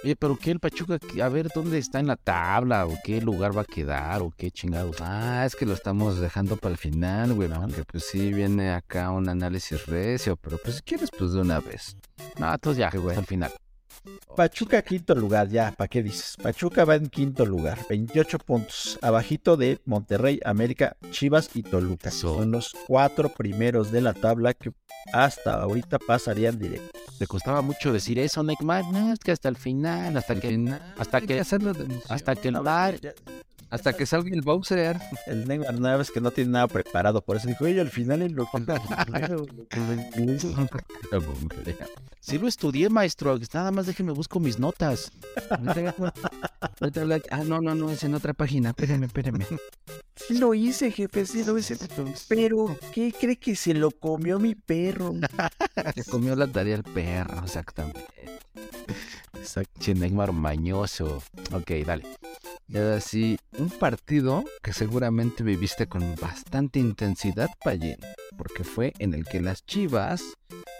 Oye, 0.02 0.16
pero 0.16 0.36
¿qué 0.36 0.50
el 0.50 0.60
Pachuca? 0.60 0.98
A 1.22 1.28
ver, 1.28 1.48
¿dónde 1.54 1.76
está 1.76 2.00
en 2.00 2.06
la 2.06 2.16
tabla? 2.16 2.86
¿O 2.86 2.96
qué 3.04 3.20
lugar 3.20 3.56
va 3.56 3.62
a 3.62 3.66
quedar? 3.66 4.22
¿O 4.22 4.30
qué 4.30 4.50
chingados? 4.50 4.96
Ah, 5.00 5.44
es 5.44 5.54
que 5.54 5.66
lo 5.66 5.74
estamos 5.74 6.18
dejando 6.18 6.56
para 6.56 6.72
el 6.72 6.78
final, 6.78 7.34
güey, 7.34 7.50
porque 7.50 7.84
pues 7.84 8.06
sí 8.10 8.32
viene 8.32 8.70
acá 8.72 9.10
un 9.10 9.28
análisis 9.28 9.84
recio, 9.86 10.36
pero 10.36 10.56
pues 10.56 10.76
si 10.76 10.82
quieres, 10.82 11.10
pues 11.16 11.32
de 11.32 11.40
una 11.40 11.60
vez. 11.60 11.96
No, 12.38 12.52
entonces 12.52 12.78
ya, 12.78 12.90
güey. 12.98 13.16
al 13.16 13.26
final. 13.26 13.52
Pachuca 14.36 14.82
quinto 14.82 15.14
lugar, 15.14 15.48
ya, 15.48 15.72
¿para 15.72 15.88
qué 15.88 16.02
dices? 16.02 16.36
Pachuca 16.42 16.84
va 16.84 16.94
en 16.94 17.08
quinto 17.08 17.44
lugar, 17.44 17.78
28 17.88 18.38
puntos, 18.38 18.98
abajito 19.02 19.56
de 19.56 19.80
Monterrey, 19.84 20.40
América, 20.44 20.96
Chivas 21.10 21.50
y 21.54 21.62
Toluca. 21.62 22.10
Son 22.10 22.50
los 22.50 22.74
cuatro 22.86 23.28
primeros 23.28 23.90
de 23.92 24.00
la 24.00 24.14
tabla 24.14 24.54
que 24.54 24.72
hasta 25.12 25.54
ahorita 25.54 25.98
pasarían 25.98 26.58
directo. 26.58 26.98
Te 27.18 27.26
costaba 27.26 27.60
mucho 27.60 27.92
decir 27.92 28.18
eso, 28.18 28.42
Neymar. 28.42 28.84
No, 28.92 29.12
es 29.12 29.18
que 29.18 29.32
hasta 29.32 29.48
el 29.48 29.56
final, 29.56 30.16
hasta 30.16 30.34
que... 30.36 30.48
final, 30.48 30.94
hasta 30.96 31.20
que-. 31.20 31.40
Hasta 32.08 32.34
que 32.36 32.48
el 32.48 32.60
bar... 32.60 32.98
hasta 33.70 33.92
que 33.92 34.06
salga 34.06 34.30
el 34.30 34.42
Bowser. 34.42 34.98
El 35.26 35.46
Neymar 35.46 35.80
nada 35.80 35.96
vez 35.96 36.10
que 36.10 36.20
no 36.20 36.30
tiene 36.30 36.50
nada 36.50 36.68
preparado, 36.68 37.22
por 37.22 37.36
eso 37.36 37.48
dijo, 37.48 37.64
oye, 37.64 37.80
al 37.80 37.90
final 37.90 38.22
es 38.22 38.32
lo 38.32 38.46
que... 38.46 38.60
Sí 42.20 42.38
lo 42.38 42.48
estudié, 42.48 42.90
maestro. 42.90 43.38
Nada 43.54 43.70
más 43.70 43.86
déjenme 43.86 44.12
busco 44.12 44.40
mis 44.40 44.58
notas. 44.58 45.12
Ah, 47.30 47.44
no, 47.44 47.60
no, 47.60 47.74
no, 47.74 47.90
es 47.90 48.04
en 48.04 48.14
otra 48.14 48.34
página. 48.34 48.70
Espérame, 48.70 49.04
espérame. 49.04 49.46
Sí 50.14 50.38
lo 50.38 50.54
hice, 50.54 50.90
jefe, 50.90 51.24
sí 51.24 51.44
lo 51.44 51.56
hice. 51.56 51.76
Pero, 52.28 52.76
¿qué 52.92 53.14
cree 53.18 53.38
que 53.38 53.56
se 53.56 53.74
lo 53.74 53.90
comió 53.90 54.38
mi 54.38 54.54
perro? 54.54 55.14
Se 55.94 56.04
comió 56.04 56.36
la 56.36 56.46
tarea 56.46 56.76
el 56.76 56.84
perro, 56.84 57.42
exactamente. 57.42 58.04
Che, 59.78 59.94
Neymar 59.94 60.32
mañoso. 60.32 61.22
Ok, 61.52 61.70
dale. 61.86 62.04
Y 62.68 62.76
ahora 62.76 63.00
sí, 63.00 63.38
un 63.58 63.70
partido 63.70 64.44
que 64.62 64.72
seguramente 64.72 65.42
viviste 65.42 65.88
con 65.88 66.14
bastante 66.20 66.78
intensidad, 66.78 67.48
Payín, 67.64 67.96
porque 68.36 68.62
fue 68.64 68.92
en 68.98 69.14
el 69.14 69.24
que 69.24 69.40
las 69.40 69.64
Chivas 69.66 70.22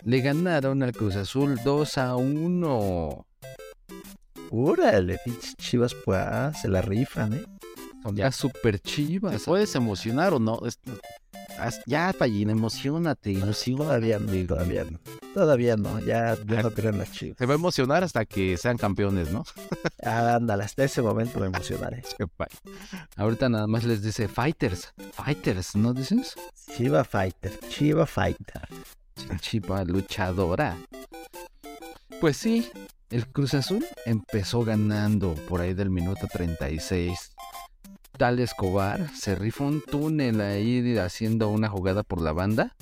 le 0.03 0.21
ganaron 0.21 0.83
al 0.83 0.93
Cruz 0.93 1.17
Azul 1.17 1.59
2 1.65 1.99
a 1.99 2.17
1. 2.17 3.27
Órale, 4.51 5.19
pinches 5.25 5.57
chivas, 5.57 5.95
pues, 6.05 6.21
se 6.61 6.69
la 6.69 6.83
rifan, 6.83 7.35
¿eh? 7.35 7.45
Son 8.03 8.17
las 8.17 8.37
super 8.37 8.79
¿Te 8.81 8.91
Chivas. 8.91 9.45
puedes 9.45 9.75
emocionar 9.75 10.35
o 10.35 10.39
no? 10.39 10.61
Haz- 11.61 11.83
Ya, 11.87 12.13
Pallín, 12.17 12.51
emocionate, 12.51 13.35
Todavía 13.35 14.19
no, 14.19 14.47
todavía 14.47 14.85
no. 14.85 14.99
Todavía 15.35 15.77
no, 15.77 16.01
ya, 16.01 16.37
ya 16.47 16.63
no 16.63 16.71
creo 16.73 16.91
en 16.91 16.99
las 16.99 17.13
chivas. 17.13 17.39
Se 17.39 17.47
va 17.47 17.53
a 17.55 17.57
emocionar 17.57 18.03
hasta 18.03 18.25
que 18.25 18.57
sean 18.57 18.77
campeones, 18.77 19.31
¿no? 19.33 19.45
Ah, 20.03 20.37
Ándale, 20.37 20.65
hasta 20.65 20.85
ese 20.85 21.03
momento 21.03 21.39
me 21.39 21.47
emocionaré. 21.47 22.03
Ahorita 23.17 23.49
nada 23.49 23.67
más 23.67 23.85
les 23.85 24.03
dice 24.03 24.29
Fighters. 24.29 24.93
Fighters, 25.13 25.77
¿no 25.77 25.93
dices? 25.93 26.35
Chiva 26.77 27.05
Fighter, 27.05 27.59
Chiva 27.69 28.07
Fighter. 28.07 28.63
Chiva 29.41 29.85
luchadora. 29.85 30.77
Pues 32.21 32.37
sí, 32.39 32.69
el 33.11 33.27
Cruz 33.29 33.55
Azul 33.55 33.85
empezó 34.07 34.63
ganando 34.65 35.35
por 35.49 35.61
ahí 35.61 35.75
del 35.75 35.91
minuto 35.91 36.27
36. 36.33 37.33
Tal 38.21 38.39
Escobar 38.39 39.09
se 39.17 39.35
rifó 39.35 39.65
un 39.65 39.81
túnel 39.81 40.43
ahí 40.43 40.99
haciendo 40.99 41.49
una 41.49 41.71
jugada 41.71 42.03
por 42.03 42.21
la 42.21 42.33
banda. 42.33 42.77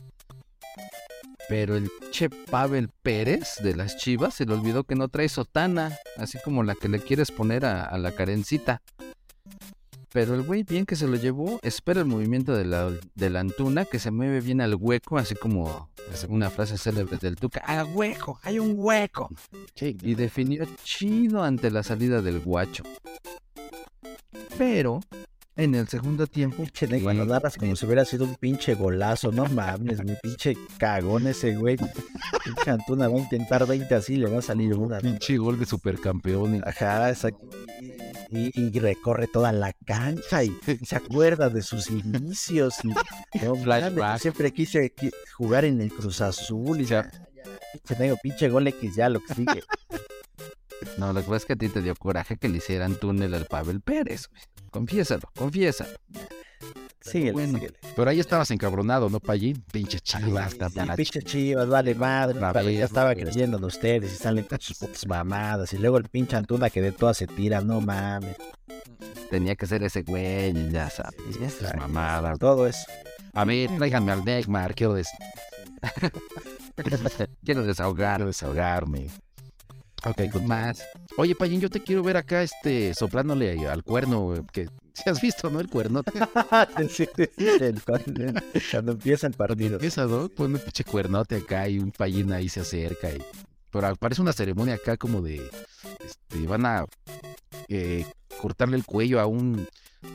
Pero 1.48 1.76
el 1.76 1.88
Che 2.10 2.28
Pavel 2.28 2.88
Pérez 2.88 3.58
de 3.62 3.76
las 3.76 3.96
Chivas 3.98 4.34
se 4.34 4.46
le 4.46 4.54
olvidó 4.54 4.82
que 4.82 4.96
no 4.96 5.06
trae 5.06 5.28
sotana, 5.28 5.96
así 6.16 6.38
como 6.44 6.64
la 6.64 6.74
que 6.74 6.88
le 6.88 6.98
quieres 6.98 7.30
poner 7.30 7.66
a, 7.66 7.84
a 7.84 7.98
la 7.98 8.10
carencita. 8.10 8.82
Pero 10.12 10.34
el 10.34 10.42
güey 10.42 10.64
bien 10.64 10.84
que 10.84 10.96
se 10.96 11.06
lo 11.06 11.14
llevó, 11.14 11.60
espera 11.62 12.00
el 12.00 12.06
movimiento 12.06 12.56
de 12.56 12.64
la, 12.64 12.90
de 13.14 13.30
la 13.30 13.38
Antuna, 13.38 13.84
que 13.84 14.00
se 14.00 14.10
mueve 14.10 14.40
bien 14.40 14.60
al 14.60 14.74
hueco, 14.74 15.18
así 15.18 15.36
como 15.36 15.88
una 16.28 16.50
frase 16.50 16.76
célebre 16.78 17.16
del 17.16 17.36
Tuca, 17.36 17.60
¡al 17.60 17.86
hueco! 17.94 18.40
¡Hay 18.42 18.58
un 18.58 18.74
hueco! 18.76 19.30
Y 19.80 20.16
definió 20.16 20.66
chido 20.82 21.44
ante 21.44 21.70
la 21.70 21.84
salida 21.84 22.22
del 22.22 22.40
guacho. 22.40 22.82
Pero 24.56 24.98
En 25.58 25.74
el 25.74 25.88
segundo 25.88 26.28
tiempo, 26.28 26.58
Pinche 26.62 26.86
Neymar, 26.86 27.16
lo 27.16 27.24
narras 27.26 27.56
como 27.56 27.74
si 27.74 27.84
hubiera 27.84 28.04
sido 28.04 28.24
un 28.24 28.36
pinche 28.36 28.74
golazo, 28.74 29.32
no 29.32 29.44
mames, 29.46 30.04
mi 30.04 30.14
pinche 30.22 30.56
cagón 30.78 31.26
ese 31.26 31.56
güey. 31.56 31.76
Pinche 31.76 32.70
Antuna 32.70 33.08
va 33.08 33.16
a 33.16 33.18
intentar 33.18 33.66
20 33.66 33.92
así, 33.92 34.16
le 34.16 34.30
va 34.30 34.38
a 34.38 34.42
salir 34.42 34.72
una. 34.74 35.00
pinche 35.00 35.36
gol 35.36 35.58
de 35.58 35.66
supercampeón. 35.66 36.62
Ajá, 36.64 37.10
exacto. 37.10 37.48
Y, 38.30 38.52
y 38.60 38.78
recorre 38.78 39.26
toda 39.26 39.50
la 39.50 39.72
cancha 39.84 40.44
y 40.44 40.56
se 40.84 40.94
acuerda 40.94 41.48
de 41.50 41.62
sus 41.62 41.90
inicios. 41.90 42.76
Y, 42.84 42.88
no, 43.44 43.56
mames, 43.56 44.22
siempre 44.22 44.52
quise 44.52 44.94
qui- 44.94 45.12
jugar 45.36 45.64
en 45.64 45.80
el 45.80 45.92
Cruz 45.92 46.20
Azul 46.20 46.80
y 46.80 46.84
ya. 46.84 47.10
Pinche 47.72 47.98
negro, 48.00 48.16
pinche 48.22 48.48
gol 48.48 48.68
X 48.68 48.94
ya, 48.94 49.08
lo 49.08 49.18
que 49.20 49.34
sigue. 49.34 49.62
No, 50.98 51.12
lo 51.12 51.20
que 51.20 51.26
pasa 51.26 51.36
es 51.38 51.44
que 51.46 51.52
a 51.54 51.56
ti 51.56 51.68
te 51.68 51.82
dio 51.82 51.96
coraje 51.96 52.36
que 52.36 52.48
le 52.48 52.58
hicieran 52.58 52.94
túnel 52.94 53.34
al 53.34 53.46
Pavel 53.46 53.80
Pérez. 53.80 54.28
güey. 54.28 54.40
Confiésalo, 54.78 55.22
confiésalo. 55.36 55.90
Síguele, 57.00 57.32
bueno. 57.32 57.54
síguele. 57.58 57.78
Pero 57.96 58.10
ahí 58.10 58.20
estabas 58.20 58.50
encabronado, 58.50 59.08
¿no, 59.08 59.18
Pallín? 59.20 59.64
Pinche 59.72 59.98
chivas, 60.00 60.52
Sí, 60.52 60.58
también. 60.58 60.88
pinche 60.94 61.22
chivas, 61.22 61.66
vale 61.68 61.94
madre. 61.94 62.38
La 62.38 62.62
ya 62.62 62.84
estaba 62.84 63.14
creyendo 63.14 63.56
en 63.56 63.64
ustedes 63.64 64.12
y 64.12 64.16
salen 64.16 64.44
con 64.44 64.60
sus 64.60 64.76
putas 64.78 65.06
mamadas. 65.06 65.72
Y 65.72 65.78
luego 65.78 65.96
el 65.96 66.04
pinche 66.08 66.36
Antuna 66.36 66.68
que 66.70 66.82
de 66.82 66.92
todas 66.92 67.16
se 67.16 67.26
tira, 67.26 67.60
no 67.62 67.80
mames. 67.80 68.36
Tenía 69.30 69.54
que 69.56 69.66
ser 69.66 69.82
ese 69.84 70.02
güey, 70.02 70.70
ya 70.70 70.90
sabes. 70.90 71.14
Esas 71.40 71.74
mamadas. 71.76 72.38
Todo 72.38 72.66
eso. 72.66 72.84
A 73.32 73.44
ver, 73.44 73.70
tráiganme 73.76 74.12
al 74.12 74.24
Neymar, 74.24 74.74
quiero, 74.74 74.94
des- 74.94 75.08
Quiero 77.44 77.62
desahogar. 77.64 78.16
quiero 78.16 78.26
desahogarme. 78.26 79.08
Ok, 80.04 80.30
con- 80.32 80.46
Más. 80.46 80.84
Oye, 81.16 81.34
Pallín, 81.34 81.60
yo 81.60 81.68
te 81.70 81.80
quiero 81.82 82.02
ver 82.02 82.16
acá, 82.16 82.42
este, 82.42 82.94
soplándole 82.94 83.66
al 83.68 83.82
cuerno, 83.82 84.32
que 84.52 84.68
si 84.94 85.10
has 85.10 85.20
visto, 85.20 85.50
¿no? 85.50 85.60
El 85.60 85.68
cuerno. 85.68 86.02
Sí, 86.90 87.06
sí, 87.16 87.24
sí, 87.36 87.46
el- 87.60 87.82
cuando, 87.82 88.40
cuando 88.70 88.92
empieza 88.92 89.26
el 89.26 89.34
partido. 89.34 89.74
Empieza, 89.74 90.06
¿no? 90.06 90.28
Pone 90.28 90.54
un 90.54 90.60
pinche 90.60 90.84
cuernote 90.84 91.36
acá 91.36 91.68
y 91.68 91.78
un 91.78 91.90
Pallín 91.90 92.32
ahí 92.32 92.48
se 92.48 92.60
acerca. 92.60 93.10
Y... 93.10 93.18
Pero 93.70 93.94
parece 93.96 94.22
una 94.22 94.32
ceremonia 94.32 94.74
acá 94.74 94.96
como 94.96 95.20
de, 95.20 95.42
este, 96.06 96.46
van 96.46 96.64
a 96.64 96.86
eh, 97.68 98.06
cortarle 98.40 98.76
el 98.76 98.84
cuello 98.86 99.20
a 99.20 99.26
un, 99.26 99.66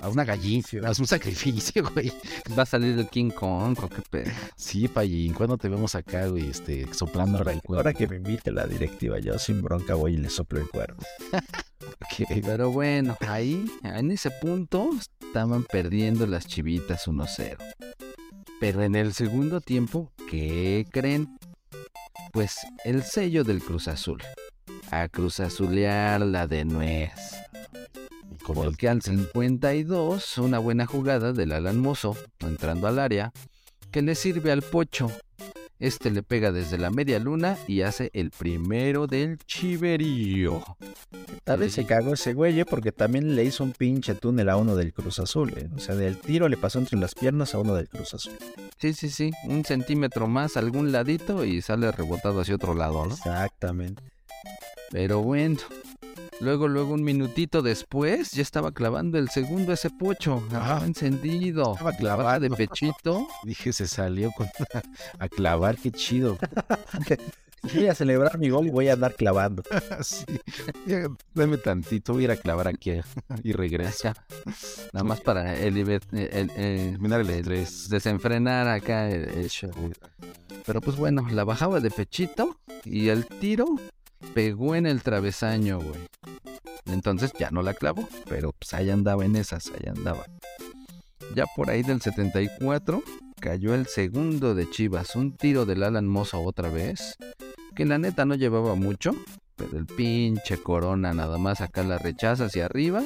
a 0.02 0.10
una 0.10 0.24
gallina, 0.24 0.92
es 0.92 1.00
un 1.00 1.08
sacrificio, 1.08 1.84
güey. 1.94 2.12
Va 2.58 2.64
a 2.64 2.66
salir 2.66 2.98
el 2.98 3.08
King 3.10 3.30
Kong, 3.30 3.78
¿o 3.82 3.90
qué 3.90 4.02
pedo? 4.10 4.32
Sí, 4.56 4.88
Pallín, 4.88 5.34
¿cuándo 5.34 5.58
te 5.58 5.70
vemos 5.70 5.96
acá, 5.96 6.28
güey, 6.28 6.50
este, 6.50 6.92
soplándole 6.94 7.54
el 7.54 7.62
cuerno? 7.62 7.80
Ahora 7.80 7.94
que 7.94 8.08
me 8.08 8.18
invite 8.18 8.52
la 8.52 8.66
directiva, 8.66 9.20
yo 9.20 9.38
sin 9.38 9.62
bronca 9.62 9.96
voy 9.96 10.14
y 10.14 10.18
le 10.18 10.30
soplo 10.30 10.60
el 10.60 10.70
cuerno. 10.70 11.02
Ok. 11.84 12.28
Pero 12.44 12.72
bueno, 12.72 13.18
ahí, 13.28 13.66
en 13.84 14.12
ese 14.12 14.32
punto, 14.32 14.90
estaban 15.22 15.64
perdiendo 15.64 16.26
las 16.26 16.48
chivitas 16.48 17.08
1-0. 17.08 17.58
Pero 18.60 18.84
en 18.84 18.96
el 18.96 19.14
segundo 19.14 19.62
tiempo, 19.62 20.12
¿qué 20.30 20.86
creen? 20.92 21.38
Pues 22.32 22.58
el 22.86 23.04
sello 23.04 23.44
del 23.44 23.62
Cruz 23.62 23.88
Azul. 23.88 24.22
A 24.92 25.10
Cruz 25.10 25.40
Azulearla 25.40 26.48
de 26.48 26.66
nuez. 26.66 27.12
Porque 28.46 28.90
al 28.90 29.02
52, 29.02 30.38
una 30.40 30.60
buena 30.60 30.86
jugada 30.86 31.34
del 31.34 31.52
Alan 31.52 31.80
Mozo, 31.80 32.18
entrando 32.40 32.88
al 32.88 33.00
área, 33.00 33.32
que 33.92 34.02
le 34.02 34.16
sirve 34.16 34.52
al 34.52 34.62
Pocho. 34.62 35.12
Este 35.80 36.12
le 36.12 36.24
pega 36.24 36.52
desde 36.52 36.78
la 36.78 36.90
media 36.90 37.20
luna 37.20 37.58
y 37.68 37.82
hace 37.82 38.10
el 38.14 38.32
primero 38.32 39.06
del 39.06 39.38
chiverío. 39.40 40.64
Tal 41.44 41.60
vez 41.60 41.74
se 41.74 41.86
cagó 41.86 42.14
ese 42.14 42.34
güey, 42.34 42.58
¿eh? 42.60 42.66
porque 42.66 42.94
también 42.94 43.36
le 43.36 43.44
hizo 43.44 43.66
un 43.66 43.74
pinche 43.74 44.16
túnel 44.16 44.48
a 44.50 44.56
uno 44.56 44.78
del 44.78 44.94
Cruz 44.94 45.20
Azul. 45.20 45.52
¿eh? 45.58 45.70
O 45.76 45.80
sea, 45.80 45.96
del 45.96 46.18
tiro 46.18 46.48
le 46.48 46.56
pasó 46.56 46.80
entre 46.80 46.98
las 46.98 47.16
piernas 47.16 47.54
a 47.54 47.60
uno 47.60 47.76
del 47.76 47.90
Cruz 47.90 48.14
Azul. 48.14 48.34
Sí, 48.78 48.94
sí, 48.94 49.10
sí, 49.10 49.32
un 49.46 49.66
centímetro 49.66 50.28
más 50.28 50.56
algún 50.56 50.92
ladito 50.92 51.44
y 51.44 51.62
sale 51.62 51.92
rebotado 51.92 52.40
hacia 52.40 52.56
otro 52.56 52.76
lado, 52.76 53.06
¿no? 53.06 53.14
Exactamente. 53.14 54.04
Pero 54.90 55.22
bueno, 55.22 55.58
luego, 56.40 56.68
luego 56.68 56.94
un 56.94 57.04
minutito 57.04 57.62
después 57.62 58.32
ya 58.32 58.42
estaba 58.42 58.72
clavando 58.72 59.18
el 59.18 59.30
segundo 59.30 59.74
ese 59.74 59.90
pocho, 59.90 60.42
estaba 60.48 60.86
encendido, 60.86 61.74
Estaba 61.74 61.94
clavada 61.94 62.40
de 62.40 62.50
pechito. 62.50 63.28
Dije, 63.44 63.74
se 63.74 63.88
salió 63.88 64.32
con 64.32 64.48
a 65.20 65.30
clavar, 65.30 65.78
qué 65.78 65.92
chido. 65.92 66.38
Voy 67.74 67.88
a 67.88 67.96
celebrar 67.96 68.38
mi 68.40 68.50
gol 68.50 68.68
y 68.68 68.72
voy 68.72 68.90
a 68.90 68.94
andar 68.94 69.16
clavando. 69.16 69.64
sí. 70.02 70.26
Dame 71.34 71.58
tantito, 71.58 72.12
voy 72.12 72.24
a 72.24 72.26
ir 72.26 72.32
a 72.32 72.36
clavar 72.36 72.68
aquí 72.68 72.92
y 73.42 73.54
regreso. 73.54 74.12
Nada 74.92 75.06
más 75.06 75.22
para 75.22 75.58
el, 75.58 75.78
el- 75.78 75.90
el- 76.12 76.52
el- 76.58 77.14
el 77.14 77.30
estrés. 77.30 77.88
desenfrenar 77.88 78.68
acá 78.68 79.10
el, 79.10 79.30
el 79.30 79.48
show. 79.50 79.72
Pero 80.66 80.82
pues 80.82 80.98
bueno, 80.98 81.26
la 81.32 81.46
bajaba 81.46 81.80
de 81.80 81.90
pechito 81.90 82.58
y 82.84 83.08
el 83.08 83.26
tiro 83.28 83.66
pegó 84.34 84.76
en 84.76 84.86
el 84.86 85.04
travesaño, 85.04 85.80
güey. 85.80 86.00
Entonces 86.86 87.34
ya 87.38 87.50
no 87.52 87.62
la 87.62 87.74
clavó, 87.74 88.08
pero 88.28 88.52
pues 88.54 88.74
ahí 88.74 88.90
andaba 88.90 89.26
en 89.26 89.36
esas, 89.36 89.68
ahí 89.68 89.88
andaba. 89.88 90.26
Ya 91.36 91.46
por 91.56 91.70
ahí 91.70 91.84
del 91.84 92.02
74 92.02 93.02
cayó 93.40 93.74
el 93.74 93.88
segundo 93.88 94.56
de 94.56 94.70
Chivas, 94.70 95.16
un 95.16 95.36
tiro 95.36 95.66
del 95.66 95.84
Alan 95.84 96.08
Mozo 96.08 96.42
otra 96.42 96.70
vez, 96.70 97.18
que 97.76 97.86
la 97.86 97.98
neta 97.98 98.26
no 98.26 98.36
llevaba 98.36 98.76
mucho, 98.76 99.14
pero 99.56 99.78
el 99.78 99.86
pinche 99.86 100.58
Corona 100.58 101.14
nada 101.14 101.38
más 101.38 101.62
acá 101.62 101.84
la 101.84 101.98
rechaza 101.98 102.46
hacia 102.46 102.66
arriba 102.66 103.04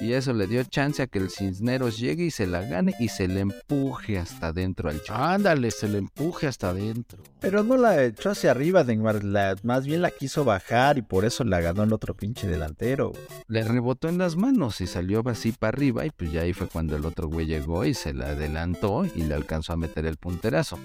y 0.00 0.12
eso 0.12 0.32
le 0.32 0.46
dio 0.46 0.62
chance 0.64 1.02
a 1.02 1.06
que 1.06 1.18
el 1.18 1.30
Cisneros 1.30 1.98
llegue 1.98 2.24
y 2.24 2.30
se 2.30 2.46
la 2.46 2.62
gane 2.62 2.94
y 3.00 3.08
se 3.08 3.28
le 3.28 3.40
empuje 3.40 4.18
hasta 4.18 4.48
adentro 4.48 4.90
al 4.90 5.02
chaval. 5.02 5.34
Ándale, 5.34 5.70
se 5.70 5.88
le 5.88 5.98
empuje 5.98 6.46
hasta 6.46 6.70
adentro. 6.70 7.22
Pero 7.40 7.64
no 7.64 7.76
la 7.76 8.04
echó 8.04 8.30
hacia 8.30 8.50
arriba, 8.50 8.84
Neymar. 8.84 9.24
La, 9.24 9.56
más 9.62 9.86
bien 9.86 10.02
la 10.02 10.10
quiso 10.10 10.44
bajar 10.44 10.98
y 10.98 11.02
por 11.02 11.24
eso 11.24 11.44
la 11.44 11.60
ganó 11.60 11.82
el 11.82 11.92
otro 11.92 12.14
pinche 12.14 12.46
delantero. 12.46 13.12
Le 13.46 13.64
rebotó 13.64 14.08
en 14.08 14.18
las 14.18 14.36
manos 14.36 14.80
y 14.80 14.86
salió 14.86 15.22
así 15.26 15.52
para 15.52 15.76
arriba 15.76 16.06
y 16.06 16.10
pues 16.10 16.32
ya 16.32 16.42
ahí 16.42 16.52
fue 16.52 16.68
cuando 16.68 16.96
el 16.96 17.04
otro 17.04 17.28
güey 17.28 17.46
llegó 17.46 17.84
y 17.84 17.94
se 17.94 18.14
la 18.14 18.28
adelantó 18.28 19.04
y 19.04 19.22
le 19.24 19.34
alcanzó 19.34 19.72
a 19.72 19.76
meter 19.76 20.06
el 20.06 20.16
punterazo. 20.16 20.78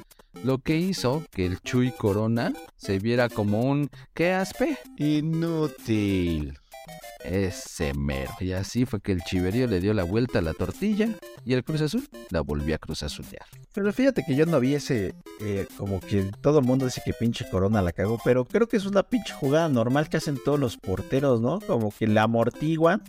Lo 0.43 0.57
que 0.59 0.77
hizo 0.77 1.23
que 1.31 1.45
el 1.45 1.61
Chuy 1.61 1.91
Corona 1.91 2.53
se 2.75 2.99
viera 2.99 3.29
como 3.29 3.61
un 3.61 3.89
¿qué 4.13 4.33
aspe? 4.33 4.77
Inútil. 4.97 6.59
Ese 7.23 7.93
mero. 7.93 8.31
Y 8.39 8.51
así 8.51 8.85
fue 8.85 9.01
que 9.01 9.13
el 9.13 9.21
chiverío 9.21 9.67
le 9.67 9.79
dio 9.79 9.93
la 9.93 10.03
vuelta 10.03 10.39
a 10.39 10.41
la 10.41 10.53
tortilla 10.53 11.09
y 11.45 11.53
el 11.53 11.63
Cruz 11.63 11.81
Azul 11.81 12.07
la 12.29 12.41
volvió 12.41 12.75
a 12.75 12.77
Cruz 12.77 13.03
Azulear. 13.03 13.45
Pero 13.73 13.91
fíjate 13.93 14.23
que 14.25 14.35
yo 14.35 14.45
no 14.45 14.59
vi 14.59 14.75
ese, 14.75 15.15
eh, 15.41 15.67
como 15.77 15.99
que 15.99 16.31
todo 16.41 16.59
el 16.59 16.65
mundo 16.65 16.85
dice 16.85 17.01
que 17.03 17.13
pinche 17.13 17.49
Corona 17.49 17.81
la 17.81 17.91
cagó, 17.91 18.19
pero 18.23 18.45
creo 18.45 18.67
que 18.67 18.77
es 18.77 18.85
una 18.85 19.03
pinche 19.03 19.33
jugada 19.33 19.69
normal 19.69 20.09
que 20.09 20.17
hacen 20.17 20.37
todos 20.43 20.59
los 20.59 20.77
porteros, 20.77 21.41
¿no? 21.41 21.59
Como 21.61 21.91
que 21.91 22.07
la 22.07 22.23
amortiguan 22.23 23.01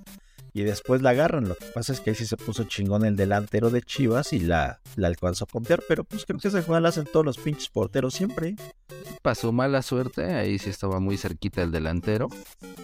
y 0.54 0.62
después 0.62 1.02
la 1.02 1.10
agarran. 1.10 1.48
Lo 1.48 1.56
que 1.56 1.66
pasa 1.66 1.92
es 1.92 2.00
que 2.00 2.10
ahí 2.10 2.16
sí 2.16 2.24
se 2.24 2.36
puso 2.36 2.64
chingón 2.64 3.04
el 3.04 3.16
delantero 3.16 3.70
de 3.70 3.82
Chivas 3.82 4.32
y 4.32 4.38
la, 4.38 4.80
la 4.96 5.08
alcanzó 5.08 5.44
a 5.44 5.48
pompear, 5.48 5.82
pero 5.86 6.04
pues 6.04 6.24
creo 6.24 6.38
que 6.38 6.48
esa 6.48 6.62
jugada 6.62 6.80
la 6.80 6.88
hacen 6.88 7.04
todos 7.04 7.26
los 7.26 7.36
pinches 7.36 7.68
porteros 7.68 8.14
siempre. 8.14 8.54
Pasó 9.20 9.52
mala 9.52 9.82
suerte, 9.82 10.34
ahí 10.34 10.58
sí 10.58 10.70
estaba 10.70 11.00
muy 11.00 11.16
cerquita 11.16 11.62
el 11.62 11.72
delantero. 11.72 12.28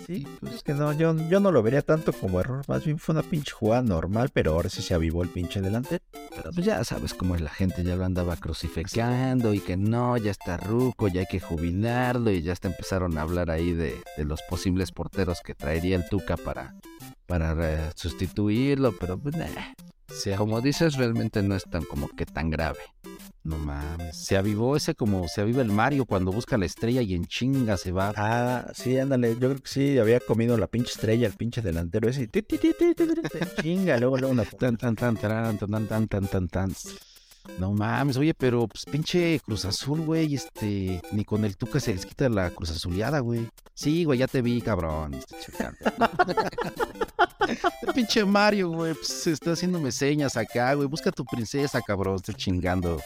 Sí, 0.06 0.26
pues 0.40 0.54
es 0.54 0.62
que 0.62 0.74
no, 0.74 0.92
yo, 0.92 1.14
yo 1.28 1.38
no 1.38 1.52
lo 1.52 1.62
vería 1.62 1.82
tanto 1.82 2.12
como 2.12 2.40
error, 2.40 2.64
más 2.66 2.84
bien 2.84 2.98
fue 2.98 3.12
una 3.12 3.22
pinche 3.22 3.52
jugada 3.52 3.82
normal, 3.82 4.30
pero 4.32 4.52
ahora 4.52 4.68
sí 4.68 4.82
se 4.82 4.94
avivó 4.94 5.22
el 5.22 5.28
pinche 5.28 5.60
delantero. 5.60 6.02
Pero 6.34 6.50
pues 6.52 6.66
ya 6.66 6.82
sabes 6.82 7.14
cómo 7.14 7.36
es 7.36 7.40
la 7.40 7.50
gente, 7.50 7.84
ya 7.84 7.94
lo 7.94 8.04
andaba 8.04 8.36
crucificando 8.36 9.54
y 9.54 9.60
que 9.60 9.76
no, 9.76 10.16
ya 10.16 10.32
está 10.32 10.56
ruco, 10.56 11.06
ya 11.06 11.20
hay 11.20 11.26
que 11.26 11.38
jubilarlo 11.38 12.30
y 12.32 12.42
ya 12.42 12.52
hasta 12.52 12.68
empezaron 12.68 13.16
a 13.18 13.22
hablar 13.22 13.50
ahí 13.50 13.72
de, 13.72 13.94
de 14.16 14.24
los 14.24 14.40
posibles 14.48 14.90
porteros 14.90 15.40
que 15.44 15.54
traería 15.54 15.96
el 15.96 16.08
Tuca 16.08 16.36
para, 16.36 16.74
para 17.26 17.92
sustituirlo, 17.96 18.94
pero 18.98 19.18
pues 19.18 19.36
nah, 19.36 19.46
como 20.36 20.60
dices 20.60 20.96
realmente 20.96 21.42
no 21.42 21.54
es 21.54 21.64
tan 21.64 21.84
como 21.84 22.08
que 22.08 22.26
tan 22.26 22.50
grave. 22.50 22.80
no 23.42 23.56
mames. 23.56 24.16
Se 24.16 24.36
avivó 24.36 24.76
ese 24.76 24.94
como 24.94 25.28
se 25.28 25.40
aviva 25.40 25.62
el 25.62 25.70
Mario 25.70 26.04
cuando 26.04 26.32
busca 26.32 26.58
la 26.58 26.66
estrella 26.66 27.00
y 27.02 27.14
en 27.14 27.26
chinga 27.26 27.76
se 27.76 27.92
va. 27.92 28.12
Ah, 28.16 28.70
sí, 28.74 28.98
ándale, 28.98 29.34
yo 29.34 29.48
creo 29.50 29.62
que 29.62 29.68
sí, 29.68 29.98
había 29.98 30.20
comido 30.20 30.58
la 30.58 30.66
pinche 30.66 30.92
estrella, 30.92 31.26
el 31.26 31.34
pinche 31.34 31.62
delantero 31.62 32.08
ese, 32.08 32.28
chinga, 33.62 33.98
luego, 33.98 34.18
luego 34.18 34.32
una... 34.32 34.44
Tan, 34.58 34.76
tan, 34.76 34.94
tan, 34.94 35.16
tan, 35.16 35.58
tan, 35.58 35.86
tan, 35.86 36.08
tan, 36.08 36.26
tan, 36.26 36.48
tan. 36.48 36.72
No 37.58 37.72
mames, 37.72 38.16
oye, 38.16 38.34
pero 38.34 38.66
pues 38.68 38.84
pinche 38.84 39.40
Cruz 39.44 39.64
Azul, 39.64 40.00
güey, 40.00 40.34
este, 40.34 41.00
ni 41.12 41.24
con 41.24 41.44
el 41.44 41.56
Tuca 41.56 41.80
se 41.80 41.92
les 41.94 42.06
quita 42.06 42.28
la 42.28 42.50
Cruz 42.50 42.70
Azuleada, 42.70 43.20
güey. 43.20 43.48
Sí, 43.74 44.04
güey, 44.04 44.18
ya 44.18 44.26
te 44.26 44.42
vi, 44.42 44.60
cabrón. 44.60 45.14
Este, 45.14 45.36
chingando. 45.40 45.78
El 47.82 47.92
pinche 47.94 48.24
Mario, 48.24 48.70
güey, 48.70 48.94
pues 48.94 49.26
está 49.26 49.52
haciéndome 49.52 49.92
señas 49.92 50.36
acá, 50.36 50.74
güey. 50.74 50.86
Busca 50.86 51.10
a 51.10 51.12
tu 51.12 51.24
princesa, 51.24 51.80
cabrón, 51.80 52.16
estoy 52.16 52.34
chingando. 52.34 53.00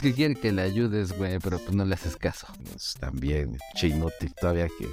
Que 0.00 0.14
quiere 0.14 0.34
que 0.34 0.50
le 0.50 0.62
ayudes, 0.62 1.16
güey, 1.16 1.38
pero 1.38 1.58
pues 1.58 1.74
no 1.74 1.84
le 1.84 1.94
haces 1.94 2.16
caso. 2.16 2.46
Pues, 2.64 2.94
también, 2.98 3.58
pinche 3.72 3.88
inútil, 3.88 4.34
todavía 4.34 4.68
que 4.68 4.88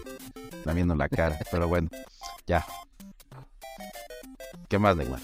está 0.57 0.73
viendo 0.73 0.95
la 0.95 1.09
cara. 1.09 1.39
Pero 1.49 1.67
bueno, 1.67 1.89
ya. 2.45 2.65
¿Qué 4.67 4.77
más, 4.77 4.95
Neymar? 4.95 5.21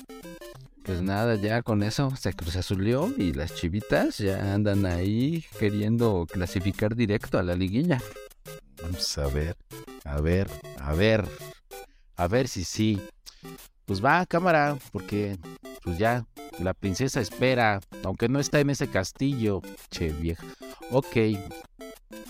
Pues 0.89 1.03
nada, 1.03 1.35
ya 1.35 1.61
con 1.61 1.83
eso 1.83 2.11
se 2.15 2.33
cruzazulió 2.33 3.13
y 3.15 3.31
las 3.31 3.53
chivitas 3.53 4.17
ya 4.17 4.55
andan 4.55 4.87
ahí 4.87 5.45
queriendo 5.59 6.25
clasificar 6.25 6.95
directo 6.95 7.37
a 7.37 7.43
la 7.43 7.53
liguilla. 7.53 8.01
Vamos 8.81 9.15
a 9.19 9.27
ver, 9.27 9.55
a 10.03 10.19
ver, 10.19 10.49
a 10.79 10.95
ver, 10.95 11.27
a 12.15 12.27
ver 12.27 12.47
si 12.47 12.63
sí. 12.63 12.99
Pues 13.89 14.05
va, 14.05 14.23
cámara, 14.27 14.77
porque 14.91 15.35
pues 15.83 15.97
ya 15.97 16.23
la 16.59 16.75
princesa 16.75 17.21
espera, 17.21 17.81
aunque 18.03 18.29
no 18.29 18.39
está 18.39 18.59
en 18.59 18.69
ese 18.69 18.87
castillo. 18.87 19.63
Che, 19.89 20.09
vieja. 20.09 20.45
Ok, 20.91 21.17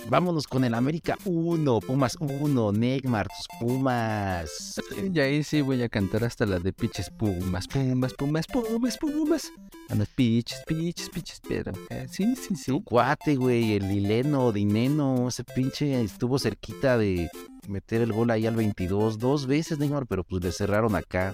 vámonos 0.07 0.47
con 0.47 0.63
el 0.63 0.73
América 0.73 1.17
1, 1.25 1.81
Pumas 1.81 2.15
1, 2.21 2.71
Neymar, 2.71 3.27
tus 3.27 3.47
Pumas. 3.59 4.79
Y 5.13 5.19
ahí 5.19 5.43
sí 5.43 5.59
voy 5.59 5.83
a 5.83 5.89
cantar 5.89 6.23
hasta 6.23 6.45
la 6.45 6.59
de 6.59 6.71
pinches 6.71 7.09
pumas, 7.09 7.67
pumas, 7.67 8.13
pumas, 8.13 8.47
pumas, 8.47 8.97
pumas. 8.97 9.51
A 9.89 9.95
las 9.95 10.07
pinches, 10.07 10.63
pinches, 10.65 11.09
pinches, 11.09 11.41
pero 11.45 11.73
eh, 11.89 12.07
sí, 12.09 12.37
sí, 12.37 12.55
sí. 12.55 12.81
Cuate, 12.85 13.35
güey, 13.35 13.73
el 13.73 13.91
Hileno, 13.91 14.53
Dineno, 14.53 15.27
ese 15.27 15.43
pinche 15.43 16.01
estuvo 16.03 16.39
cerquita 16.39 16.97
de 16.97 17.29
meter 17.69 18.01
el 18.01 18.11
gol 18.11 18.31
ahí 18.31 18.45
al 18.47 18.55
22 18.55 19.19
dos 19.19 19.47
veces, 19.47 19.79
Neymar, 19.79 20.07
pero 20.07 20.23
pues 20.23 20.43
le 20.43 20.51
cerraron 20.51 20.95
acá. 20.95 21.33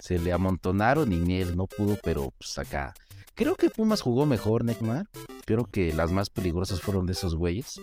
Se 0.00 0.18
le 0.18 0.32
amontonaron 0.32 1.12
y 1.12 1.16
ni 1.16 1.40
él 1.40 1.56
no 1.56 1.66
pudo, 1.66 1.96
pero 2.02 2.32
pues 2.38 2.58
acá. 2.58 2.94
Creo 3.34 3.56
que 3.56 3.70
Pumas 3.70 4.00
jugó 4.00 4.26
mejor, 4.26 4.64
Neymar. 4.64 5.06
Creo 5.44 5.64
que 5.64 5.92
las 5.92 6.12
más 6.12 6.30
peligrosas 6.30 6.80
fueron 6.80 7.06
de 7.06 7.12
esos 7.12 7.34
güeyes. 7.34 7.80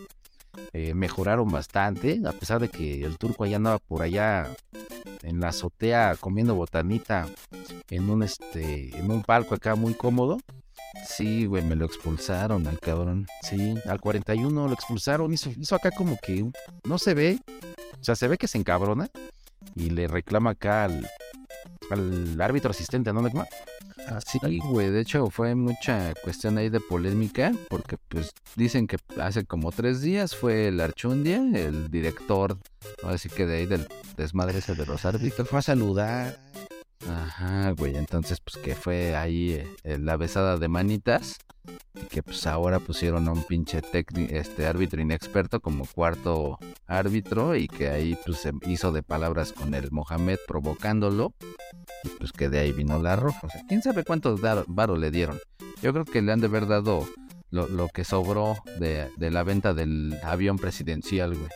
Eh, 0.74 0.94
mejoraron 0.94 1.50
bastante, 1.50 2.22
a 2.26 2.32
pesar 2.32 2.60
de 2.60 2.70
que 2.70 3.04
el 3.04 3.18
turco 3.18 3.44
allá 3.44 3.58
andaba 3.58 3.80
por 3.80 4.02
allá 4.02 4.48
en 5.22 5.40
la 5.40 5.50
azotea 5.50 6.16
comiendo 6.20 6.56
botanita 6.56 7.28
en 7.90 8.10
un 8.10 8.24
este 8.24 8.98
en 8.98 9.12
un 9.12 9.22
palco 9.24 9.56
acá 9.56 9.76
muy 9.76 9.94
cómodo. 9.94 10.40
Sí, 11.08 11.46
güey, 11.46 11.64
me 11.64 11.76
lo 11.76 11.86
expulsaron 11.86 12.68
al 12.68 12.80
cabrón. 12.80 13.28
Sí, 13.42 13.76
al 13.86 14.02
41 14.02 14.68
lo 14.68 14.74
expulsaron, 14.74 15.32
hizo, 15.34 15.52
hizo 15.58 15.76
acá 15.76 15.92
como 15.92 16.18
que 16.18 16.50
no 16.84 16.98
se 16.98 17.14
ve, 17.14 17.40
o 18.00 18.04
sea, 18.04 18.16
se 18.16 18.28
ve 18.28 18.38
que 18.38 18.48
se 18.48 18.58
encabrona 18.58 19.10
y 19.76 19.90
le 19.90 20.08
reclama 20.08 20.52
acá 20.52 20.86
al, 20.86 21.08
al 21.92 22.42
árbitro 22.42 22.72
asistente, 22.72 23.14
¿no, 23.14 23.22
Neymar? 23.22 23.48
Sí, 24.26 24.40
güey, 24.64 24.90
de 24.90 25.02
hecho 25.02 25.30
fue 25.30 25.54
mucha 25.56 26.14
cuestión 26.24 26.58
ahí 26.58 26.70
de 26.70 26.80
polémica, 26.80 27.52
porque 27.70 27.98
pues 28.08 28.34
dicen 28.56 28.88
que 28.88 28.98
hace 29.20 29.46
como 29.46 29.72
tres 29.72 30.02
días 30.02 30.36
fue 30.36 30.70
el 30.70 30.80
Archundia, 30.80 31.38
el 31.38 31.92
director, 31.92 32.58
así 33.04 33.30
que 33.30 33.46
de 33.46 33.58
ahí 33.58 33.66
del 33.68 33.88
desmadre 34.18 34.60
ese 34.60 34.74
de 34.74 34.86
los 34.86 35.06
árbitros. 35.06 35.48
Fue 35.48 35.60
a 35.60 35.62
saludar. 35.62 36.40
Ajá, 37.08 37.72
güey, 37.72 37.96
entonces 37.96 38.40
pues 38.42 38.58
que 38.64 38.76
fue 38.76 39.16
ahí 39.16 39.52
eh, 39.84 39.98
la 40.00 40.18
besada 40.18 40.58
de 40.58 40.68
manitas 40.68 41.38
y 41.96 42.06
que 42.08 42.22
pues 42.24 42.46
ahora 42.46 42.80
pusieron 42.80 43.28
a 43.28 43.32
un 43.32 43.44
pinche 43.44 43.82
este 44.32 44.66
árbitro 44.68 45.02
inexperto 45.02 45.60
como 45.62 45.86
cuarto 45.86 46.58
árbitro 46.88 47.56
y 47.56 47.68
que 47.68 47.90
ahí 47.90 48.18
pues 48.26 48.40
se 48.40 48.52
hizo 48.68 48.92
de 48.92 49.02
palabras 49.04 49.54
con 49.54 49.74
el 49.74 49.92
Mohamed 49.92 50.38
provocándolo 50.48 51.34
y 52.04 52.10
pues 52.10 52.32
que 52.32 52.50
de 52.50 52.60
ahí 52.60 52.72
vino 52.74 53.02
la 53.02 53.16
roja. 53.16 53.48
O 53.48 53.50
sea, 53.50 53.62
quién 53.68 53.82
sabe 53.82 54.04
cuántos 54.04 54.42
dar- 54.42 54.66
varo 54.68 54.96
le 54.98 55.10
dieron. 55.12 55.40
Yo 55.82 55.94
creo 55.94 56.06
que 56.06 56.22
le 56.22 56.32
han 56.32 56.42
de 56.42 56.48
haber 56.48 56.68
dado 56.68 57.08
lo, 57.50 57.68
lo 57.70 57.88
que 57.88 58.04
sobró 58.04 58.58
de, 58.80 59.10
de 59.18 59.32
la 59.32 59.44
venta 59.44 59.74
del 59.74 60.18
avión 60.24 60.58
presidencial, 60.58 61.36
güey. 61.36 61.50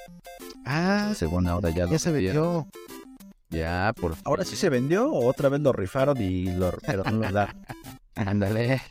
Ah, 0.65 1.11
Según 1.15 1.47
ahora 1.47 1.69
ya 1.71 1.85
lo 1.85 1.91
ya 1.91 1.99
se 1.99 2.11
vendieron. 2.11 2.43
vendió. 2.71 3.02
Ya, 3.49 3.93
por 3.99 4.15
¿Ahora 4.23 4.45
sí 4.45 4.55
se 4.55 4.69
vendió 4.69 5.11
o 5.11 5.27
otra 5.27 5.49
vez 5.49 5.61
lo 5.61 5.73
rifaron 5.73 6.19
y 6.21 6.45
lo 6.55 6.71
pero 6.85 7.03
no 7.03 7.11
lo 7.19 7.31
da? 7.31 7.55
Ándale. 8.15 8.81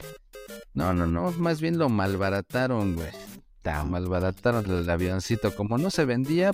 No, 0.75 0.93
no, 0.93 1.07
no, 1.07 1.31
más 1.33 1.61
bien 1.61 1.79
lo 1.79 1.89
malbarataron, 1.89 2.95
güey. 2.95 3.11
Ta, 3.63 3.85
malbarataron 3.85 4.69
el 4.71 4.89
avioncito. 4.89 5.55
Como 5.55 5.79
no 5.79 5.91
se 5.91 6.05
vendía, 6.05 6.51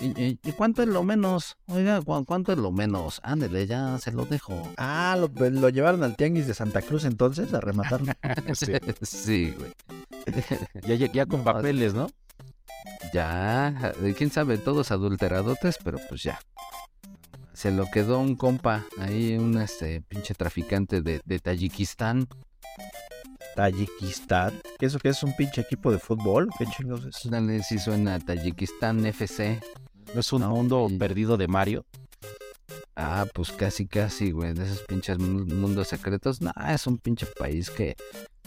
¿y, 0.00 0.06
y- 0.22 0.38
y 0.42 0.52
cuánto 0.52 0.82
es 0.82 0.88
lo 0.88 1.02
menos? 1.02 1.56
Oiga, 1.68 2.00
¿cu- 2.02 2.24
¿cuánto 2.24 2.52
es 2.52 2.58
lo 2.58 2.72
menos? 2.72 3.20
Ándale, 3.22 3.66
ya 3.66 3.96
se 3.98 4.12
lo 4.12 4.24
dejo. 4.26 4.60
Ah, 4.76 5.16
lo, 5.18 5.28
lo 5.50 5.68
llevaron 5.68 6.02
al 6.02 6.16
tianguis 6.16 6.46
de 6.46 6.54
Santa 6.54 6.82
Cruz 6.82 7.04
entonces 7.04 7.52
a 7.54 7.60
rematar. 7.60 8.00
Sí. 8.54 8.72
sí, 9.02 9.54
güey. 9.56 9.72
Ya, 10.86 10.94
ya, 10.94 11.12
ya 11.12 11.26
con 11.26 11.44
papeles, 11.44 11.94
¿no? 11.94 12.08
Ya, 13.14 13.92
eh, 14.02 14.14
quién 14.16 14.30
sabe, 14.30 14.58
todos 14.58 14.90
adulteradotes, 14.90 15.78
pero 15.82 15.98
pues 16.08 16.22
ya. 16.22 16.38
Se 17.60 17.70
lo 17.70 17.84
quedó 17.90 18.18
un 18.20 18.36
compa, 18.36 18.86
ahí 18.96 19.36
un 19.36 19.60
este 19.60 20.00
pinche 20.00 20.32
traficante 20.32 21.02
de, 21.02 21.20
de 21.26 21.38
Tayikistán. 21.40 22.26
Tayikistán. 23.54 24.62
¿Qué 24.78 24.86
eso 24.86 24.98
que 24.98 25.10
es 25.10 25.22
un 25.22 25.36
pinche 25.36 25.60
equipo 25.60 25.92
de 25.92 25.98
fútbol? 25.98 26.48
¿Qué 26.58 26.64
chingos 26.64 27.04
es? 27.04 27.30
Dale, 27.30 27.62
si 27.62 27.78
suena 27.78 28.18
Tayikistán 28.18 29.04
FC. 29.04 29.60
No 30.14 30.20
es 30.20 30.32
un 30.32 30.40
No, 30.40 30.48
mundo 30.48 30.86
y- 30.88 30.96
perdido 30.96 31.36
de 31.36 31.48
Mario. 31.48 31.84
Ah, 32.96 33.26
pues 33.34 33.52
casi, 33.52 33.86
casi, 33.86 34.30
güey, 34.30 34.54
de 34.54 34.64
esos 34.64 34.80
pinches 34.84 35.18
mu- 35.18 35.44
mundos 35.44 35.88
secretos. 35.88 36.40
No, 36.40 36.52
es 36.66 36.86
un 36.86 36.96
pinche 36.96 37.26
país 37.26 37.68
que, 37.68 37.94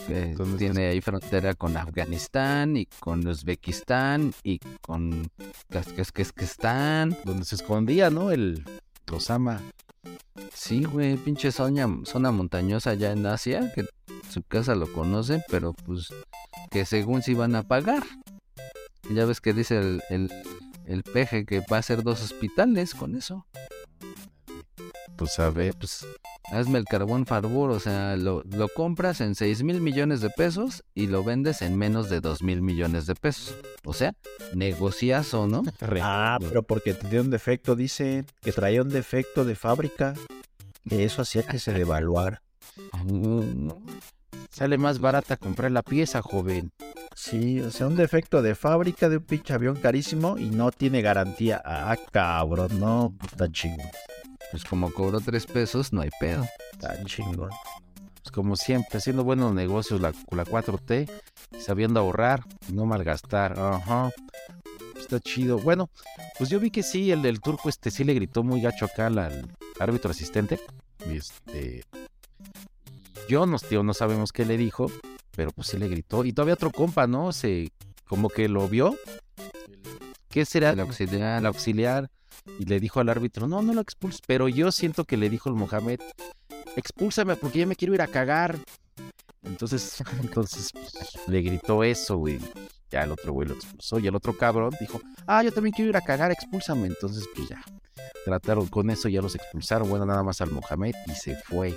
que 0.08 0.34
¿Dónde 0.34 0.58
tiene 0.58 0.88
ahí 0.88 1.02
frontera 1.02 1.54
con 1.54 1.78
Afganistán 1.78 2.78
y 2.78 2.88
con 3.00 3.28
Uzbekistán 3.28 4.34
y 4.42 4.58
con 4.82 5.30
Kazajstán. 5.70 7.16
Donde 7.26 7.46
se 7.46 7.54
escondía, 7.54 8.10
¿no? 8.10 8.32
El 8.32 8.66
Osama. 9.12 9.62
Sí, 10.54 10.84
güey, 10.84 11.18
pinche 11.18 11.52
zona, 11.52 11.88
zona 12.06 12.32
montañosa 12.32 12.92
allá 12.92 13.12
en 13.12 13.26
Asia, 13.26 13.72
que 13.74 13.86
su 14.30 14.44
casa 14.44 14.76
lo 14.76 14.92
conocen, 14.92 15.44
pero 15.50 15.74
pues 15.74 16.10
que 16.72 16.86
según 16.86 17.22
si 17.22 17.34
van 17.34 17.56
a 17.56 17.64
pagar. 17.64 18.04
Ya 19.10 19.26
ves 19.26 19.42
que 19.42 19.54
dice 19.54 19.78
el, 19.78 20.02
el, 20.10 20.32
el 20.86 21.04
peje 21.04 21.46
que 21.46 21.60
va 21.60 21.78
a 21.78 21.80
hacer 21.80 22.04
dos 22.04 22.22
hospitales 22.22 22.96
con 22.96 23.16
eso. 23.16 23.46
Pues 25.16 25.40
a 25.40 25.50
ver. 25.50 25.76
pues 25.76 26.06
hazme 26.52 26.80
el 26.80 26.86
carbón 26.86 27.26
favor, 27.26 27.72
o 27.72 27.80
sea, 27.80 28.16
lo, 28.16 28.44
lo 28.44 28.68
compras 28.70 29.22
en 29.22 29.36
6 29.36 29.64
mil 29.64 29.82
millones 29.82 30.22
de 30.22 30.30
pesos 30.30 30.84
y 30.94 31.08
lo 31.08 31.24
vendes 31.24 31.62
en 31.62 31.78
menos 31.78 32.10
de 32.10 32.20
2 32.20 32.44
mil 32.44 32.62
millones 32.62 33.06
de 33.06 33.16
pesos. 33.16 33.56
O 33.86 33.94
sea, 33.94 34.14
negociazo, 34.54 35.48
¿no? 35.48 35.64
Ah, 36.06 36.38
pero 36.40 36.64
porque 36.64 36.94
tenía 36.94 37.22
un 37.22 37.30
defecto, 37.30 37.76
dice 37.76 38.26
que 38.42 38.52
traía 38.52 38.82
un 38.82 38.90
defecto 38.90 39.46
de 39.46 39.56
fábrica. 39.56 40.14
Que 40.88 41.06
eso 41.06 41.22
hacía 41.22 41.44
que 41.44 41.60
se 41.60 41.72
devaluara. 41.80 42.42
Sale 44.54 44.78
más 44.78 45.00
barata 45.00 45.36
comprar 45.36 45.72
la 45.72 45.82
pieza, 45.82 46.22
joven. 46.22 46.72
Sí, 47.16 47.60
o 47.60 47.72
sea, 47.72 47.88
un 47.88 47.96
defecto 47.96 48.44
de 48.44 48.54
fábrica 48.54 49.10
de 49.10 49.18
un 49.18 49.24
pinche 49.24 49.52
avión 49.52 49.76
carísimo 49.78 50.38
y 50.38 50.52
no 50.52 50.72
tiene 50.72 51.02
garantía. 51.02 51.60
Ah, 51.66 51.98
cabrón, 52.12 52.80
no, 52.80 53.16
tan 53.36 53.52
chingón. 53.52 53.90
Pues 54.52 54.64
como 54.64 54.94
cobró 54.94 55.20
3 55.20 55.48
pesos, 55.48 55.92
no 55.92 56.02
hay 56.02 56.12
pedo. 56.20 56.46
Tan 56.80 57.04
chingón. 57.06 57.50
Pues 58.22 58.32
como 58.32 58.56
siempre, 58.56 59.00
haciendo 59.00 59.24
buenos 59.24 59.56
negocios 59.56 60.00
la, 60.00 60.14
la 60.30 60.46
4T, 60.46 61.10
sabiendo 61.58 62.00
ahorrar, 62.00 62.44
no 62.72 62.86
malgastar. 62.86 63.60
Ajá. 63.60 64.12
Está 64.96 65.20
chido. 65.20 65.58
Bueno, 65.58 65.90
pues 66.38 66.52
yo 66.52 66.60
vi 66.60 66.70
que 66.70 66.84
sí, 66.84 67.12
el 67.12 67.24
del 67.24 67.42
turco 67.42 67.70
este 67.70 67.90
sí 67.90 68.04
le 68.04 68.14
gritó 68.14 68.44
muy 68.44 68.62
gacho 68.62 68.86
acá 68.86 69.08
al, 69.08 69.18
al 69.18 69.50
árbitro 69.80 70.12
asistente. 70.12 70.60
Este. 71.10 71.84
Yo 73.28 73.46
no, 73.46 73.58
tío, 73.58 73.84
no 73.84 73.94
sabemos 73.94 74.32
qué 74.32 74.46
le 74.46 74.58
dijo, 74.58 74.92
pero 75.36 75.52
pues 75.52 75.68
sí 75.68 75.78
le 75.78 75.88
gritó. 75.88 76.26
Y 76.26 76.34
todavía 76.34 76.56
otro 76.56 76.72
compa, 76.72 77.08
¿no? 77.08 77.32
Se 77.32 77.72
como 78.06 78.30
que 78.30 78.50
lo 78.50 78.68
vio. 78.68 78.96
¿Qué 80.30 80.46
será? 80.46 80.72
El 80.72 80.80
auxiliar. 80.82 81.40
El 81.40 81.46
auxiliar. 81.46 82.10
Y 82.60 82.66
le 82.66 82.80
dijo 82.80 83.00
al 83.00 83.10
árbitro, 83.10 83.48
no, 83.48 83.62
no 83.62 83.74
lo 83.74 83.82
expulses. 83.82 84.22
Pero 84.28 84.48
yo 84.50 84.72
siento 84.72 85.06
que 85.06 85.18
le 85.18 85.30
dijo 85.30 85.50
el 85.50 85.56
Mohamed, 85.56 86.00
expúlsame 86.76 87.36
porque 87.36 87.60
ya 87.60 87.66
me 87.66 87.76
quiero 87.76 87.94
ir 87.94 88.02
a 88.02 88.08
cagar. 88.08 88.58
Entonces, 89.44 90.04
entonces 90.22 90.72
pues, 90.74 90.94
le 91.28 91.42
gritó 91.42 91.84
eso, 91.84 92.18
güey. 92.18 92.40
Ya 92.92 93.04
el 93.04 93.12
otro 93.12 93.34
güey 93.34 93.48
lo 93.48 93.56
expulsó. 93.56 94.00
Y 94.00 94.08
el 94.08 94.16
otro 94.16 94.38
cabrón 94.38 94.72
dijo, 94.80 95.02
ah, 95.26 95.44
yo 95.44 95.52
también 95.52 95.74
quiero 95.74 95.90
ir 95.90 95.98
a 95.98 96.02
cagar, 96.02 96.32
expúlsame. 96.32 96.88
Entonces, 96.88 97.28
pues 97.34 97.50
ya. 97.50 97.64
Trataron 98.26 98.68
con 98.68 98.90
eso, 98.90 99.10
ya 99.10 99.22
los 99.22 99.36
expulsaron. 99.36 99.90
Bueno, 99.90 100.06
nada 100.06 100.24
más 100.24 100.42
al 100.42 100.52
Mohamed 100.52 100.94
y 101.08 101.12
se 101.12 101.36
fue. 101.36 101.76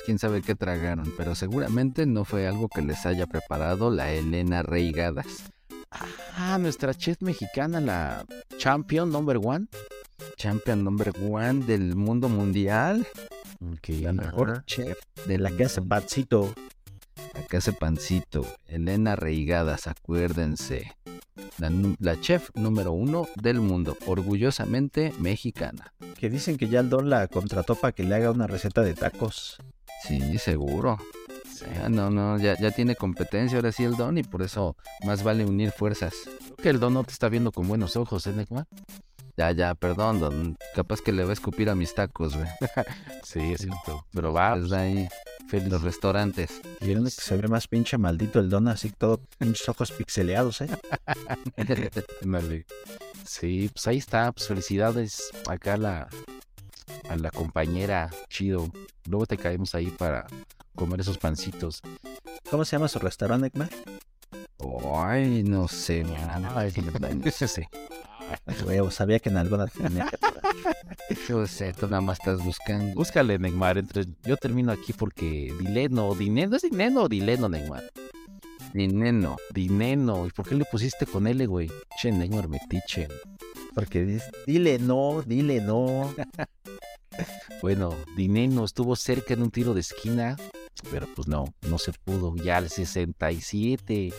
Pues 0.00 0.06
quién 0.06 0.18
sabe 0.18 0.40
qué 0.40 0.54
tragaron, 0.54 1.12
pero 1.18 1.34
seguramente 1.34 2.06
no 2.06 2.24
fue 2.24 2.48
algo 2.48 2.70
que 2.70 2.80
les 2.80 3.04
haya 3.04 3.26
preparado 3.26 3.90
la 3.90 4.10
Elena 4.10 4.62
Reigadas. 4.62 5.26
Ah, 5.90 6.56
nuestra 6.58 6.94
chef 6.94 7.20
mexicana, 7.20 7.82
la 7.82 8.24
champion 8.56 9.12
number 9.12 9.36
one. 9.36 9.66
Champion 10.38 10.84
number 10.84 11.12
one 11.20 11.66
del 11.66 11.96
mundo 11.96 12.30
mundial. 12.30 13.06
La 13.88 14.14
mejor 14.14 14.64
chef 14.64 14.96
De 15.26 15.36
la 15.36 15.50
casa 15.50 15.82
Pancito. 15.82 16.54
Acá 17.34 17.58
ese 17.58 17.74
pancito. 17.74 18.46
Elena 18.68 19.16
Reigadas, 19.16 19.86
acuérdense. 19.86 20.96
la, 21.58 21.70
la 21.98 22.18
chef 22.18 22.48
número 22.54 22.92
uno 22.92 23.28
del 23.36 23.60
mundo, 23.60 23.98
orgullosamente 24.06 25.12
mexicana. 25.18 25.92
Que 26.18 26.30
dicen 26.30 26.56
que 26.56 26.68
ya 26.68 26.80
el 26.80 26.88
Don 26.88 27.10
la 27.10 27.28
contrató 27.28 27.74
para 27.74 27.92
que 27.92 28.04
le 28.04 28.14
haga 28.14 28.30
una 28.30 28.46
receta 28.46 28.80
de 28.80 28.94
tacos. 28.94 29.58
Sí, 30.06 30.38
seguro. 30.38 30.98
Ah, 31.82 31.88
no, 31.88 32.10
no, 32.10 32.38
ya, 32.38 32.56
ya 32.58 32.70
tiene 32.70 32.96
competencia 32.96 33.58
ahora 33.58 33.72
sí 33.72 33.84
el 33.84 33.96
Don 33.96 34.16
y 34.18 34.22
por 34.22 34.42
eso 34.42 34.76
más 35.04 35.22
vale 35.22 35.44
unir 35.44 35.72
fuerzas. 35.72 36.14
Creo 36.44 36.56
que 36.56 36.68
el 36.70 36.80
Don 36.80 36.94
no 36.94 37.04
te 37.04 37.12
está 37.12 37.28
viendo 37.28 37.52
con 37.52 37.68
buenos 37.68 37.96
ojos, 37.96 38.26
¿eh, 38.26 38.32
Neymar? 38.32 38.66
Ya, 39.36 39.52
ya, 39.52 39.74
perdón, 39.74 40.20
Don. 40.20 40.58
Capaz 40.74 41.00
que 41.00 41.12
le 41.12 41.24
va 41.24 41.30
a 41.30 41.32
escupir 41.32 41.70
a 41.70 41.74
mis 41.74 41.94
tacos, 41.94 42.36
güey. 42.36 42.48
Sí, 43.24 43.52
es 43.52 43.60
cierto. 43.60 44.06
Pero 44.12 44.32
va, 44.32 44.58
da 44.58 44.80
ahí 44.80 45.08
los 45.50 45.82
restaurantes. 45.82 46.60
Y 46.80 46.92
el 46.92 47.04
que 47.04 47.10
se 47.10 47.36
ve 47.36 47.48
más 47.48 47.66
pinche 47.66 47.98
maldito 47.98 48.38
el 48.38 48.50
Don, 48.50 48.68
así 48.68 48.90
todo 48.90 49.20
pinches 49.38 49.68
ojos 49.68 49.92
pixeleados, 49.92 50.60
¿eh? 50.60 50.68
Sí, 53.24 53.70
pues 53.72 53.86
ahí 53.86 53.98
está. 53.98 54.32
Pues 54.32 54.48
felicidades 54.48 55.30
acá 55.46 55.76
la, 55.76 56.08
a 57.08 57.16
la 57.16 57.30
compañera. 57.30 58.10
Chido. 58.28 58.70
Luego 59.08 59.26
te 59.26 59.36
caemos 59.36 59.74
ahí 59.74 59.86
para 59.86 60.26
comer 60.74 61.00
esos 61.00 61.18
pancitos. 61.18 61.82
¿Cómo 62.50 62.64
se 62.64 62.76
llama 62.76 62.88
su 62.88 62.98
restaurante, 62.98 63.50
Neymar? 63.52 63.70
Ay, 64.94 65.42
no 65.42 65.68
sé. 65.68 66.04
Ay, 66.54 66.70
sí, 66.70 67.48
sí. 67.48 67.62
Huevo, 68.64 68.90
sabía 68.90 69.18
que 69.18 69.28
en 69.28 69.36
alguna 69.38 69.66
tenía 69.66 70.06
que- 70.06 70.18
Yo 71.28 71.46
sé, 71.46 71.72
tú 71.72 71.86
nada 71.86 72.00
más 72.00 72.18
estás 72.20 72.42
buscando. 72.44 72.94
Búscale, 72.94 73.38
Neymar. 73.38 73.78
Entre... 73.78 74.04
Yo 74.22 74.36
termino 74.36 74.70
aquí 74.70 74.92
porque 74.92 75.52
Dileno, 75.58 76.14
Dineno, 76.14 76.56
¿es 76.56 76.62
Dineno 76.62 77.02
o 77.04 77.08
Dileno, 77.08 77.48
Neymar? 77.48 77.82
Dineno. 78.72 79.36
Dineno. 79.52 80.26
¿Y 80.26 80.30
por 80.30 80.48
qué 80.48 80.54
le 80.54 80.64
pusiste 80.64 81.06
con 81.06 81.26
L, 81.26 81.44
güey? 81.46 81.70
Che, 82.00 82.12
Neymar, 82.12 82.48
metiche. 82.48 83.08
Porque 83.74 84.20
dile 84.46 84.78
no, 84.78 85.22
dile 85.26 85.60
no. 85.60 86.14
Bueno, 87.60 87.94
Dineno 88.16 88.64
estuvo 88.64 88.96
cerca 88.96 89.34
en 89.34 89.42
un 89.42 89.50
tiro 89.50 89.74
de 89.74 89.80
esquina, 89.80 90.36
pero 90.90 91.06
pues 91.14 91.28
no, 91.28 91.52
no 91.68 91.76
se 91.76 91.92
pudo. 91.92 92.34
Ya 92.36 92.56
al 92.56 92.70
67, 92.70 94.14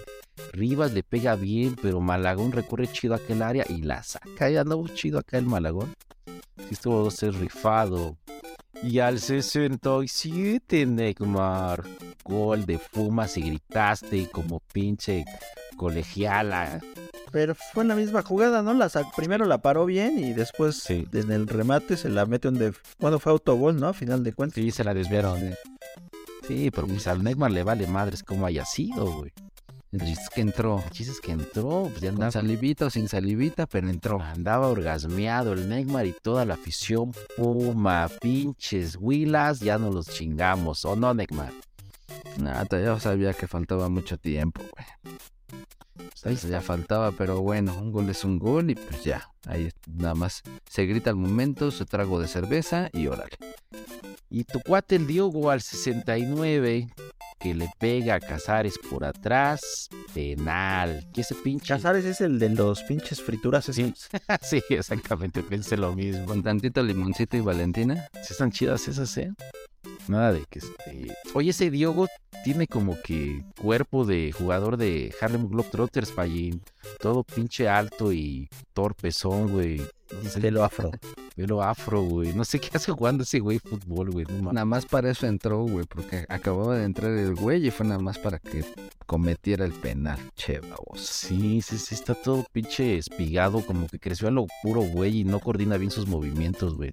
Rivas 0.53 0.93
le 0.93 1.03
pega 1.03 1.35
bien, 1.35 1.75
pero 1.81 2.01
Malagón 2.01 2.51
recorre 2.51 2.87
chido 2.87 3.15
aquel 3.15 3.41
área 3.41 3.65
y 3.69 3.81
la 3.81 4.03
saca. 4.03 4.49
Ya 4.49 4.61
andaba 4.61 4.83
chido 4.93 5.19
acá 5.19 5.37
el 5.37 5.45
Malagón. 5.45 5.93
Sí 6.57 6.67
estuvo 6.71 7.07
a 7.07 7.11
ser 7.11 7.33
rifado. 7.35 8.17
Y 8.83 8.99
al 8.99 9.19
67, 9.19 10.85
Neymar, 10.85 11.83
gol 12.23 12.65
de 12.65 12.79
Pumas 12.79 13.37
y 13.37 13.41
gritaste 13.41 14.27
como 14.29 14.59
pinche 14.73 15.23
colegiala. 15.77 16.79
Pero 17.31 17.55
fue 17.55 17.83
en 17.83 17.89
la 17.89 17.95
misma 17.95 18.23
jugada, 18.23 18.61
¿no? 18.61 18.73
La 18.73 18.89
primero 19.15 19.45
la 19.45 19.59
paró 19.59 19.85
bien 19.85 20.19
y 20.19 20.33
después 20.33 20.77
Sí. 20.77 21.07
en 21.13 21.31
el 21.31 21.47
remate 21.47 21.95
se 21.95 22.09
la 22.09 22.25
mete 22.25 22.47
un 22.49 22.55
de... 22.55 22.73
Bueno, 22.99 23.19
fue 23.19 23.31
autogol, 23.31 23.79
¿no? 23.79 23.87
A 23.87 23.93
final 23.93 24.23
de 24.23 24.33
cuentas. 24.33 24.55
Sí, 24.55 24.71
se 24.71 24.83
la 24.83 24.93
desviaron. 24.93 25.39
Sí, 26.47 26.71
pero 26.71 26.87
pues 26.87 27.07
al 27.07 27.23
Neymar 27.23 27.51
le 27.51 27.63
vale 27.63 27.87
madres 27.87 28.23
como 28.23 28.45
haya 28.45 28.65
sido, 28.65 29.05
güey. 29.11 29.31
El 29.91 29.99
chiste 29.99 30.23
es 30.23 30.29
que 30.29 30.41
entró. 30.41 30.81
El 30.85 30.89
chiste 30.91 31.11
es 31.11 31.19
que 31.19 31.31
entró, 31.31 31.87
pues 31.89 31.99
ya 31.99 32.09
andaba, 32.09 32.31
salivita 32.31 32.85
o 32.85 32.89
sin 32.89 33.09
salivita, 33.09 33.67
pero 33.67 33.89
entró. 33.89 34.21
andaba 34.21 34.67
orgasmeado 34.67 35.51
el 35.51 35.67
Neymar 35.67 36.05
y 36.05 36.13
toda 36.13 36.45
la 36.45 36.53
afición. 36.53 37.11
Puma, 37.35 38.09
pinches, 38.21 38.95
huilas, 38.95 39.59
ya 39.59 39.77
no 39.77 39.91
los 39.91 40.07
chingamos. 40.07 40.85
¿O 40.85 40.95
no, 40.95 41.13
Neymar? 41.13 41.51
Nada, 42.39 42.65
ya 42.71 42.99
sabía 42.99 43.33
que 43.33 43.47
faltaba 43.47 43.89
mucho 43.89 44.17
tiempo, 44.17 44.61
güey. 44.61 44.87
Pues 46.23 46.43
ya 46.43 46.61
faltaba, 46.61 47.11
pero 47.11 47.41
bueno, 47.41 47.75
un 47.77 47.91
gol 47.91 48.09
es 48.09 48.23
un 48.23 48.39
gol 48.39 48.69
y 48.69 48.75
pues 48.75 49.03
ya. 49.03 49.29
Ahí 49.47 49.71
nada 49.87 50.15
más 50.15 50.43
se 50.69 50.85
grita 50.85 51.09
al 51.09 51.15
momento, 51.15 51.71
su 51.71 51.85
trago 51.85 52.19
de 52.21 52.27
cerveza 52.27 52.89
y 52.93 53.07
órale. 53.07 53.37
Y 54.29 54.43
tu 54.45 54.61
cuate 54.61 54.95
el 54.95 55.07
Diogo 55.07 55.49
al 55.49 55.61
69, 55.61 56.89
que 57.41 57.55
le 57.55 57.69
pega 57.79 58.15
a 58.15 58.19
Casares 58.19 58.77
por 58.77 59.03
atrás, 59.03 59.89
penal. 60.13 61.07
¿Qué 61.13 61.21
ese 61.21 61.35
pinche? 61.35 61.67
Casares 61.67 62.05
es 62.05 62.21
el 62.21 62.37
de 62.37 62.49
los 62.49 62.83
pinches 62.83 63.21
frituras. 63.21 63.65
Sí. 63.65 63.93
sí, 64.41 64.61
exactamente, 64.69 65.41
pensé 65.49 65.77
lo 65.77 65.93
mismo. 65.93 66.25
Con 66.25 66.43
tantito 66.43 66.83
limoncito 66.83 67.37
y 67.37 67.41
Valentina. 67.41 68.07
Sí 68.21 68.33
están 68.33 68.51
chidas 68.51 68.87
esas, 68.87 69.17
¿eh? 69.17 69.33
Nada 70.11 70.33
de 70.33 70.43
que 70.49 70.59
este... 70.59 71.15
Oye, 71.33 71.51
ese 71.51 71.71
Diogo 71.71 72.05
tiene 72.43 72.67
como 72.67 73.01
que 73.01 73.45
cuerpo 73.61 74.03
de 74.03 74.33
jugador 74.33 74.75
de 74.75 75.15
Harlem 75.21 75.47
Globetrotters, 75.47 76.11
Pallín. 76.11 76.61
Todo 76.99 77.23
pinche 77.23 77.69
alto 77.69 78.11
y 78.11 78.49
torpezón, 78.73 79.47
güey. 79.47 79.81
Pelo 80.41 80.65
afro. 80.65 80.91
Pelo 81.33 81.63
afro, 81.63 82.01
güey. 82.01 82.33
No 82.33 82.43
sé 82.43 82.59
qué 82.59 82.69
hace 82.73 82.91
jugando 82.91 83.23
ese 83.23 83.39
güey 83.39 83.59
fútbol, 83.59 84.11
güey. 84.11 84.25
No. 84.25 84.51
Nada 84.51 84.65
más 84.65 84.85
para 84.85 85.09
eso 85.09 85.27
entró, 85.27 85.63
güey, 85.63 85.85
porque 85.85 86.25
acababa 86.27 86.77
de 86.77 86.83
entrar 86.83 87.11
el 87.11 87.33
güey 87.33 87.65
y 87.65 87.71
fue 87.71 87.85
nada 87.85 88.01
más 88.01 88.19
para 88.19 88.37
que 88.37 88.65
cometiera 89.05 89.63
el 89.63 89.71
penal. 89.71 90.19
Che, 90.35 90.59
babos. 90.59 90.99
Sí, 90.99 91.61
sí, 91.61 91.77
sí, 91.77 91.95
está 91.95 92.15
todo 92.15 92.45
pinche 92.51 92.97
espigado, 92.97 93.65
como 93.65 93.87
que 93.87 93.97
creció 93.97 94.27
a 94.27 94.31
lo 94.31 94.47
puro, 94.61 94.81
güey, 94.81 95.19
y 95.19 95.23
no 95.23 95.39
coordina 95.39 95.77
bien 95.77 95.91
sus 95.91 96.05
movimientos, 96.05 96.75
güey. 96.75 96.91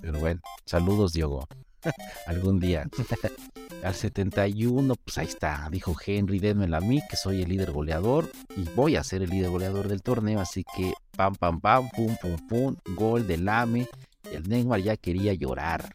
Pero 0.00 0.18
bueno, 0.18 0.40
saludos, 0.64 1.12
Diogo. 1.12 1.46
Algún 2.26 2.60
día. 2.60 2.88
Al 3.82 3.94
71, 3.94 4.96
pues 4.96 5.18
ahí 5.18 5.26
está, 5.26 5.68
dijo 5.70 5.94
Henry, 6.04 6.40
démela 6.40 6.78
a 6.78 6.80
mí, 6.80 7.00
que 7.08 7.16
soy 7.16 7.42
el 7.42 7.48
líder 7.48 7.70
goleador, 7.70 8.28
y 8.56 8.64
voy 8.74 8.96
a 8.96 9.04
ser 9.04 9.22
el 9.22 9.30
líder 9.30 9.50
goleador 9.50 9.86
del 9.86 10.02
torneo, 10.02 10.40
así 10.40 10.64
que 10.76 10.92
pam, 11.16 11.36
pam, 11.36 11.60
pam, 11.60 11.88
pum, 11.90 12.16
pum, 12.20 12.36
pum, 12.48 12.76
gol 12.96 13.26
del 13.26 13.44
Lame. 13.44 13.86
El 14.32 14.48
Neymar 14.48 14.80
ya 14.80 14.96
quería 14.96 15.32
llorar. 15.32 15.92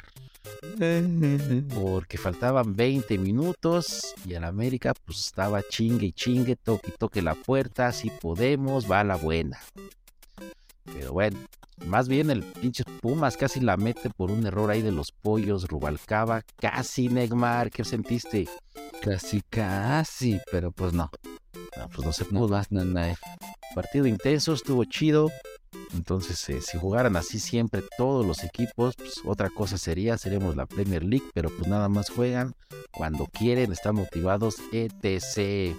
Porque 1.75 2.17
faltaban 2.17 2.75
20 2.75 3.17
minutos 3.17 4.15
y 4.25 4.33
el 4.33 4.43
América 4.43 4.93
pues 5.05 5.19
estaba 5.19 5.61
chingue 5.61 6.07
y 6.07 6.11
chingue, 6.13 6.55
toque 6.55 6.89
y 6.89 6.97
toque 6.97 7.21
la 7.21 7.35
puerta, 7.35 7.91
si 7.91 8.09
podemos, 8.09 8.89
va 8.89 9.01
a 9.01 9.03
la 9.03 9.17
buena. 9.17 9.59
Pero 10.85 11.13
bueno, 11.13 11.39
más 11.85 12.07
bien 12.07 12.29
el 12.29 12.43
pinche 12.43 12.83
Pumas 13.01 13.37
casi 13.37 13.59
la 13.59 13.77
mete 13.77 14.09
por 14.09 14.31
un 14.31 14.45
error 14.45 14.69
ahí 14.71 14.81
de 14.81 14.91
los 14.91 15.11
pollos, 15.11 15.67
Rubalcaba, 15.67 16.41
casi 16.59 17.07
Neymar, 17.09 17.71
¿qué 17.71 17.83
sentiste? 17.83 18.47
Casi, 19.01 19.41
casi, 19.49 20.39
pero 20.51 20.71
pues 20.71 20.93
no. 20.93 21.09
No, 21.77 21.87
pues 21.89 22.05
no 22.05 22.13
se 22.13 22.25
No, 22.31 22.41
pudo. 22.41 22.49
más, 22.49 22.71
no, 22.71 22.83
no. 22.85 23.01
Partido 23.75 24.05
intenso, 24.07 24.53
estuvo 24.53 24.85
chido. 24.85 25.31
Entonces, 25.93 26.47
eh, 26.49 26.61
si 26.61 26.77
jugaran 26.77 27.15
así 27.15 27.39
siempre 27.39 27.83
todos 27.97 28.25
los 28.25 28.43
equipos, 28.43 28.95
pues 28.95 29.21
otra 29.25 29.49
cosa 29.49 29.77
sería, 29.77 30.17
seremos 30.17 30.55
la 30.55 30.65
Premier 30.65 31.03
League, 31.03 31.25
pero 31.33 31.49
pues 31.49 31.67
nada 31.67 31.89
más 31.89 32.09
juegan 32.09 32.53
cuando 32.91 33.25
quieren, 33.25 33.71
están 33.71 33.95
motivados, 33.95 34.57
etc. 34.71 35.75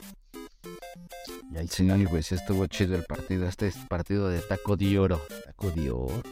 Y 1.53 1.59
ahí 1.59 1.69
Sí, 1.69 2.05
güey, 2.05 2.23
sí 2.23 2.35
estuvo 2.35 2.67
chido 2.67 2.97
el 2.97 3.05
partido. 3.05 3.49
Este 3.49 3.69
es 3.69 3.77
partido 3.89 4.29
de 4.29 4.41
taco 4.41 4.77
de 4.77 4.99
oro. 4.99 5.21
Taco 5.47 5.71
de 5.71 5.91
oro. 5.91 6.23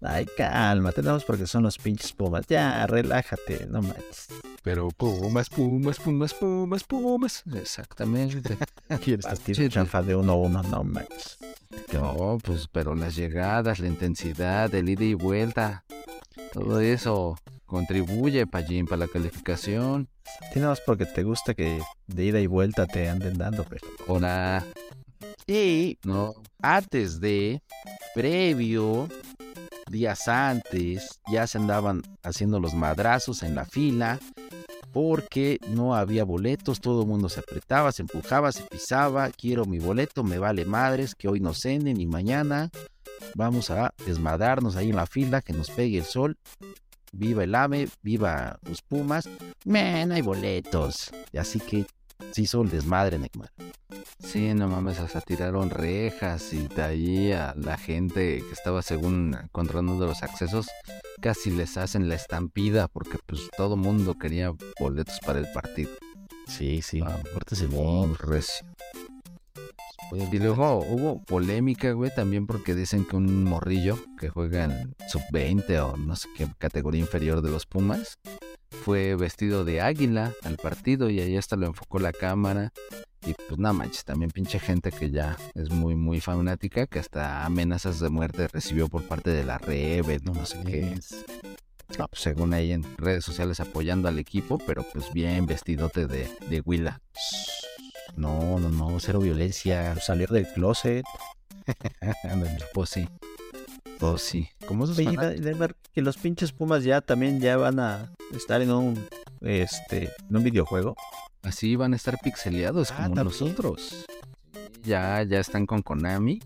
Ay, 0.00 0.26
calma, 0.36 0.92
tenemos 0.92 1.24
porque 1.24 1.46
son 1.46 1.64
los 1.64 1.76
pinches 1.76 2.12
pumas. 2.12 2.46
Ya, 2.46 2.86
relájate, 2.86 3.66
no 3.68 3.82
manches. 3.82 4.28
Pero 4.62 4.88
pumas, 4.90 5.48
pumas, 5.50 5.98
pumas, 5.98 6.34
pumas, 6.34 6.84
pumas. 6.84 7.44
Exactamente. 7.52 8.56
¿Quieres 9.04 9.24
Partido 9.24 9.56
partido 9.56 9.68
chanfa 9.68 10.02
de 10.02 10.16
1-1? 10.16 10.64
No 10.68 10.84
manches. 10.84 11.38
No, 11.92 12.38
pues, 12.44 12.68
pero 12.68 12.94
las 12.94 13.16
llegadas, 13.16 13.80
la 13.80 13.88
intensidad, 13.88 14.72
el 14.74 14.88
ida 14.88 15.04
y 15.04 15.14
vuelta, 15.14 15.84
todo 16.52 16.80
eso 16.80 17.36
contribuye, 17.68 18.46
Pallín, 18.46 18.86
para 18.86 19.06
la 19.06 19.08
calificación. 19.08 20.08
Tiene 20.52 20.66
más 20.66 20.80
porque 20.80 21.06
te 21.06 21.22
gusta 21.22 21.54
que 21.54 21.80
de 22.08 22.24
ida 22.24 22.40
y 22.40 22.48
vuelta 22.48 22.86
te 22.86 23.08
anden 23.08 23.38
dando, 23.38 23.64
pero. 23.64 23.86
Ahora, 24.08 24.64
Y 25.46 25.98
no, 26.04 26.34
antes 26.60 27.20
de, 27.20 27.62
previo, 28.14 29.08
días 29.90 30.26
antes, 30.26 31.20
ya 31.30 31.46
se 31.46 31.58
andaban 31.58 32.02
haciendo 32.22 32.58
los 32.58 32.74
madrazos 32.74 33.42
en 33.42 33.54
la 33.54 33.64
fila 33.64 34.18
porque 34.92 35.58
no 35.68 35.94
había 35.94 36.24
boletos, 36.24 36.80
todo 36.80 37.02
el 37.02 37.08
mundo 37.08 37.28
se 37.28 37.40
apretaba, 37.40 37.92
se 37.92 38.02
empujaba, 38.02 38.52
se 38.52 38.64
pisaba, 38.64 39.30
quiero 39.30 39.66
mi 39.66 39.78
boleto, 39.78 40.24
me 40.24 40.38
vale 40.38 40.64
madres, 40.64 41.14
que 41.14 41.28
hoy 41.28 41.40
no 41.40 41.54
cenen 41.54 42.00
y 42.00 42.06
mañana 42.06 42.70
vamos 43.34 43.70
a 43.70 43.94
desmadrarnos 44.06 44.76
ahí 44.76 44.90
en 44.90 44.96
la 44.96 45.06
fila, 45.06 45.42
que 45.42 45.52
nos 45.52 45.70
pegue 45.70 45.98
el 45.98 46.04
sol. 46.04 46.36
Viva 47.12 47.44
el 47.44 47.54
AME, 47.54 47.88
viva 48.02 48.58
los 48.62 48.82
Pumas, 48.82 49.28
men, 49.64 50.12
hay 50.12 50.22
boletos. 50.22 51.10
Y 51.32 51.38
así 51.38 51.58
que 51.60 51.86
se 52.32 52.42
hizo 52.42 52.62
el 52.62 52.70
desmadre, 52.70 53.18
Neymar. 53.18 53.50
sí, 54.18 54.52
no 54.54 54.68
mames, 54.68 54.98
hasta 54.98 55.20
tiraron 55.20 55.70
rejas 55.70 56.52
y 56.52 56.68
de 56.68 56.82
ahí 56.82 57.32
a 57.32 57.54
la 57.56 57.76
gente 57.76 58.42
que 58.46 58.52
estaba 58.52 58.82
según 58.82 59.36
controlando 59.52 60.06
los 60.06 60.22
accesos, 60.22 60.66
casi 61.20 61.50
les 61.50 61.76
hacen 61.76 62.08
la 62.08 62.14
estampida 62.16 62.88
porque 62.88 63.18
pues 63.26 63.48
todo 63.56 63.76
mundo 63.76 64.14
quería 64.18 64.52
boletos 64.78 65.18
para 65.24 65.38
el 65.38 65.46
partido. 65.52 65.90
Sí, 66.46 66.80
sí, 66.82 67.00
Ah, 67.04 67.18
bien. 67.68 67.72
Oh, 67.74 68.14
recio. 68.18 68.66
Y 70.12 70.38
luego 70.38 70.78
hubo 70.78 71.22
polémica, 71.22 71.92
güey, 71.92 72.10
también 72.14 72.46
porque 72.46 72.74
dicen 72.74 73.04
que 73.04 73.16
un 73.16 73.44
morrillo 73.44 73.98
que 74.18 74.28
juega 74.28 74.64
en 74.64 74.94
sub-20 75.08 75.78
o 75.80 75.96
no 75.96 76.16
sé 76.16 76.28
qué 76.36 76.48
categoría 76.58 77.00
inferior 77.00 77.42
de 77.42 77.50
los 77.50 77.66
Pumas 77.66 78.18
fue 78.70 79.16
vestido 79.16 79.64
de 79.64 79.80
águila 79.80 80.32
al 80.44 80.56
partido 80.56 81.10
y 81.10 81.20
ahí 81.20 81.36
hasta 81.36 81.56
lo 81.56 81.66
enfocó 81.66 81.98
la 81.98 82.12
cámara. 82.12 82.72
Y 83.26 83.34
pues 83.34 83.58
nada 83.58 83.72
manches, 83.72 84.04
también 84.04 84.30
pinche 84.30 84.58
gente 84.58 84.90
que 84.90 85.10
ya 85.10 85.36
es 85.54 85.70
muy, 85.70 85.94
muy 85.94 86.20
fanática, 86.20 86.86
que 86.86 86.98
hasta 86.98 87.44
amenazas 87.44 88.00
de 88.00 88.08
muerte 88.08 88.48
recibió 88.48 88.88
por 88.88 89.02
parte 89.02 89.30
de 89.30 89.44
la 89.44 89.58
Rebe, 89.58 90.20
no, 90.22 90.32
no 90.32 90.46
sé 90.46 90.62
qué. 90.64 90.98
No, 91.98 92.06
pues, 92.08 92.22
según 92.22 92.54
ahí 92.54 92.72
en 92.72 92.84
redes 92.96 93.24
sociales 93.24 93.60
apoyando 93.60 94.08
al 94.08 94.18
equipo, 94.18 94.58
pero 94.58 94.84
pues 94.92 95.12
bien 95.12 95.46
vestidote 95.46 96.06
de, 96.06 96.30
de 96.48 96.60
huila. 96.64 97.02
No, 98.16 98.58
no, 98.58 98.68
no, 98.70 98.98
cero 99.00 99.20
violencia. 99.20 99.94
Salió 100.00 100.26
del 100.28 100.46
closet. 100.48 101.04
Pues 102.74 102.90
sí. 102.90 103.08
Pues 103.98 104.22
sí. 104.22 104.48
Como 104.66 104.84
esos 104.84 104.98
Oye, 104.98 105.16
que 105.92 106.02
los 106.02 106.16
pinches 106.16 106.52
Pumas 106.52 106.84
ya 106.84 107.00
también 107.00 107.40
ya 107.40 107.56
van 107.56 107.80
a 107.80 108.12
estar 108.34 108.62
en 108.62 108.70
un 108.70 109.06
este 109.40 110.10
en 110.30 110.36
un 110.36 110.42
videojuego. 110.44 110.96
Así 111.42 111.76
van 111.76 111.92
a 111.92 111.96
estar 111.96 112.18
pixeleados 112.18 112.90
Ah, 112.92 112.94
como 113.04 113.14
también. 113.16 113.24
nosotros. 113.26 114.06
Ya, 114.82 115.22
ya 115.24 115.40
están 115.40 115.66
con 115.66 115.82
Konami. 115.82 116.40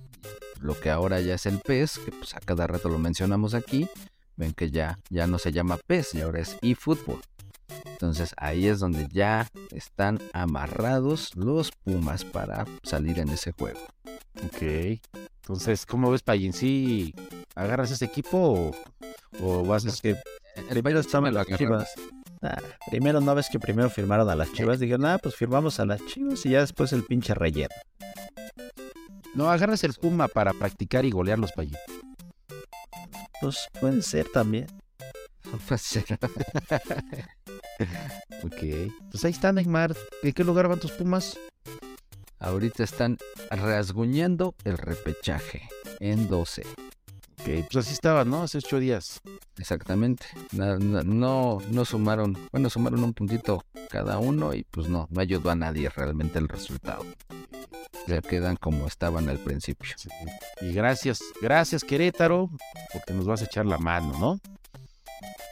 Lo 0.61 0.79
que 0.79 0.91
ahora 0.91 1.21
ya 1.21 1.35
es 1.35 1.47
el 1.47 1.59
PES, 1.59 1.99
que 1.99 2.13
pues 2.13 2.35
a 2.35 2.41
cada 2.41 2.67
rato 2.67 2.89
lo 2.89 2.99
mencionamos 2.99 3.55
aquí. 3.55 3.89
Ven 4.37 4.53
que 4.55 4.71
ya, 4.71 4.99
ya 5.11 5.27
no 5.27 5.39
se 5.39 5.53
llama 5.53 5.79
PES 5.87 6.15
y 6.15 6.21
ahora 6.23 6.41
es 6.41 6.57
eFootball. 6.63 7.21
Entonces 7.87 8.35
ahí 8.37 8.66
es 8.66 8.81
donde 8.81 9.09
ya 9.11 9.49
están 9.70 10.18
amarrados 10.33 11.35
los 11.37 11.70
Pumas 11.70 12.25
para 12.25 12.66
salir 12.83 13.18
en 13.18 13.29
ese 13.29 13.53
juego. 13.53 13.81
Ok. 14.45 15.01
Entonces, 15.43 15.87
¿cómo 15.87 16.11
ves, 16.11 16.23
Payín? 16.23 16.53
¿Sí 16.53 17.14
agarras 17.55 17.91
ese 17.91 18.05
equipo 18.05 18.39
o, 18.39 18.73
o 19.41 19.64
vas 19.64 19.85
Es 19.85 20.01
que 20.01 20.16
Primero 20.68 21.01
estaban 21.01 21.33
las 21.33 21.47
Chivas. 21.47 21.95
Ah, 22.43 22.61
primero 22.91 23.20
no 23.20 23.35
ves 23.35 23.49
que 23.51 23.59
primero 23.59 23.89
firmaron 23.89 24.29
a 24.29 24.35
las 24.35 24.53
Chivas, 24.53 24.81
dijeron, 24.81 25.07
ah, 25.07 25.18
pues 25.23 25.37
firmamos 25.37 25.81
a 25.81 25.87
las 25.87 26.05
Chivas 26.07 26.45
y 26.45 26.51
ya 26.51 26.61
después 26.61 26.93
el 26.93 27.05
pinche 27.05 27.35
relleno. 27.35 27.75
No, 29.35 29.51
agarras 29.51 29.83
el 29.85 29.95
Puma 29.95 30.29
para 30.29 30.53
practicar 30.53 31.05
y 31.05 31.11
golearlos, 31.11 31.53
Payín. 31.53 31.77
Pues 33.41 33.68
puede 33.81 34.03
ser 34.03 34.29
también. 34.29 34.66
Ok. 38.45 38.90
Pues 39.11 39.24
ahí 39.24 39.32
está, 39.32 39.53
Neymar. 39.53 39.97
¿En 40.22 40.32
qué 40.32 40.45
lugar 40.45 40.68
van 40.68 40.80
tus 40.80 40.93
Pumas? 40.93 41.38
Ahorita 42.38 42.82
están 42.82 43.18
rasguñando 43.51 44.55
el 44.64 44.78
repechaje 44.78 45.68
en 46.01 46.28
12. 46.28 46.62
Ok, 46.62 47.66
pues 47.70 47.86
así 47.86 47.93
estaban, 47.93 48.30
¿no? 48.30 48.43
Hace 48.43 48.59
ocho 48.59 48.78
días. 48.78 49.20
Exactamente. 49.59 50.26
No, 50.53 51.61
no 51.61 51.84
sumaron, 51.84 52.36
bueno, 52.51 52.70
sumaron 52.70 53.05
un 53.05 53.14
puntito 53.14 53.64
cada 53.90 54.18
uno 54.18 54.55
y 54.55 54.64
pues 54.64 54.88
no, 54.88 55.07
no 55.11 55.20
ayudó 55.20 55.51
a 55.51 55.57
nadie 55.57 55.88
realmente 55.88 56.38
el 56.38 56.49
resultado. 56.49 57.05
Ya 58.07 58.20
quedan 58.20 58.57
como 58.57 58.86
estaban 58.86 59.28
al 59.28 59.38
principio. 59.38 59.95
Y 60.61 60.72
gracias, 60.72 61.20
gracias, 61.40 61.84
Querétaro, 61.84 62.51
porque 62.93 63.12
nos 63.12 63.26
vas 63.26 63.43
a 63.43 63.45
echar 63.45 63.66
la 63.66 63.78
mano, 63.78 64.18
¿no? 64.18 64.40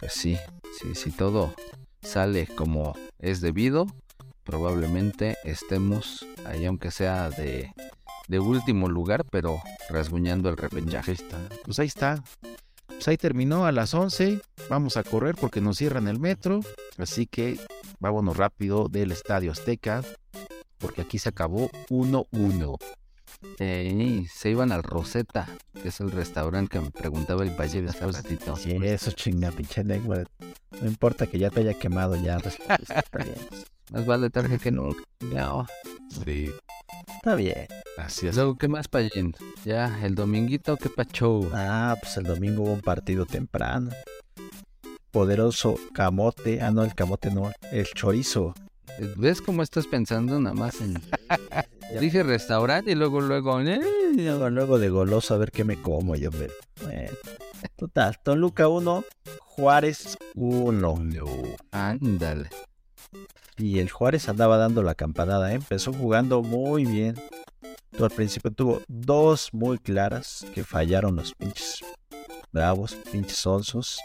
Pues 0.00 0.14
sí, 0.14 0.38
sí, 0.80 0.94
si 0.94 1.10
todo 1.10 1.54
sale 2.00 2.46
como 2.46 2.94
es 3.18 3.42
debido, 3.42 3.86
probablemente 4.44 5.36
estemos 5.44 6.26
ahí, 6.46 6.64
aunque 6.64 6.90
sea 6.90 7.28
de, 7.28 7.70
último 8.30 8.88
lugar, 8.88 9.26
pero 9.30 9.60
rasguñando 9.90 10.48
el 10.48 10.56
repechaje. 10.56 11.16
Pues 11.66 11.78
ahí 11.78 11.86
está. 11.86 12.22
Pues 12.86 13.06
ahí 13.08 13.18
terminó 13.18 13.66
a 13.66 13.72
las 13.72 13.92
11. 13.92 14.40
Vamos 14.70 14.96
a 14.96 15.02
correr 15.02 15.34
porque 15.34 15.60
nos 15.60 15.76
cierran 15.76 16.08
el 16.08 16.18
metro. 16.18 16.60
Así 16.96 17.26
que 17.26 17.60
vámonos 17.98 18.36
rápido 18.38 18.88
del 18.88 19.12
Estadio 19.12 19.52
Azteca. 19.52 20.02
Porque 20.78 21.02
aquí 21.02 21.18
se 21.18 21.28
acabó 21.28 21.70
1-1. 21.90 22.78
Eh, 23.58 24.24
se 24.32 24.50
iban 24.50 24.72
al 24.72 24.82
Rosetta, 24.82 25.48
que 25.82 25.88
es 25.88 26.00
el 26.00 26.10
restaurante 26.10 26.70
que 26.70 26.80
me 26.80 26.90
preguntaba 26.90 27.42
el 27.42 27.50
Valle 27.50 27.82
de 27.82 27.90
hace 27.90 28.06
ratito. 28.06 28.56
Sí, 28.56 28.76
eso 28.82 29.10
chinga, 29.12 29.50
pinche 29.50 29.84
Neymar. 29.84 30.26
No 30.80 30.88
importa 30.88 31.26
que 31.26 31.38
ya 31.38 31.50
te 31.50 31.60
haya 31.60 31.74
quemado 31.74 32.16
ya. 32.16 32.38
Bien. 33.12 33.34
Más 33.92 34.06
vale 34.06 34.30
tarde 34.30 34.58
que 34.58 34.70
no. 34.70 34.90
No. 35.20 35.66
Sí. 36.24 36.50
Está 37.16 37.34
bien. 37.34 37.66
Así 37.96 38.28
es. 38.28 38.36
Luego, 38.36 38.56
¿qué 38.56 38.68
más, 38.68 38.88
Payín? 38.88 39.34
Ya, 39.64 40.00
el 40.02 40.14
dominguito, 40.14 40.76
¿qué 40.76 40.88
pacho? 40.88 41.40
Ah, 41.52 41.96
pues 42.00 42.16
el 42.16 42.24
domingo 42.24 42.62
hubo 42.62 42.72
un 42.72 42.80
partido 42.80 43.26
temprano. 43.26 43.90
Poderoso 45.10 45.76
camote. 45.92 46.62
Ah, 46.62 46.70
no, 46.70 46.84
el 46.84 46.94
camote 46.94 47.30
no. 47.30 47.52
El 47.72 47.86
chorizo. 47.86 48.54
¿Ves 49.16 49.40
cómo 49.40 49.62
estás 49.62 49.86
pensando 49.86 50.38
nada 50.40 50.54
más 50.54 50.80
en... 50.80 51.00
Dije 52.00 52.22
restaurante 52.22 52.92
y 52.92 52.94
luego, 52.94 53.20
luego... 53.20 53.60
¿eh? 53.60 53.80
Luego, 54.14 54.50
luego 54.50 54.78
de 54.78 54.90
goloso 54.90 55.34
a 55.34 55.38
ver 55.38 55.50
qué 55.50 55.64
me 55.64 55.80
como 55.80 56.14
yo. 56.14 56.30
Pero, 56.30 56.52
bueno. 56.82 57.10
Total, 57.76 58.18
Toluca 58.22 58.68
1, 58.68 59.04
Juárez 59.40 60.16
1. 60.34 60.94
Ándale. 61.72 62.48
Y 63.56 63.78
el 63.78 63.90
Juárez 63.90 64.28
andaba 64.28 64.56
dando 64.56 64.82
la 64.82 64.94
campanada, 64.94 65.52
¿eh? 65.52 65.56
empezó 65.56 65.92
jugando 65.92 66.42
muy 66.42 66.84
bien. 66.84 67.16
Al 67.98 68.10
principio 68.10 68.50
tuvo 68.50 68.82
dos 68.88 69.50
muy 69.52 69.78
claras 69.78 70.46
que 70.54 70.64
fallaron 70.64 71.16
los 71.16 71.34
pinches 71.34 71.84
bravos, 72.52 72.96
pinches 73.12 73.44
onzos. 73.46 73.98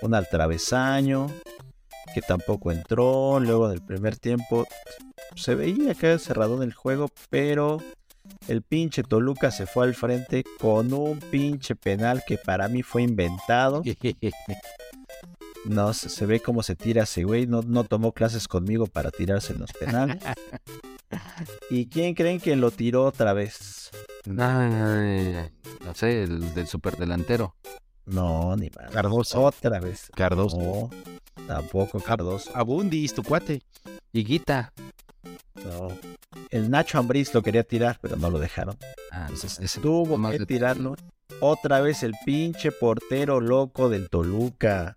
Una 0.00 0.18
al 0.18 0.28
travesaño, 0.28 1.26
que 2.14 2.22
tampoco 2.22 2.70
entró. 2.70 3.40
Luego 3.40 3.68
del 3.68 3.82
primer 3.82 4.16
tiempo 4.16 4.66
se 5.34 5.54
veía 5.54 5.94
que 5.94 6.18
cerrado 6.18 6.56
en 6.56 6.62
el 6.62 6.72
juego, 6.74 7.08
pero 7.28 7.78
el 8.48 8.62
pinche 8.62 9.02
Toluca 9.02 9.50
se 9.50 9.66
fue 9.66 9.84
al 9.84 9.94
frente 9.94 10.44
con 10.58 10.92
un 10.92 11.18
pinche 11.18 11.76
penal 11.76 12.22
que 12.26 12.38
para 12.38 12.68
mí 12.68 12.82
fue 12.82 13.02
inventado. 13.02 13.82
No, 15.66 15.94
se, 15.94 16.10
se 16.10 16.26
ve 16.26 16.40
cómo 16.40 16.62
se 16.62 16.76
tira 16.76 17.04
ese 17.04 17.24
güey. 17.24 17.46
No, 17.46 17.62
no 17.62 17.84
tomó 17.84 18.12
clases 18.12 18.48
conmigo 18.48 18.86
para 18.86 19.10
tirarse 19.10 19.54
en 19.54 19.60
los 19.60 19.72
penales. 19.72 20.22
¿Y 21.70 21.86
quién 21.86 22.12
creen 22.12 22.38
que 22.38 22.54
lo 22.54 22.70
tiró 22.70 23.04
otra 23.04 23.32
vez? 23.32 23.90
Ay, 24.26 25.50
no 25.84 25.94
sé, 25.94 26.24
el 26.24 26.52
del 26.52 26.66
superdelantero. 26.66 27.54
No, 28.06 28.54
ni 28.56 28.70
más. 28.70 28.90
Cardoso. 28.90 29.42
Otra 29.42 29.80
vez. 29.80 30.10
Cardoso. 30.14 30.58
No, 30.58 30.90
tampoco 31.46 32.00
Cardoso. 32.00 32.50
Abundis, 32.54 33.14
tu 33.14 33.22
cuate. 33.22 33.62
Higuita. 34.12 34.72
No. 35.64 35.88
El 36.50 36.70
Nacho 36.70 36.98
Ambriz 36.98 37.32
lo 37.34 37.42
quería 37.42 37.62
tirar, 37.64 37.98
pero 38.00 38.16
no 38.16 38.30
lo 38.30 38.38
dejaron. 38.38 38.76
Ah, 39.10 39.22
Entonces 39.28 39.58
ese- 39.60 39.80
tuvo 39.80 40.16
más 40.16 40.32
que 40.32 40.38
de- 40.40 40.46
tirarlo. 40.46 40.96
Otra 41.40 41.80
vez 41.80 42.02
el 42.02 42.14
pinche 42.24 42.70
portero 42.70 43.40
loco 43.40 43.88
del 43.88 44.08
Toluca. 44.08 44.96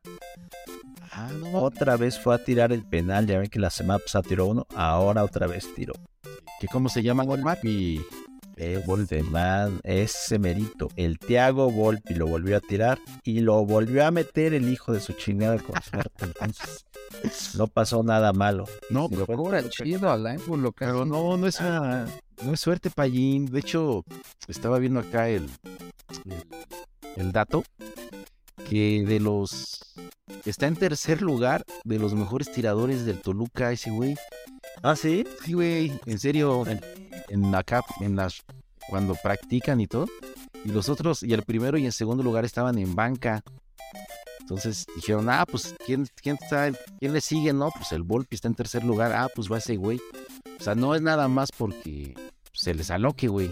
Ah, 1.11 1.29
no. 1.39 1.59
Otra 1.61 1.97
vez 1.97 2.19
fue 2.19 2.35
a 2.35 2.43
tirar 2.43 2.71
el 2.71 2.83
penal. 2.83 3.25
Ya 3.25 3.39
ven 3.39 3.49
que 3.49 3.59
la 3.59 3.69
semana 3.69 3.99
pasada 3.99 4.23
tiró 4.27 4.45
uno. 4.47 4.67
Ahora 4.75 5.23
otra 5.23 5.47
vez 5.47 5.73
tiró. 5.75 5.93
¿Que 6.59 6.67
¿Cómo 6.67 6.89
se 6.89 7.01
llama, 7.03 7.23
Golmar? 7.23 7.59
Y 8.59 8.73
Este 8.73 9.21
man, 9.21 9.79
ese 9.83 10.39
merito, 10.39 10.89
el 10.95 11.19
Tiago 11.19 11.69
Volpi 11.69 12.15
lo 12.15 12.25
volvió 12.25 12.57
a 12.57 12.59
tirar 12.59 12.97
y 13.23 13.41
lo 13.41 13.63
volvió 13.63 14.03
a 14.03 14.09
meter 14.09 14.55
el 14.55 14.67
hijo 14.69 14.93
de 14.93 14.99
su 14.99 15.13
chingada 15.13 15.59
con 15.59 15.79
suerte. 15.83 16.25
Entonces, 16.25 16.85
no 17.55 17.67
pasó 17.67 18.01
nada 18.01 18.33
malo. 18.33 18.65
no, 18.89 19.09
pero, 19.09 19.27
cobra 19.27 19.67
chido 19.69 20.09
al 20.11 20.25
ángulo, 20.25 20.71
pero 20.71 21.05
no, 21.05 21.37
no 21.37 21.45
es, 21.45 21.61
Ah, 21.61 22.07
no 22.43 22.53
es 22.53 22.59
suerte, 22.59 22.89
Payín. 22.89 23.45
De 23.45 23.59
hecho, 23.59 24.03
estaba 24.47 24.79
viendo 24.79 25.01
acá 25.01 25.29
el, 25.29 25.47
el, 26.25 26.45
el 27.15 27.31
dato 27.31 27.63
que 28.69 29.03
de 29.05 29.19
los 29.19 29.81
está 30.45 30.67
en 30.67 30.75
tercer 30.75 31.21
lugar 31.21 31.65
de 31.83 31.99
los 31.99 32.13
mejores 32.13 32.51
tiradores 32.51 33.05
del 33.05 33.21
Toluca 33.21 33.71
ese 33.71 33.91
güey. 33.91 34.15
¿Ah, 34.83 34.95
sí? 34.95 35.25
Sí, 35.43 35.53
güey, 35.53 35.91
en 36.05 36.19
serio, 36.19 36.65
en, 36.67 36.81
en 37.29 37.55
acá, 37.55 37.83
en 38.01 38.15
las, 38.15 38.41
cuando 38.89 39.15
practican 39.15 39.81
y 39.81 39.87
todo. 39.87 40.07
Y 40.63 40.69
los 40.69 40.89
otros, 40.89 41.23
y 41.23 41.33
el 41.33 41.43
primero 41.43 41.77
y 41.77 41.85
el 41.85 41.93
segundo 41.93 42.23
lugar 42.23 42.45
estaban 42.45 42.77
en 42.77 42.95
banca. 42.95 43.43
Entonces 44.39 44.85
dijeron, 44.95 45.29
ah, 45.29 45.45
pues, 45.45 45.75
¿quién, 45.85 46.07
quién 46.21 46.37
está, 46.41 46.71
quién 46.99 47.13
le 47.13 47.21
sigue? 47.21 47.51
No, 47.53 47.69
pues 47.71 47.91
el 47.91 48.03
Volpi 48.03 48.35
está 48.35 48.47
en 48.47 48.55
tercer 48.55 48.83
lugar. 48.83 49.11
Ah, 49.11 49.27
pues 49.33 49.51
va 49.51 49.57
ese 49.57 49.75
güey. 49.75 49.99
O 50.59 50.63
sea, 50.63 50.73
no 50.73 50.95
es 50.95 51.01
nada 51.01 51.27
más 51.27 51.49
porque 51.51 52.15
se 52.53 52.73
les 52.73 52.89
aloque, 52.89 53.27
güey. 53.27 53.51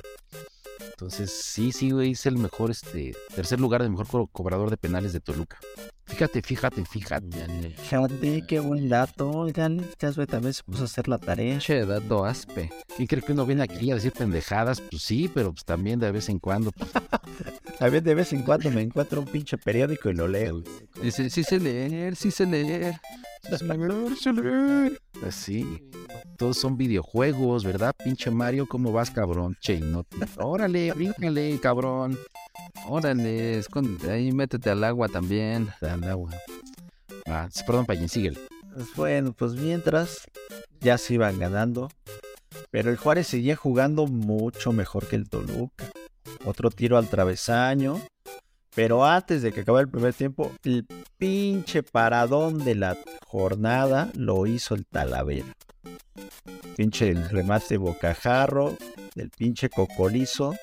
Entonces, 0.95 1.29
sí, 1.29 1.73
sí, 1.73 1.91
güey, 1.91 2.11
es 2.11 2.25
el 2.25 2.37
mejor, 2.37 2.71
este, 2.71 3.13
tercer 3.35 3.59
lugar 3.59 3.81
del 3.81 3.91
mejor 3.91 4.07
co- 4.07 4.27
cobrador 4.27 4.69
de 4.69 4.77
penales 4.77 5.11
de 5.11 5.19
Toluca. 5.19 5.59
Fíjate, 6.05 6.41
fíjate, 6.41 6.85
fíjate. 6.85 7.75
Fíjate, 7.77 8.43
qué 8.47 8.59
buen 8.59 8.87
dato. 8.89 9.29
Oigan, 9.31 9.85
güey 10.15 10.27
también 10.27 10.53
se 10.53 10.63
puso 10.63 10.83
a 10.83 10.85
hacer 10.85 11.07
la 11.07 11.17
tarea. 11.17 11.57
Che, 11.57 11.85
dato 11.85 12.25
aspe. 12.25 12.71
¿Y 12.97 13.07
creo 13.07 13.23
que 13.23 13.33
uno 13.33 13.45
viene 13.45 13.63
aquí 13.63 13.91
a 13.91 13.95
decir 13.95 14.13
pendejadas? 14.13 14.81
Pues 14.81 15.01
sí, 15.01 15.29
pero 15.33 15.51
pues 15.51 15.65
también 15.65 15.99
de 15.99 16.11
vez 16.11 16.29
en 16.29 16.39
cuando. 16.39 16.71
pues, 16.71 16.91
A 17.79 17.89
ver, 17.89 18.03
de 18.03 18.15
vez 18.15 18.31
en 18.33 18.43
cuando 18.43 18.71
me 18.71 18.81
encuentro 18.81 19.19
un 19.19 19.27
pinche 19.27 19.57
periódico 19.57 20.09
y 20.09 20.13
lo 20.13 20.27
leo. 20.27 20.63
Dice, 21.01 21.29
sí 21.29 21.43
sé 21.43 21.59
leer, 21.59 22.15
sí 22.15 22.31
sé 22.31 22.45
leer. 22.45 22.95
Pues 25.19 25.35
sí. 25.35 25.65
Todos 26.37 26.57
son 26.57 26.77
videojuegos, 26.77 27.63
¿verdad? 27.63 27.93
Pinche 28.03 28.31
Mario, 28.31 28.67
¿cómo 28.67 28.91
vas, 28.91 29.11
cabrón? 29.11 29.57
Che, 29.59 29.79
no. 29.79 30.05
Órale, 30.37 30.91
bríncale, 30.93 31.59
cabrón. 31.59 32.17
Órale, 32.87 33.57
escóndete 33.57 34.11
ahí, 34.11 34.31
métete 34.31 34.69
al 34.69 34.83
agua 34.83 35.07
también. 35.07 35.69
Al 35.81 36.03
agua. 36.03 36.31
Ah, 37.25 37.49
perdón, 37.65 37.85
Payín, 37.85 38.09
síguele. 38.09 38.39
Pues 38.73 38.93
bueno, 38.95 39.33
pues 39.33 39.53
mientras 39.53 40.19
ya 40.79 40.97
se 40.97 41.15
iban 41.15 41.39
ganando. 41.39 41.89
Pero 42.69 42.91
el 42.91 42.97
Juárez 42.97 43.27
seguía 43.27 43.55
jugando 43.55 44.05
mucho 44.05 44.71
mejor 44.71 45.07
que 45.07 45.15
el 45.15 45.29
Toluca. 45.29 45.85
Otro 46.45 46.69
tiro 46.69 46.97
al 46.97 47.09
travesaño. 47.09 47.99
Pero 48.75 49.05
antes 49.05 49.41
de 49.41 49.53
que 49.53 49.61
acabara 49.61 49.83
el 49.83 49.89
primer 49.89 50.13
tiempo, 50.13 50.51
el 50.63 50.85
pinche 51.17 51.81
paradón 51.81 52.59
de 52.65 52.75
la 52.75 52.97
jornada 53.25 54.11
lo 54.15 54.45
hizo 54.45 54.75
el 54.75 54.85
Talavera. 54.85 55.53
Pinche 56.75 57.09
el 57.09 57.29
remate 57.29 57.77
bocajarro 57.77 58.77
del 59.15 59.29
pinche 59.29 59.69
cocolizo 59.69 60.53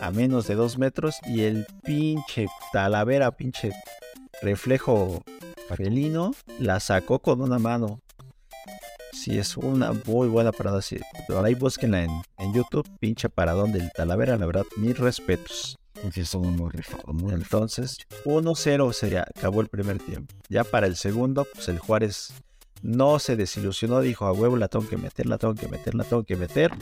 a 0.00 0.10
menos 0.10 0.46
de 0.46 0.54
dos 0.54 0.78
metros 0.78 1.16
y 1.26 1.42
el 1.42 1.66
pinche 1.84 2.46
Talavera, 2.72 3.30
pinche 3.32 3.72
reflejo 4.42 5.22
felino, 5.76 6.32
la 6.58 6.80
sacó 6.80 7.18
con 7.20 7.40
una 7.40 7.58
mano. 7.58 8.00
Sí, 9.12 9.38
es 9.38 9.56
una 9.56 9.92
muy 10.06 10.28
buena 10.28 10.52
parada. 10.52 10.80
Sí. 10.80 10.98
Por 11.28 11.44
ahí 11.44 11.54
búsquenla 11.54 12.04
en, 12.04 12.10
en 12.38 12.54
YouTube, 12.54 12.88
pinche 12.98 13.28
paradón 13.28 13.72
del 13.72 13.92
Talavera, 13.92 14.36
la 14.36 14.46
verdad, 14.46 14.64
mis 14.76 14.98
respetos. 14.98 15.76
Entonces, 16.02 16.34
1-0 18.24 18.92
sería, 18.92 19.26
acabó 19.36 19.60
el 19.60 19.68
primer 19.68 19.98
tiempo. 19.98 20.34
Ya 20.48 20.64
para 20.64 20.86
el 20.86 20.96
segundo, 20.96 21.46
pues 21.52 21.68
el 21.68 21.78
Juárez 21.78 22.32
no 22.82 23.18
se 23.18 23.36
desilusionó, 23.36 24.00
dijo 24.00 24.24
a 24.26 24.32
huevo 24.32 24.56
la 24.56 24.68
tengo 24.68 24.88
que 24.88 24.96
meter, 24.96 25.26
la 25.26 25.36
tengo 25.36 25.54
que 25.54 25.68
meter, 25.68 25.94
la 25.94 26.04
tengo 26.04 26.24
que 26.24 26.36
meter. 26.36 26.72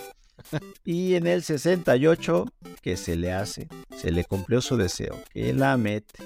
Y 0.85 1.15
en 1.15 1.27
el 1.27 1.43
68, 1.43 2.47
que 2.81 2.97
se 2.97 3.17
le 3.17 3.33
hace? 3.33 3.69
Se 3.97 4.11
le 4.11 4.25
cumplió 4.25 4.61
su 4.61 4.77
deseo, 4.77 5.19
que 5.33 5.53
la 5.53 5.77
mete. 5.77 6.25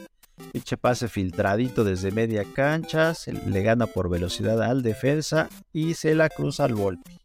Pinche 0.53 0.77
pase 0.77 1.09
filtradito 1.09 1.85
desde 1.85 2.11
media 2.11 2.45
cancha, 2.55 3.15
se 3.15 3.33
le 3.33 3.63
gana 3.63 3.87
por 3.87 4.09
velocidad 4.09 4.63
al 4.63 4.83
defensa 4.83 5.49
y 5.73 5.95
se 5.95 6.15
la 6.15 6.29
cruza 6.29 6.65
al 6.65 6.75
Volpi. 6.75 7.19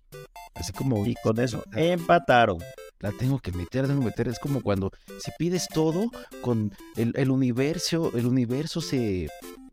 Así 0.56 0.74
como 0.74 1.06
Y 1.06 1.16
con 1.24 1.40
eso 1.40 1.64
empataron. 1.74 2.58
la 3.00 3.12
tengo 3.12 3.40
que 3.40 3.52
meter, 3.52 3.88
tengo 3.88 4.00
que 4.00 4.08
meter. 4.08 4.28
Es 4.28 4.40
como 4.40 4.62
cuando 4.62 4.92
si 5.20 5.32
pides 5.38 5.68
todo, 5.68 6.10
con 6.42 6.72
el, 6.96 7.14
el 7.16 7.30
universo, 7.30 8.12
el 8.16 8.26
universo 8.26 8.82
se, 8.82 9.28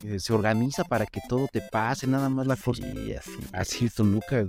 eh, 0.05 0.21
se 0.21 0.33
organiza 0.35 0.85
para 0.85 1.07
que 1.07 1.21
todo 1.29 1.49
te 1.51 1.63
pase, 1.63 2.07
nada 2.07 2.29
más 2.29 2.47
la 2.47 2.57
cosa. 2.57 2.85
Así. 2.87 3.33
Así 3.53 3.91
Toluca, 3.91 4.47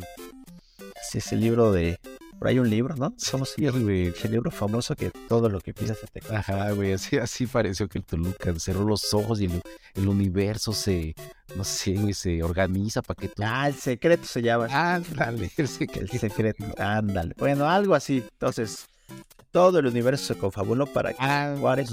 Así 1.01 1.20
es 1.20 1.32
el 1.32 1.39
libro 1.39 1.72
de. 1.72 1.97
Por 2.40 2.48
ahí 2.48 2.60
un 2.60 2.70
libro, 2.70 2.96
¿no? 2.96 3.14
Somos 3.18 3.56
güey. 3.58 4.14
El 4.24 4.32
libro 4.32 4.52
famoso 4.52 4.96
que 4.96 5.12
todo 5.28 5.50
lo 5.50 5.62
que 5.62 5.74
piensas 5.74 6.00
se 6.00 6.08
te. 6.08 6.36
Ajá, 6.36 6.72
güey, 6.72 6.94
así, 6.94 7.18
así 7.18 7.48
pareció 7.48 7.88
que 7.88 8.00
el 8.00 8.06
Toluca 8.06 8.54
cerró 8.60 8.84
los 8.84 9.14
ojos 9.14 9.40
y 9.42 9.46
el, 9.46 9.62
el 9.96 10.08
universo 10.08 10.74
se, 10.74 11.16
no 11.56 11.64
sé, 11.64 11.94
güey, 11.94 12.14
se 12.14 12.44
organiza 12.44 13.02
para 13.02 13.20
que 13.20 13.30
todo... 13.30 13.48
Ah, 13.50 13.68
el 13.68 13.76
secreto 13.76 14.26
se 14.26 14.42
llama. 14.42 14.68
Ah, 14.70 15.00
dale, 15.16 15.52
el 15.58 15.68
secreto. 15.68 16.66
Ándale. 16.78 17.36
Bueno, 17.38 17.70
algo 17.70 17.96
así. 17.96 18.24
Entonces, 18.34 18.88
todo 19.52 19.80
el 19.80 19.86
universo 19.86 20.34
se 20.34 20.40
confabuló 20.40 20.86
para 20.86 21.14
que 21.14 21.18
Ah, 21.20 21.56
Juárez 21.58 21.90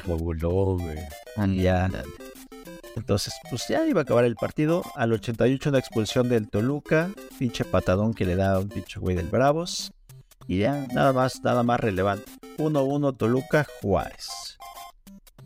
fabuló, 0.00 0.76
güey. 0.76 0.98
Ya. 1.56 1.90
Entonces, 2.96 3.34
pues 3.50 3.66
ya 3.68 3.86
iba 3.86 4.00
a 4.00 4.02
acabar 4.02 4.24
el 4.24 4.36
partido. 4.36 4.82
Al 4.94 5.12
88 5.12 5.70
una 5.70 5.78
expulsión 5.78 6.28
del 6.28 6.48
Toluca. 6.48 7.10
Pinche 7.38 7.64
patadón 7.64 8.14
que 8.14 8.24
le 8.24 8.36
da 8.36 8.54
a 8.54 8.58
un 8.58 8.68
pinche 8.68 9.00
güey 9.00 9.16
del 9.16 9.28
Bravos. 9.28 9.92
Y 10.46 10.58
ya, 10.58 10.86
nada 10.92 11.12
más, 11.12 11.42
nada 11.42 11.62
más 11.62 11.80
relevante. 11.80 12.30
1-1 12.58 13.16
Toluca 13.16 13.66
Juárez. 13.80 14.58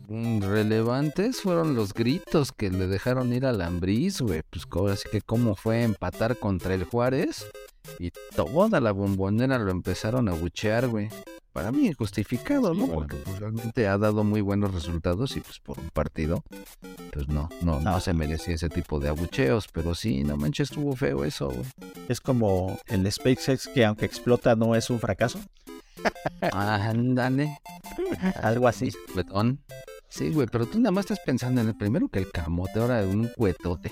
Mm, 0.09 0.41
Relevantes 0.41 1.41
fueron 1.41 1.75
los 1.75 1.93
gritos 1.93 2.53
que 2.53 2.69
le 2.69 2.87
dejaron 2.87 3.33
ir 3.33 3.45
al 3.45 3.61
Ambriz, 3.61 4.21
güey. 4.21 4.41
Pues 4.49 4.65
así 4.91 5.09
que 5.09 5.21
cómo 5.21 5.55
fue 5.55 5.83
empatar 5.83 6.37
contra 6.37 6.73
el 6.73 6.85
Juárez. 6.85 7.45
Y 7.99 8.11
toda 8.35 8.79
la 8.79 8.91
bombonera 8.91 9.57
lo 9.57 9.71
empezaron 9.71 10.29
a 10.29 10.33
buchear, 10.33 10.87
güey. 10.87 11.09
Para 11.57 11.71
mí 11.71 11.91
justificado, 11.91 12.75
¿no? 12.75 12.85
Sí, 12.85 12.91
Porque 12.93 13.15
pues, 13.15 13.39
realmente 13.39 13.87
ha 13.87 13.97
dado 13.97 14.23
muy 14.23 14.41
buenos 14.41 14.75
resultados 14.75 15.35
y 15.37 15.39
pues 15.39 15.59
por 15.59 15.79
un 15.79 15.89
partido, 15.89 16.43
pues 17.11 17.27
no, 17.29 17.49
no, 17.63 17.79
no 17.79 17.99
se 17.99 18.13
merecía 18.13 18.53
ese 18.53 18.69
tipo 18.69 18.99
de 18.99 19.09
abucheos. 19.09 19.67
Pero 19.73 19.95
sí, 19.95 20.23
no 20.23 20.37
manches, 20.37 20.69
estuvo 20.69 20.95
feo 20.95 21.23
eso, 21.23 21.47
güey. 21.47 21.65
Es 22.09 22.21
como 22.21 22.77
el 22.85 23.11
SpaceX 23.11 23.69
que 23.69 23.85
aunque 23.85 24.05
explota 24.05 24.55
no 24.55 24.75
es 24.75 24.91
un 24.91 24.99
fracaso. 24.99 25.39
Ándale. 26.51 27.57
Algo 28.43 28.67
así. 28.67 28.91
Cuetón. 29.15 29.59
Sí, 30.09 30.29
güey, 30.29 30.45
pero 30.45 30.67
tú 30.67 30.77
nada 30.77 30.91
más 30.91 31.05
estás 31.05 31.21
pensando 31.25 31.59
en 31.59 31.69
el 31.69 31.75
primero 31.75 32.07
que 32.07 32.19
el 32.19 32.31
camote, 32.31 32.79
ahora 32.79 33.01
en 33.01 33.19
un 33.19 33.27
cuetote. 33.35 33.91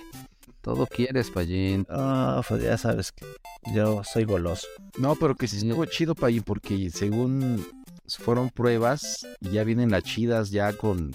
Todo 0.65 0.87
quieres, 0.87 1.29
Pallín. 1.29 1.85
Ah, 1.91 2.41
pues 2.47 2.63
ya 2.63 2.75
sabes 2.75 3.11
que 3.11 3.23
yo 3.71 4.03
soy 4.03 4.23
goloso. 4.25 4.65
No, 4.97 5.15
pero 5.15 5.35
que 5.35 5.47
sí 5.47 5.57
estuvo 5.57 5.85
chido, 5.85 6.15
Payín, 6.15 6.41
porque 6.41 6.89
según 6.89 7.63
fueron 8.07 8.49
pruebas 8.49 9.27
y 9.41 9.51
ya 9.51 9.63
vienen 9.63 9.91
las 9.91 10.01
chidas 10.03 10.49
ya 10.49 10.73
con 10.73 11.11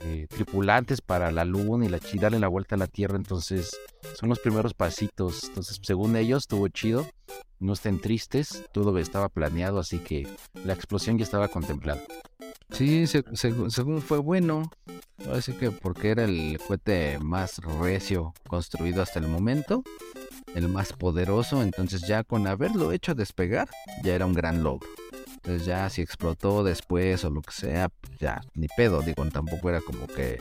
eh, 0.00 0.26
tripulantes 0.28 1.00
para 1.00 1.30
la 1.30 1.44
luna 1.44 1.86
y 1.86 1.88
la 1.88 2.00
chi- 2.00 2.18
darle 2.18 2.40
la 2.40 2.48
vuelta 2.48 2.74
a 2.74 2.78
la 2.78 2.88
Tierra, 2.88 3.14
entonces 3.16 3.70
son 4.18 4.28
los 4.28 4.40
primeros 4.40 4.74
pasitos. 4.74 5.44
Entonces, 5.44 5.78
según 5.80 6.16
ellos, 6.16 6.42
estuvo 6.42 6.66
chido. 6.66 7.06
No 7.60 7.72
estén 7.72 8.00
tristes, 8.00 8.64
todo 8.72 8.96
estaba 8.98 9.28
planeado, 9.28 9.80
así 9.80 9.98
que 9.98 10.28
la 10.64 10.72
explosión 10.74 11.18
ya 11.18 11.24
estaba 11.24 11.48
contemplada. 11.48 12.00
Sí, 12.70 13.06
se- 13.06 13.24
seg- 13.24 13.70
según 13.70 14.00
fue 14.02 14.18
bueno. 14.18 14.70
Así 15.32 15.52
que 15.52 15.70
porque 15.72 16.10
era 16.10 16.24
el 16.24 16.60
cohete 16.64 17.18
más 17.18 17.58
recio 17.80 18.32
construido 18.46 19.02
hasta 19.02 19.18
el 19.18 19.26
momento. 19.26 19.82
El 20.54 20.68
más 20.68 20.92
poderoso. 20.92 21.62
Entonces 21.62 22.02
ya 22.06 22.22
con 22.24 22.46
haberlo 22.46 22.92
hecho 22.92 23.14
despegar, 23.14 23.68
ya 24.04 24.14
era 24.14 24.26
un 24.26 24.34
gran 24.34 24.62
logro. 24.62 24.88
Entonces 25.36 25.64
ya 25.66 25.88
si 25.90 26.02
explotó 26.02 26.62
después 26.62 27.24
o 27.24 27.30
lo 27.30 27.40
que 27.42 27.52
sea, 27.52 27.88
pues 27.88 28.18
ya 28.18 28.40
ni 28.54 28.68
pedo. 28.68 29.00
Digo, 29.02 29.24
tampoco 29.26 29.68
era 29.70 29.80
como 29.80 30.06
que 30.06 30.40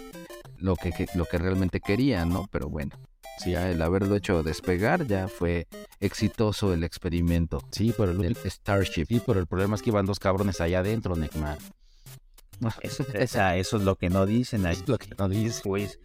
lo 0.57 0.75
que, 0.75 0.91
que- 0.91 1.07
lo 1.15 1.25
que 1.25 1.37
realmente 1.39 1.79
quería, 1.79 2.25
¿no? 2.25 2.47
Pero 2.51 2.69
bueno. 2.69 2.95
Si 3.37 3.51
ya 3.51 3.69
el 3.69 3.81
haberlo 3.81 4.15
hecho 4.15 4.41
despegar 4.43 5.05
ya 5.07 5.27
fue 5.27 5.67
exitoso 5.99 6.73
el 6.73 6.83
experimento 6.83 7.61
Sí, 7.71 7.93
pero 7.97 8.11
el, 8.11 8.17
del 8.17 8.35
Starship. 8.45 9.05
sí, 9.07 9.21
pero 9.25 9.39
el 9.39 9.47
problema 9.47 9.75
es 9.75 9.81
que 9.81 9.89
iban 9.91 10.05
dos 10.05 10.19
cabrones 10.19 10.59
allá 10.61 10.79
adentro, 10.79 11.15
Necmar. 11.15 11.57
Eso, 12.81 13.05
esa- 13.13 13.55
eso 13.57 13.77
es 13.77 13.83
lo 13.83 13.95
que 13.95 14.09
no 14.09 14.25
dicen 14.25 14.65
ahí. 14.65 14.73
Es 14.73 14.87
lo 14.87 14.97
que 14.97 15.09
no 15.17 15.29
dice. 15.29 15.61
Pues, 15.63 15.99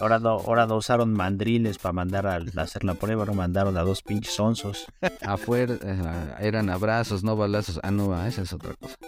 ahora 0.00 0.18
no, 0.18 0.30
ahora 0.30 0.66
no 0.66 0.76
usaron 0.76 1.12
mandriles 1.12 1.78
para 1.78 1.92
mandar 1.92 2.26
a, 2.26 2.34
a 2.36 2.62
hacer 2.62 2.84
la 2.84 2.94
prueba, 2.94 3.24
no 3.24 3.34
mandaron 3.34 3.76
a 3.76 3.82
dos 3.82 4.02
pinches 4.02 4.38
onzos. 4.40 4.86
Afuera 5.22 5.74
eh, 5.82 6.34
eran 6.40 6.70
abrazos, 6.70 7.22
no 7.24 7.36
balazos. 7.36 7.80
Ah, 7.82 7.90
no, 7.90 8.14
ah, 8.14 8.28
esa 8.28 8.42
es 8.42 8.52
otra 8.52 8.74
cosa. 8.74 8.96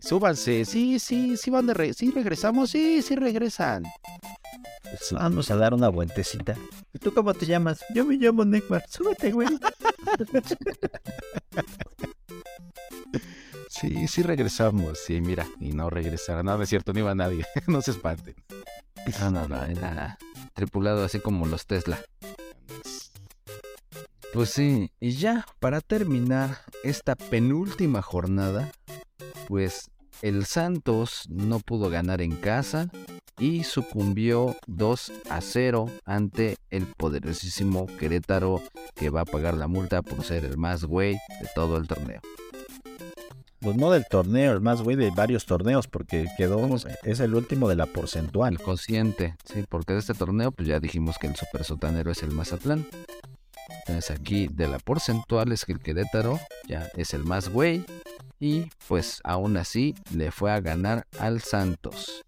Súbanse, 0.00 0.64
sí, 0.64 0.98
sí, 0.98 1.36
sí 1.36 1.50
van 1.50 1.66
de 1.66 1.74
re- 1.74 1.94
sí 1.94 2.10
regresamos, 2.12 2.70
sí, 2.70 3.02
sí 3.02 3.16
regresan. 3.16 3.84
Pues, 4.84 5.12
Vamos 5.12 5.50
a 5.50 5.56
dar 5.56 5.74
una 5.74 5.88
vueltecita. 5.88 6.54
¿Y 6.92 6.98
tú 7.00 7.12
cómo 7.12 7.34
te 7.34 7.44
llamas? 7.46 7.84
Yo 7.92 8.04
me 8.04 8.14
llamo 8.16 8.44
Neymar. 8.44 8.84
Súbete, 8.88 9.32
güey. 9.32 9.48
Sí, 13.80 14.08
sí 14.08 14.22
regresamos, 14.22 14.98
sí, 14.98 15.20
mira, 15.20 15.46
y 15.60 15.72
no 15.72 15.90
regresaron, 15.90 16.46
no, 16.46 16.56
no 16.56 16.62
es 16.62 16.68
cierto, 16.70 16.94
no 16.94 17.00
iba 17.00 17.14
nadie, 17.14 17.44
no 17.66 17.82
se 17.82 17.90
espanten. 17.90 18.34
No, 19.20 19.30
no, 19.30 19.46
no, 19.46 19.62
era 19.64 20.16
tripulado 20.54 21.04
así 21.04 21.20
como 21.20 21.44
los 21.46 21.66
Tesla. 21.66 22.00
Pues 24.32 24.48
sí, 24.48 24.90
y 24.98 25.10
ya, 25.10 25.44
para 25.60 25.82
terminar 25.82 26.58
esta 26.84 27.16
penúltima 27.16 28.00
jornada, 28.00 28.72
pues 29.46 29.90
el 30.22 30.46
Santos 30.46 31.24
no 31.28 31.60
pudo 31.60 31.90
ganar 31.90 32.22
en 32.22 32.34
casa 32.36 32.88
y 33.38 33.64
sucumbió 33.64 34.56
2 34.66 35.12
a 35.28 35.42
0 35.42 35.86
ante 36.06 36.56
el 36.70 36.86
poderosísimo 36.86 37.86
Querétaro 37.98 38.62
que 38.94 39.10
va 39.10 39.20
a 39.20 39.26
pagar 39.26 39.54
la 39.54 39.68
multa 39.68 40.00
por 40.00 40.24
ser 40.24 40.46
el 40.46 40.56
más 40.56 40.84
güey 40.84 41.12
de 41.12 41.48
todo 41.54 41.76
el 41.76 41.86
torneo. 41.86 42.22
Pues 43.66 43.78
no 43.78 43.90
del 43.90 44.06
torneo, 44.06 44.52
el 44.52 44.60
más 44.60 44.80
güey 44.80 44.94
de 44.94 45.10
varios 45.10 45.44
torneos, 45.44 45.88
porque 45.88 46.28
quedó, 46.36 46.68
es 47.02 47.18
el 47.18 47.34
último 47.34 47.68
de 47.68 47.74
la 47.74 47.86
porcentual. 47.86 48.52
El 48.52 48.60
cociente, 48.60 49.34
sí, 49.42 49.64
porque 49.68 49.92
de 49.92 49.98
este 49.98 50.14
torneo, 50.14 50.52
pues 50.52 50.68
ya 50.68 50.78
dijimos 50.78 51.18
que 51.18 51.26
el 51.26 51.34
super 51.34 51.64
sotanero 51.64 52.12
es 52.12 52.22
el 52.22 52.30
Mazatlán. 52.30 52.86
Entonces 53.80 54.12
aquí 54.12 54.46
de 54.46 54.68
la 54.68 54.78
porcentual 54.78 55.50
es 55.50 55.64
que 55.64 55.72
el 55.72 55.80
Querétaro 55.80 56.38
ya 56.68 56.88
es 56.94 57.12
el 57.12 57.24
más 57.24 57.48
güey. 57.48 57.84
Y 58.38 58.70
pues 58.86 59.20
aún 59.24 59.56
así 59.56 59.96
le 60.14 60.30
fue 60.30 60.52
a 60.52 60.60
ganar 60.60 61.08
al 61.18 61.40
Santos. 61.40 62.24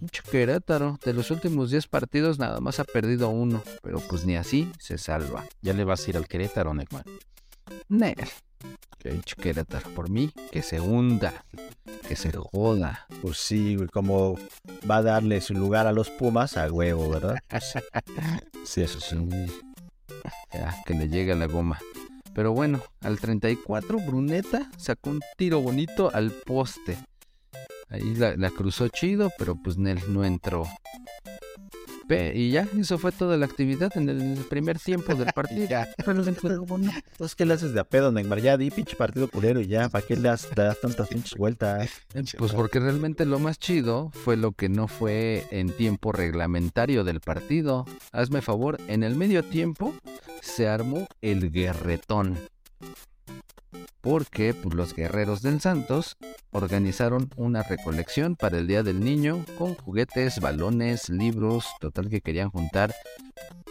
Pinche 0.00 0.22
Querétaro, 0.28 0.98
de 1.04 1.12
los 1.12 1.30
últimos 1.30 1.70
10 1.70 1.86
partidos 1.86 2.40
nada 2.40 2.58
más 2.58 2.80
ha 2.80 2.84
perdido 2.84 3.28
uno, 3.28 3.62
pero 3.80 4.00
pues 4.00 4.26
ni 4.26 4.34
así 4.34 4.72
se 4.80 4.98
salva. 4.98 5.46
Ya 5.62 5.72
le 5.72 5.84
vas 5.84 6.04
a 6.04 6.10
ir 6.10 6.16
al 6.16 6.26
Querétaro, 6.26 6.74
Neymar. 6.74 7.04
Nel. 7.88 8.16
Pinche 9.02 9.36
Querétaro, 9.36 9.90
por 9.90 10.08
mí, 10.08 10.32
que 10.50 10.62
se 10.62 10.80
hunda, 10.80 11.44
que 12.08 12.16
se 12.16 12.32
joda. 12.32 13.06
Pues 13.20 13.36
sí, 13.36 13.76
güey, 13.76 13.88
como 13.88 14.38
va 14.90 14.96
a 14.96 15.02
darle 15.02 15.40
su 15.40 15.54
lugar 15.54 15.86
a 15.86 15.92
los 15.92 16.10
Pumas, 16.10 16.56
a 16.56 16.70
huevo, 16.70 17.10
¿verdad? 17.10 17.38
Sí, 18.64 18.80
eso 18.80 18.98
sí. 18.98 19.16
Ya, 20.52 20.74
que 20.86 20.94
le 20.94 21.08
llegue 21.08 21.32
a 21.32 21.36
la 21.36 21.46
goma. 21.46 21.78
Pero 22.34 22.52
bueno, 22.52 22.82
al 23.02 23.20
34 23.20 23.98
Bruneta 23.98 24.70
sacó 24.78 25.10
un 25.10 25.20
tiro 25.36 25.60
bonito 25.60 26.10
al 26.14 26.30
poste. 26.30 26.96
Ahí 27.90 28.14
la, 28.14 28.36
la 28.36 28.50
cruzó 28.50 28.88
chido, 28.88 29.30
pero 29.38 29.54
pues 29.54 29.76
Nel 29.76 30.00
no 30.08 30.24
entró. 30.24 30.66
Y 32.34 32.50
ya, 32.50 32.68
eso 32.78 32.98
fue 32.98 33.12
toda 33.12 33.36
la 33.36 33.46
actividad 33.46 33.90
en 33.96 34.08
el 34.08 34.38
primer 34.48 34.78
tiempo 34.78 35.14
del 35.14 35.32
partido. 35.34 35.66
Ya. 35.68 35.88
Entonces, 37.12 37.34
¿qué 37.36 37.46
le 37.46 37.54
haces 37.54 37.72
de 37.74 37.80
a 37.80 37.84
pedo, 37.84 38.12
Neymar? 38.12 38.40
Ya 38.40 38.56
di 38.56 38.70
pinche 38.70 38.96
partido 38.96 39.28
culero 39.28 39.60
y 39.60 39.66
ya, 39.66 39.88
¿para 39.88 40.06
qué 40.06 40.16
le 40.16 40.22
das, 40.28 40.48
das 40.54 40.80
tantas 40.80 41.08
pinches 41.08 41.34
vueltas? 41.38 41.90
eh, 42.14 42.22
Pues 42.38 42.52
porque 42.52 42.80
realmente 42.80 43.24
lo 43.24 43.38
más 43.38 43.58
chido 43.58 44.10
fue 44.12 44.36
lo 44.36 44.52
que 44.52 44.68
no 44.68 44.88
fue 44.88 45.46
en 45.50 45.70
tiempo 45.70 46.12
reglamentario 46.12 47.04
del 47.04 47.20
partido. 47.20 47.84
Hazme 48.12 48.42
favor, 48.42 48.78
en 48.88 49.02
el 49.02 49.14
medio 49.16 49.42
tiempo 49.42 49.94
se 50.42 50.68
armó 50.68 51.06
el 51.22 51.50
guerretón. 51.50 52.38
Porque 54.00 54.54
los 54.72 54.94
guerreros 54.94 55.42
del 55.42 55.60
Santos 55.60 56.16
organizaron 56.50 57.30
una 57.36 57.62
recolección 57.62 58.36
para 58.36 58.58
el 58.58 58.66
Día 58.66 58.82
del 58.82 59.00
Niño 59.00 59.44
con 59.58 59.74
juguetes, 59.74 60.40
balones, 60.40 61.08
libros, 61.08 61.66
total 61.80 62.10
que 62.10 62.20
querían 62.20 62.50
juntar 62.50 62.94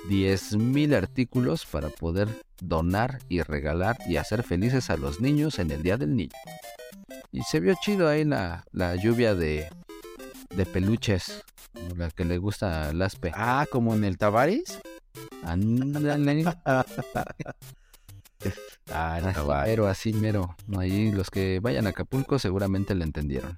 10.000 0.10 0.96
artículos 0.96 1.66
para 1.66 1.90
poder 1.90 2.28
donar 2.62 3.20
y 3.30 3.42
regalar 3.42 3.98
y 4.08 4.18
hacer 4.18 4.44
felices 4.44 4.90
a 4.90 4.98
los 4.98 5.22
niños 5.22 5.60
en 5.60 5.72
el 5.72 5.84
Día 5.84 5.98
del 5.98 6.16
Niño. 6.16 6.36
Y 7.32 7.42
se 7.44 7.60
vio 7.60 7.76
chido 7.82 8.08
ahí 8.08 8.26
la, 8.26 8.64
la 8.72 8.96
lluvia 8.96 9.36
de, 9.36 9.70
de 10.56 10.66
peluches, 10.66 11.44
como 11.74 11.96
la 11.96 12.12
que 12.12 12.26
le 12.26 12.38
gusta 12.38 12.90
al 12.90 13.02
aspe. 13.02 13.32
Ah, 13.34 13.66
como 13.72 13.96
en 13.96 14.04
el 14.04 14.18
Tavares. 14.18 14.80
Ah, 18.92 19.18
el 19.18 19.26
Así 19.26 19.36
Tavares. 19.36 19.70
mero, 19.72 19.88
así 19.88 20.14
mero. 20.14 20.56
Ahí 20.78 21.12
los 21.12 21.30
que 21.30 21.60
vayan 21.62 21.88
a 21.88 21.92
Acapulco 21.92 22.38
seguramente 22.38 22.94
le 22.94 23.06
entendieron. 23.06 23.58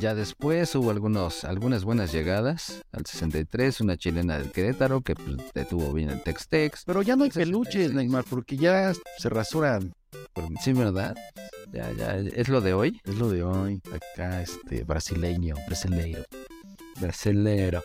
Ya 0.00 0.14
después 0.14 0.74
hubo 0.76 0.90
algunos, 0.90 1.44
algunas 1.44 1.84
buenas 1.84 2.12
llegadas. 2.12 2.84
Al 2.92 3.04
63, 3.04 3.80
una 3.80 3.96
chilena 3.96 4.38
del 4.38 4.52
Querétaro 4.52 5.00
que 5.00 5.14
pues, 5.14 5.36
detuvo 5.54 5.92
bien 5.92 6.10
el 6.10 6.22
Tex-Tex. 6.22 6.84
Pero 6.86 7.02
ya 7.02 7.16
no 7.16 7.24
hay 7.24 7.30
peluches. 7.30 7.92
Neymar, 7.92 8.24
porque 8.24 8.56
ya 8.56 8.92
se 9.18 9.28
rasuran. 9.28 9.92
Sí, 10.62 10.72
¿verdad? 10.72 11.16
Ya, 11.72 11.90
ya, 11.92 12.16
es 12.16 12.48
lo 12.48 12.60
de 12.60 12.72
hoy. 12.74 13.00
Es 13.04 13.16
lo 13.16 13.28
de 13.30 13.42
hoy. 13.42 13.82
Acá, 13.92 14.42
este, 14.42 14.84
brasileño, 14.84 15.56
brasileiro. 15.66 16.22
Brasilero. 17.00 17.82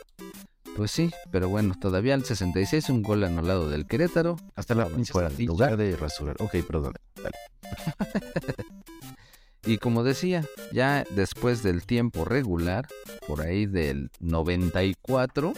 Pues 0.75 0.91
sí, 0.91 1.11
pero 1.31 1.49
bueno, 1.49 1.75
todavía 1.79 2.15
al 2.15 2.25
66 2.25 2.89
un 2.89 3.03
gol 3.03 3.23
anulado 3.23 3.69
del 3.69 3.85
Querétaro. 3.85 4.37
Hasta 4.55 4.73
la 4.73 4.87
fuera, 4.87 5.29
lugar 5.39 5.77
de 5.77 5.95
rasurar. 5.95 6.35
Ok, 6.39 6.55
perdón. 6.67 6.93
Y 9.65 9.77
como 9.77 10.03
decía, 10.03 10.43
ya 10.73 11.05
después 11.11 11.63
del 11.63 11.85
tiempo 11.85 12.25
regular, 12.25 12.85
por 13.25 13.39
ahí 13.39 13.65
del 13.65 14.11
94, 14.19 15.53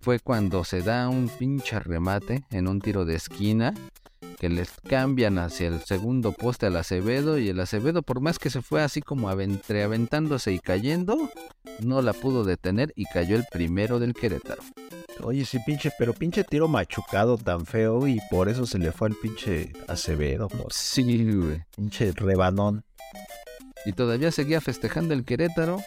fue 0.00 0.18
cuando 0.20 0.64
se 0.64 0.80
da 0.80 1.10
un 1.10 1.28
pinche 1.28 1.78
remate 1.80 2.44
en 2.50 2.66
un 2.66 2.80
tiro 2.80 3.04
de 3.04 3.16
esquina 3.16 3.74
que 4.38 4.48
les 4.48 4.70
cambian 4.88 5.38
hacia 5.38 5.68
el 5.68 5.80
segundo 5.80 6.32
poste 6.32 6.66
al 6.66 6.76
Acevedo 6.76 7.38
y 7.38 7.48
el 7.48 7.60
Acevedo 7.60 8.02
por 8.02 8.20
más 8.20 8.38
que 8.38 8.50
se 8.50 8.62
fue 8.62 8.82
así 8.82 9.02
como 9.02 9.30
entre 9.30 9.82
aventándose 9.82 10.52
y 10.52 10.58
cayendo, 10.58 11.30
no 11.80 12.02
la 12.02 12.12
pudo 12.12 12.44
detener 12.44 12.92
y 12.94 13.04
cayó 13.06 13.36
el 13.36 13.44
primero 13.50 13.98
del 13.98 14.14
Querétaro. 14.14 14.62
Oye, 15.22 15.44
sí, 15.44 15.58
pinche, 15.66 15.90
pero 15.98 16.12
pinche 16.12 16.44
tiro 16.44 16.68
machucado 16.68 17.36
tan 17.36 17.66
feo 17.66 18.06
y 18.06 18.20
por 18.30 18.48
eso 18.48 18.66
se 18.66 18.78
le 18.78 18.92
fue 18.92 19.08
al 19.08 19.14
pinche 19.16 19.72
Acevedo. 19.88 20.48
por 20.48 20.72
Sí, 20.72 21.32
güey. 21.32 21.64
Pinche 21.74 22.12
rebanón. 22.12 22.84
Y 23.84 23.92
todavía 23.92 24.30
seguía 24.30 24.60
festejando 24.60 25.14
el 25.14 25.24
Querétaro 25.24 25.80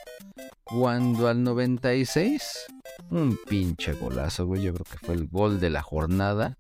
cuando 0.64 1.28
al 1.28 1.44
96, 1.44 2.65
un 3.10 3.38
pinche 3.48 3.94
golazo, 3.94 4.45
güey, 4.45 4.61
yo 4.64 4.73
creo 4.73 4.86
que 4.86 5.06
fue 5.06 5.15
el 5.15 5.28
gol 5.28 5.60
de 5.60 5.69
la 5.69 5.82
jornada. 5.82 6.57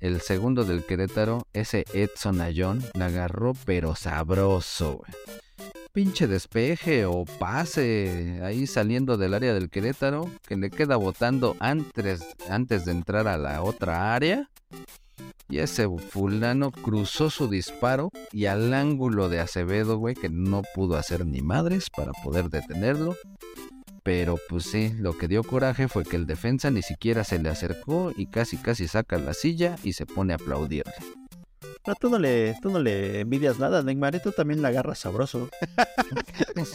El 0.00 0.20
segundo 0.20 0.64
del 0.64 0.84
Querétaro, 0.84 1.46
ese 1.52 1.84
Edson 1.92 2.40
Ayón, 2.40 2.82
la 2.94 3.06
agarró 3.06 3.54
pero 3.64 3.94
sabroso. 3.94 5.02
Pinche 5.92 6.26
despeje 6.26 7.06
o 7.06 7.24
pase 7.24 8.40
ahí 8.44 8.66
saliendo 8.66 9.16
del 9.16 9.32
área 9.32 9.54
del 9.54 9.70
Querétaro 9.70 10.30
que 10.46 10.56
le 10.56 10.70
queda 10.70 10.96
botando 10.96 11.56
antes, 11.58 12.26
antes 12.50 12.84
de 12.84 12.92
entrar 12.92 13.26
a 13.26 13.38
la 13.38 13.62
otra 13.62 14.14
área. 14.14 14.50
Y 15.48 15.58
ese 15.58 15.88
fulano 15.88 16.72
cruzó 16.72 17.30
su 17.30 17.48
disparo 17.48 18.10
y 18.32 18.46
al 18.46 18.74
ángulo 18.74 19.28
de 19.28 19.40
Acevedo, 19.40 19.96
güey, 19.96 20.14
que 20.14 20.28
no 20.28 20.62
pudo 20.74 20.96
hacer 20.96 21.24
ni 21.24 21.40
madres 21.40 21.88
para 21.88 22.12
poder 22.12 22.50
detenerlo. 22.50 23.16
Pero 24.06 24.38
pues 24.48 24.64
sí, 24.64 24.94
lo 25.00 25.18
que 25.18 25.26
dio 25.26 25.42
coraje 25.42 25.88
fue 25.88 26.04
que 26.04 26.14
el 26.14 26.26
defensa 26.26 26.70
ni 26.70 26.80
siquiera 26.80 27.24
se 27.24 27.40
le 27.40 27.48
acercó 27.50 28.12
y 28.16 28.26
casi 28.28 28.56
casi 28.56 28.86
saca 28.86 29.18
la 29.18 29.34
silla 29.34 29.74
y 29.82 29.94
se 29.94 30.06
pone 30.06 30.32
a 30.32 30.36
aplaudirle. 30.36 30.92
Pero 31.84 31.96
tú 32.00 32.08
no 32.08 32.18
le, 32.20 32.54
tú 32.62 32.70
no 32.70 32.78
le 32.78 33.20
envidias 33.20 33.58
nada, 33.58 33.82
Neymar. 33.82 34.14
y 34.14 34.22
Tú 34.22 34.30
también 34.30 34.62
la 34.62 34.68
agarras 34.68 35.00
sabroso. 35.00 35.48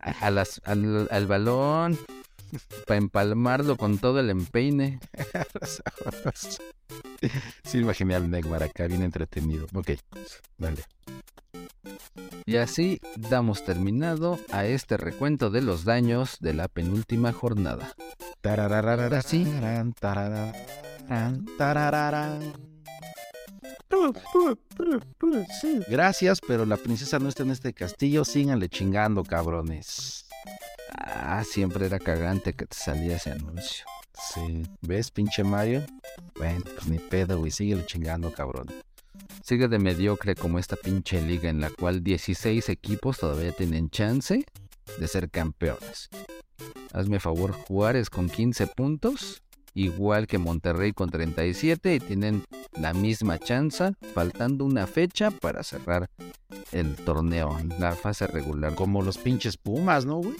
A- 0.00 0.30
las- 0.30 0.60
al, 0.64 1.08
al 1.10 1.26
balón 1.26 1.98
para 2.86 2.96
empalmarlo 2.98 3.76
con 3.76 3.98
todo 3.98 4.20
el 4.20 4.30
empeine. 4.30 4.98
sí, 7.64 7.78
imaginé 7.78 8.14
al 8.14 8.30
Neymar 8.30 8.62
acá, 8.62 8.86
bien 8.86 9.02
entretenido. 9.02 9.66
Ok, 9.74 9.90
vale. 10.56 10.82
Y 12.46 12.56
así 12.56 13.00
damos 13.16 13.64
terminado 13.64 14.38
a 14.50 14.66
este 14.66 14.96
recuento 14.96 15.50
de 15.50 15.62
los 15.62 15.84
daños 15.84 16.38
de 16.40 16.54
la 16.54 16.68
penúltima 16.68 17.32
jornada. 17.32 17.94
Sí. 25.60 25.80
Gracias, 25.88 26.40
pero 26.46 26.64
la 26.64 26.76
princesa 26.76 27.18
no 27.18 27.28
está 27.28 27.42
en 27.42 27.50
este 27.50 27.72
castillo. 27.72 28.24
Síganle 28.24 28.68
chingando, 28.68 29.24
cabrones. 29.24 30.26
Ah, 30.92 31.42
siempre 31.44 31.86
era 31.86 31.98
cagante 31.98 32.52
que 32.52 32.66
te 32.66 32.76
salía 32.76 33.16
ese 33.16 33.32
anuncio. 33.32 33.84
Sí. 34.32 34.62
¿Ves, 34.80 35.10
pinche 35.10 35.42
Mario? 35.42 35.84
Bueno, 36.36 36.62
pues 36.64 36.86
ni 36.88 36.98
pedo, 36.98 37.38
güey. 37.38 37.50
Síguele 37.50 37.84
chingando, 37.86 38.32
cabrón. 38.32 38.66
Sigue 39.42 39.68
de 39.68 39.78
mediocre 39.78 40.34
como 40.34 40.58
esta 40.58 40.76
pinche 40.76 41.20
liga 41.22 41.48
en 41.48 41.60
la 41.60 41.70
cual 41.70 42.02
16 42.02 42.68
equipos 42.68 43.18
todavía 43.18 43.52
tienen 43.52 43.90
chance 43.90 44.44
de 44.98 45.08
ser 45.08 45.30
campeones. 45.30 46.08
Hazme 46.92 47.20
favor, 47.20 47.52
Juárez 47.52 48.10
con 48.10 48.28
15 48.28 48.66
puntos, 48.68 49.42
igual 49.74 50.26
que 50.26 50.38
Monterrey 50.38 50.92
con 50.92 51.10
37 51.10 51.94
y 51.94 52.00
tienen 52.00 52.44
la 52.72 52.92
misma 52.92 53.38
chance, 53.38 53.92
faltando 54.14 54.64
una 54.64 54.86
fecha 54.86 55.30
para 55.30 55.62
cerrar 55.62 56.08
el 56.72 56.94
torneo, 56.96 57.58
la 57.78 57.92
fase 57.92 58.26
regular. 58.26 58.74
Como 58.74 59.02
los 59.02 59.18
pinches 59.18 59.56
Pumas, 59.56 60.06
¿no, 60.06 60.16
güey? 60.16 60.36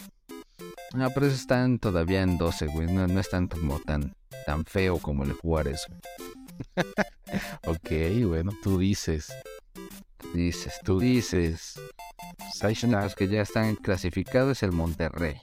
No, 0.95 1.09
pero 1.11 1.27
están 1.27 1.79
todavía 1.79 2.23
en 2.23 2.37
12, 2.37 2.67
güey, 2.67 2.93
no, 2.93 3.07
no 3.07 3.21
están 3.21 3.47
como 3.47 3.79
tan, 3.81 4.15
tan 4.45 4.65
feo 4.65 4.99
como 4.99 5.25
el 5.25 5.33
Juárez, 5.33 5.87
güey. 5.89 6.01
Ok, 7.67 7.91
bueno, 8.27 8.53
tú 8.63 8.79
dices. 8.79 9.33
Dices, 10.35 10.75
tú 10.85 10.99
dices. 10.99 11.75
Los 12.63 13.15
que 13.15 13.29
ya 13.29 13.43
están 13.43 13.77
clasificados 13.77 14.59
es 14.59 14.63
el 14.63 14.73
Monterrey. 14.73 15.41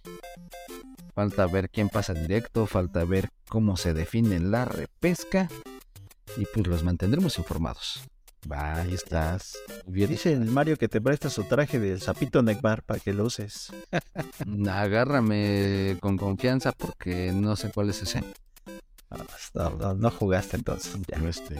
Falta 1.16 1.48
ver 1.48 1.70
quién 1.70 1.90
pasa 1.90 2.14
directo, 2.14 2.68
falta 2.68 3.04
ver 3.04 3.30
cómo 3.50 3.78
se 3.78 3.94
define 3.94 4.40
la 4.40 4.66
repesca 4.66 5.50
y 6.36 6.46
pues 6.46 6.68
los 6.68 6.84
mantendremos 6.84 7.38
informados. 7.38 8.04
Va, 8.50 8.82
ahí 8.82 8.94
estás. 8.94 9.58
Bien. 9.88 10.10
Dice 10.10 10.32
el 10.32 10.46
Mario 10.46 10.78
que 10.78 10.88
te 10.88 11.02
presta 11.02 11.30
su 11.30 11.44
traje 11.46 11.80
del 11.80 12.02
sapito 12.02 12.44
Necbar 12.44 12.84
para 12.84 13.00
que 13.00 13.14
lo 13.14 13.26
uses. 13.26 13.72
Agárrame 14.70 15.98
con 16.00 16.18
confianza 16.18 16.72
porque 16.72 17.32
no 17.34 17.56
sé 17.56 17.72
cuál 17.72 17.90
es 17.90 18.04
ese. 18.04 18.24
No, 19.10 19.70
no, 19.72 19.94
no 19.94 20.12
jugaste 20.12 20.58
entonces. 20.58 20.96
Ya. 21.08 21.18
Este. 21.28 21.56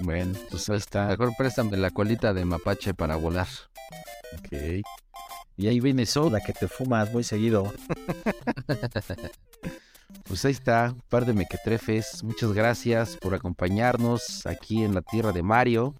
Bueno, 0.00 0.38
pues 0.50 0.68
ahí 0.70 0.78
está. 0.78 1.08
Mejor 1.08 1.32
préstame 1.36 1.76
la 1.76 1.90
colita 1.90 2.32
de 2.32 2.44
mapache 2.44 2.94
para 2.94 3.16
volar. 3.16 3.48
Ok. 4.38 4.82
Y 5.56 5.68
ahí 5.68 5.80
viene 5.80 6.06
Soda. 6.06 6.40
Que 6.40 6.52
te 6.52 6.68
fumas 6.68 7.12
muy 7.12 7.24
seguido. 7.24 7.72
Pues 10.24 10.44
ahí 10.44 10.52
está, 10.52 10.92
un 10.92 11.02
par 11.08 11.24
de 11.26 11.32
mequetrefes. 11.32 12.22
Muchas 12.22 12.52
gracias 12.52 13.16
por 13.16 13.34
acompañarnos 13.34 14.46
aquí 14.46 14.84
en 14.84 14.94
la 14.94 15.02
tierra 15.02 15.32
de 15.32 15.42
Mario, 15.42 15.96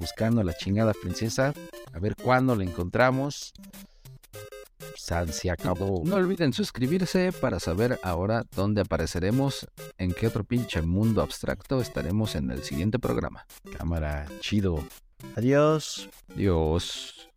buscando 0.00 0.40
a 0.40 0.44
la 0.44 0.54
chingada 0.54 0.94
princesa. 0.94 1.52
A 1.92 1.98
ver 1.98 2.16
cuándo 2.16 2.56
la 2.56 2.64
encontramos. 2.64 3.52
San 4.96 5.32
se 5.32 5.50
acabó. 5.50 6.02
No 6.04 6.16
olviden 6.16 6.52
suscribirse 6.52 7.32
para 7.32 7.60
saber 7.60 7.98
ahora 8.02 8.44
dónde 8.54 8.82
apareceremos, 8.82 9.66
en 9.98 10.12
qué 10.12 10.26
otro 10.26 10.44
pinche 10.44 10.82
mundo 10.82 11.22
abstracto 11.22 11.80
estaremos 11.80 12.34
en 12.34 12.50
el 12.50 12.62
siguiente 12.62 12.98
programa. 12.98 13.46
Cámara, 13.76 14.26
chido. 14.40 14.84
Adiós. 15.36 16.08
Dios. 16.34 17.28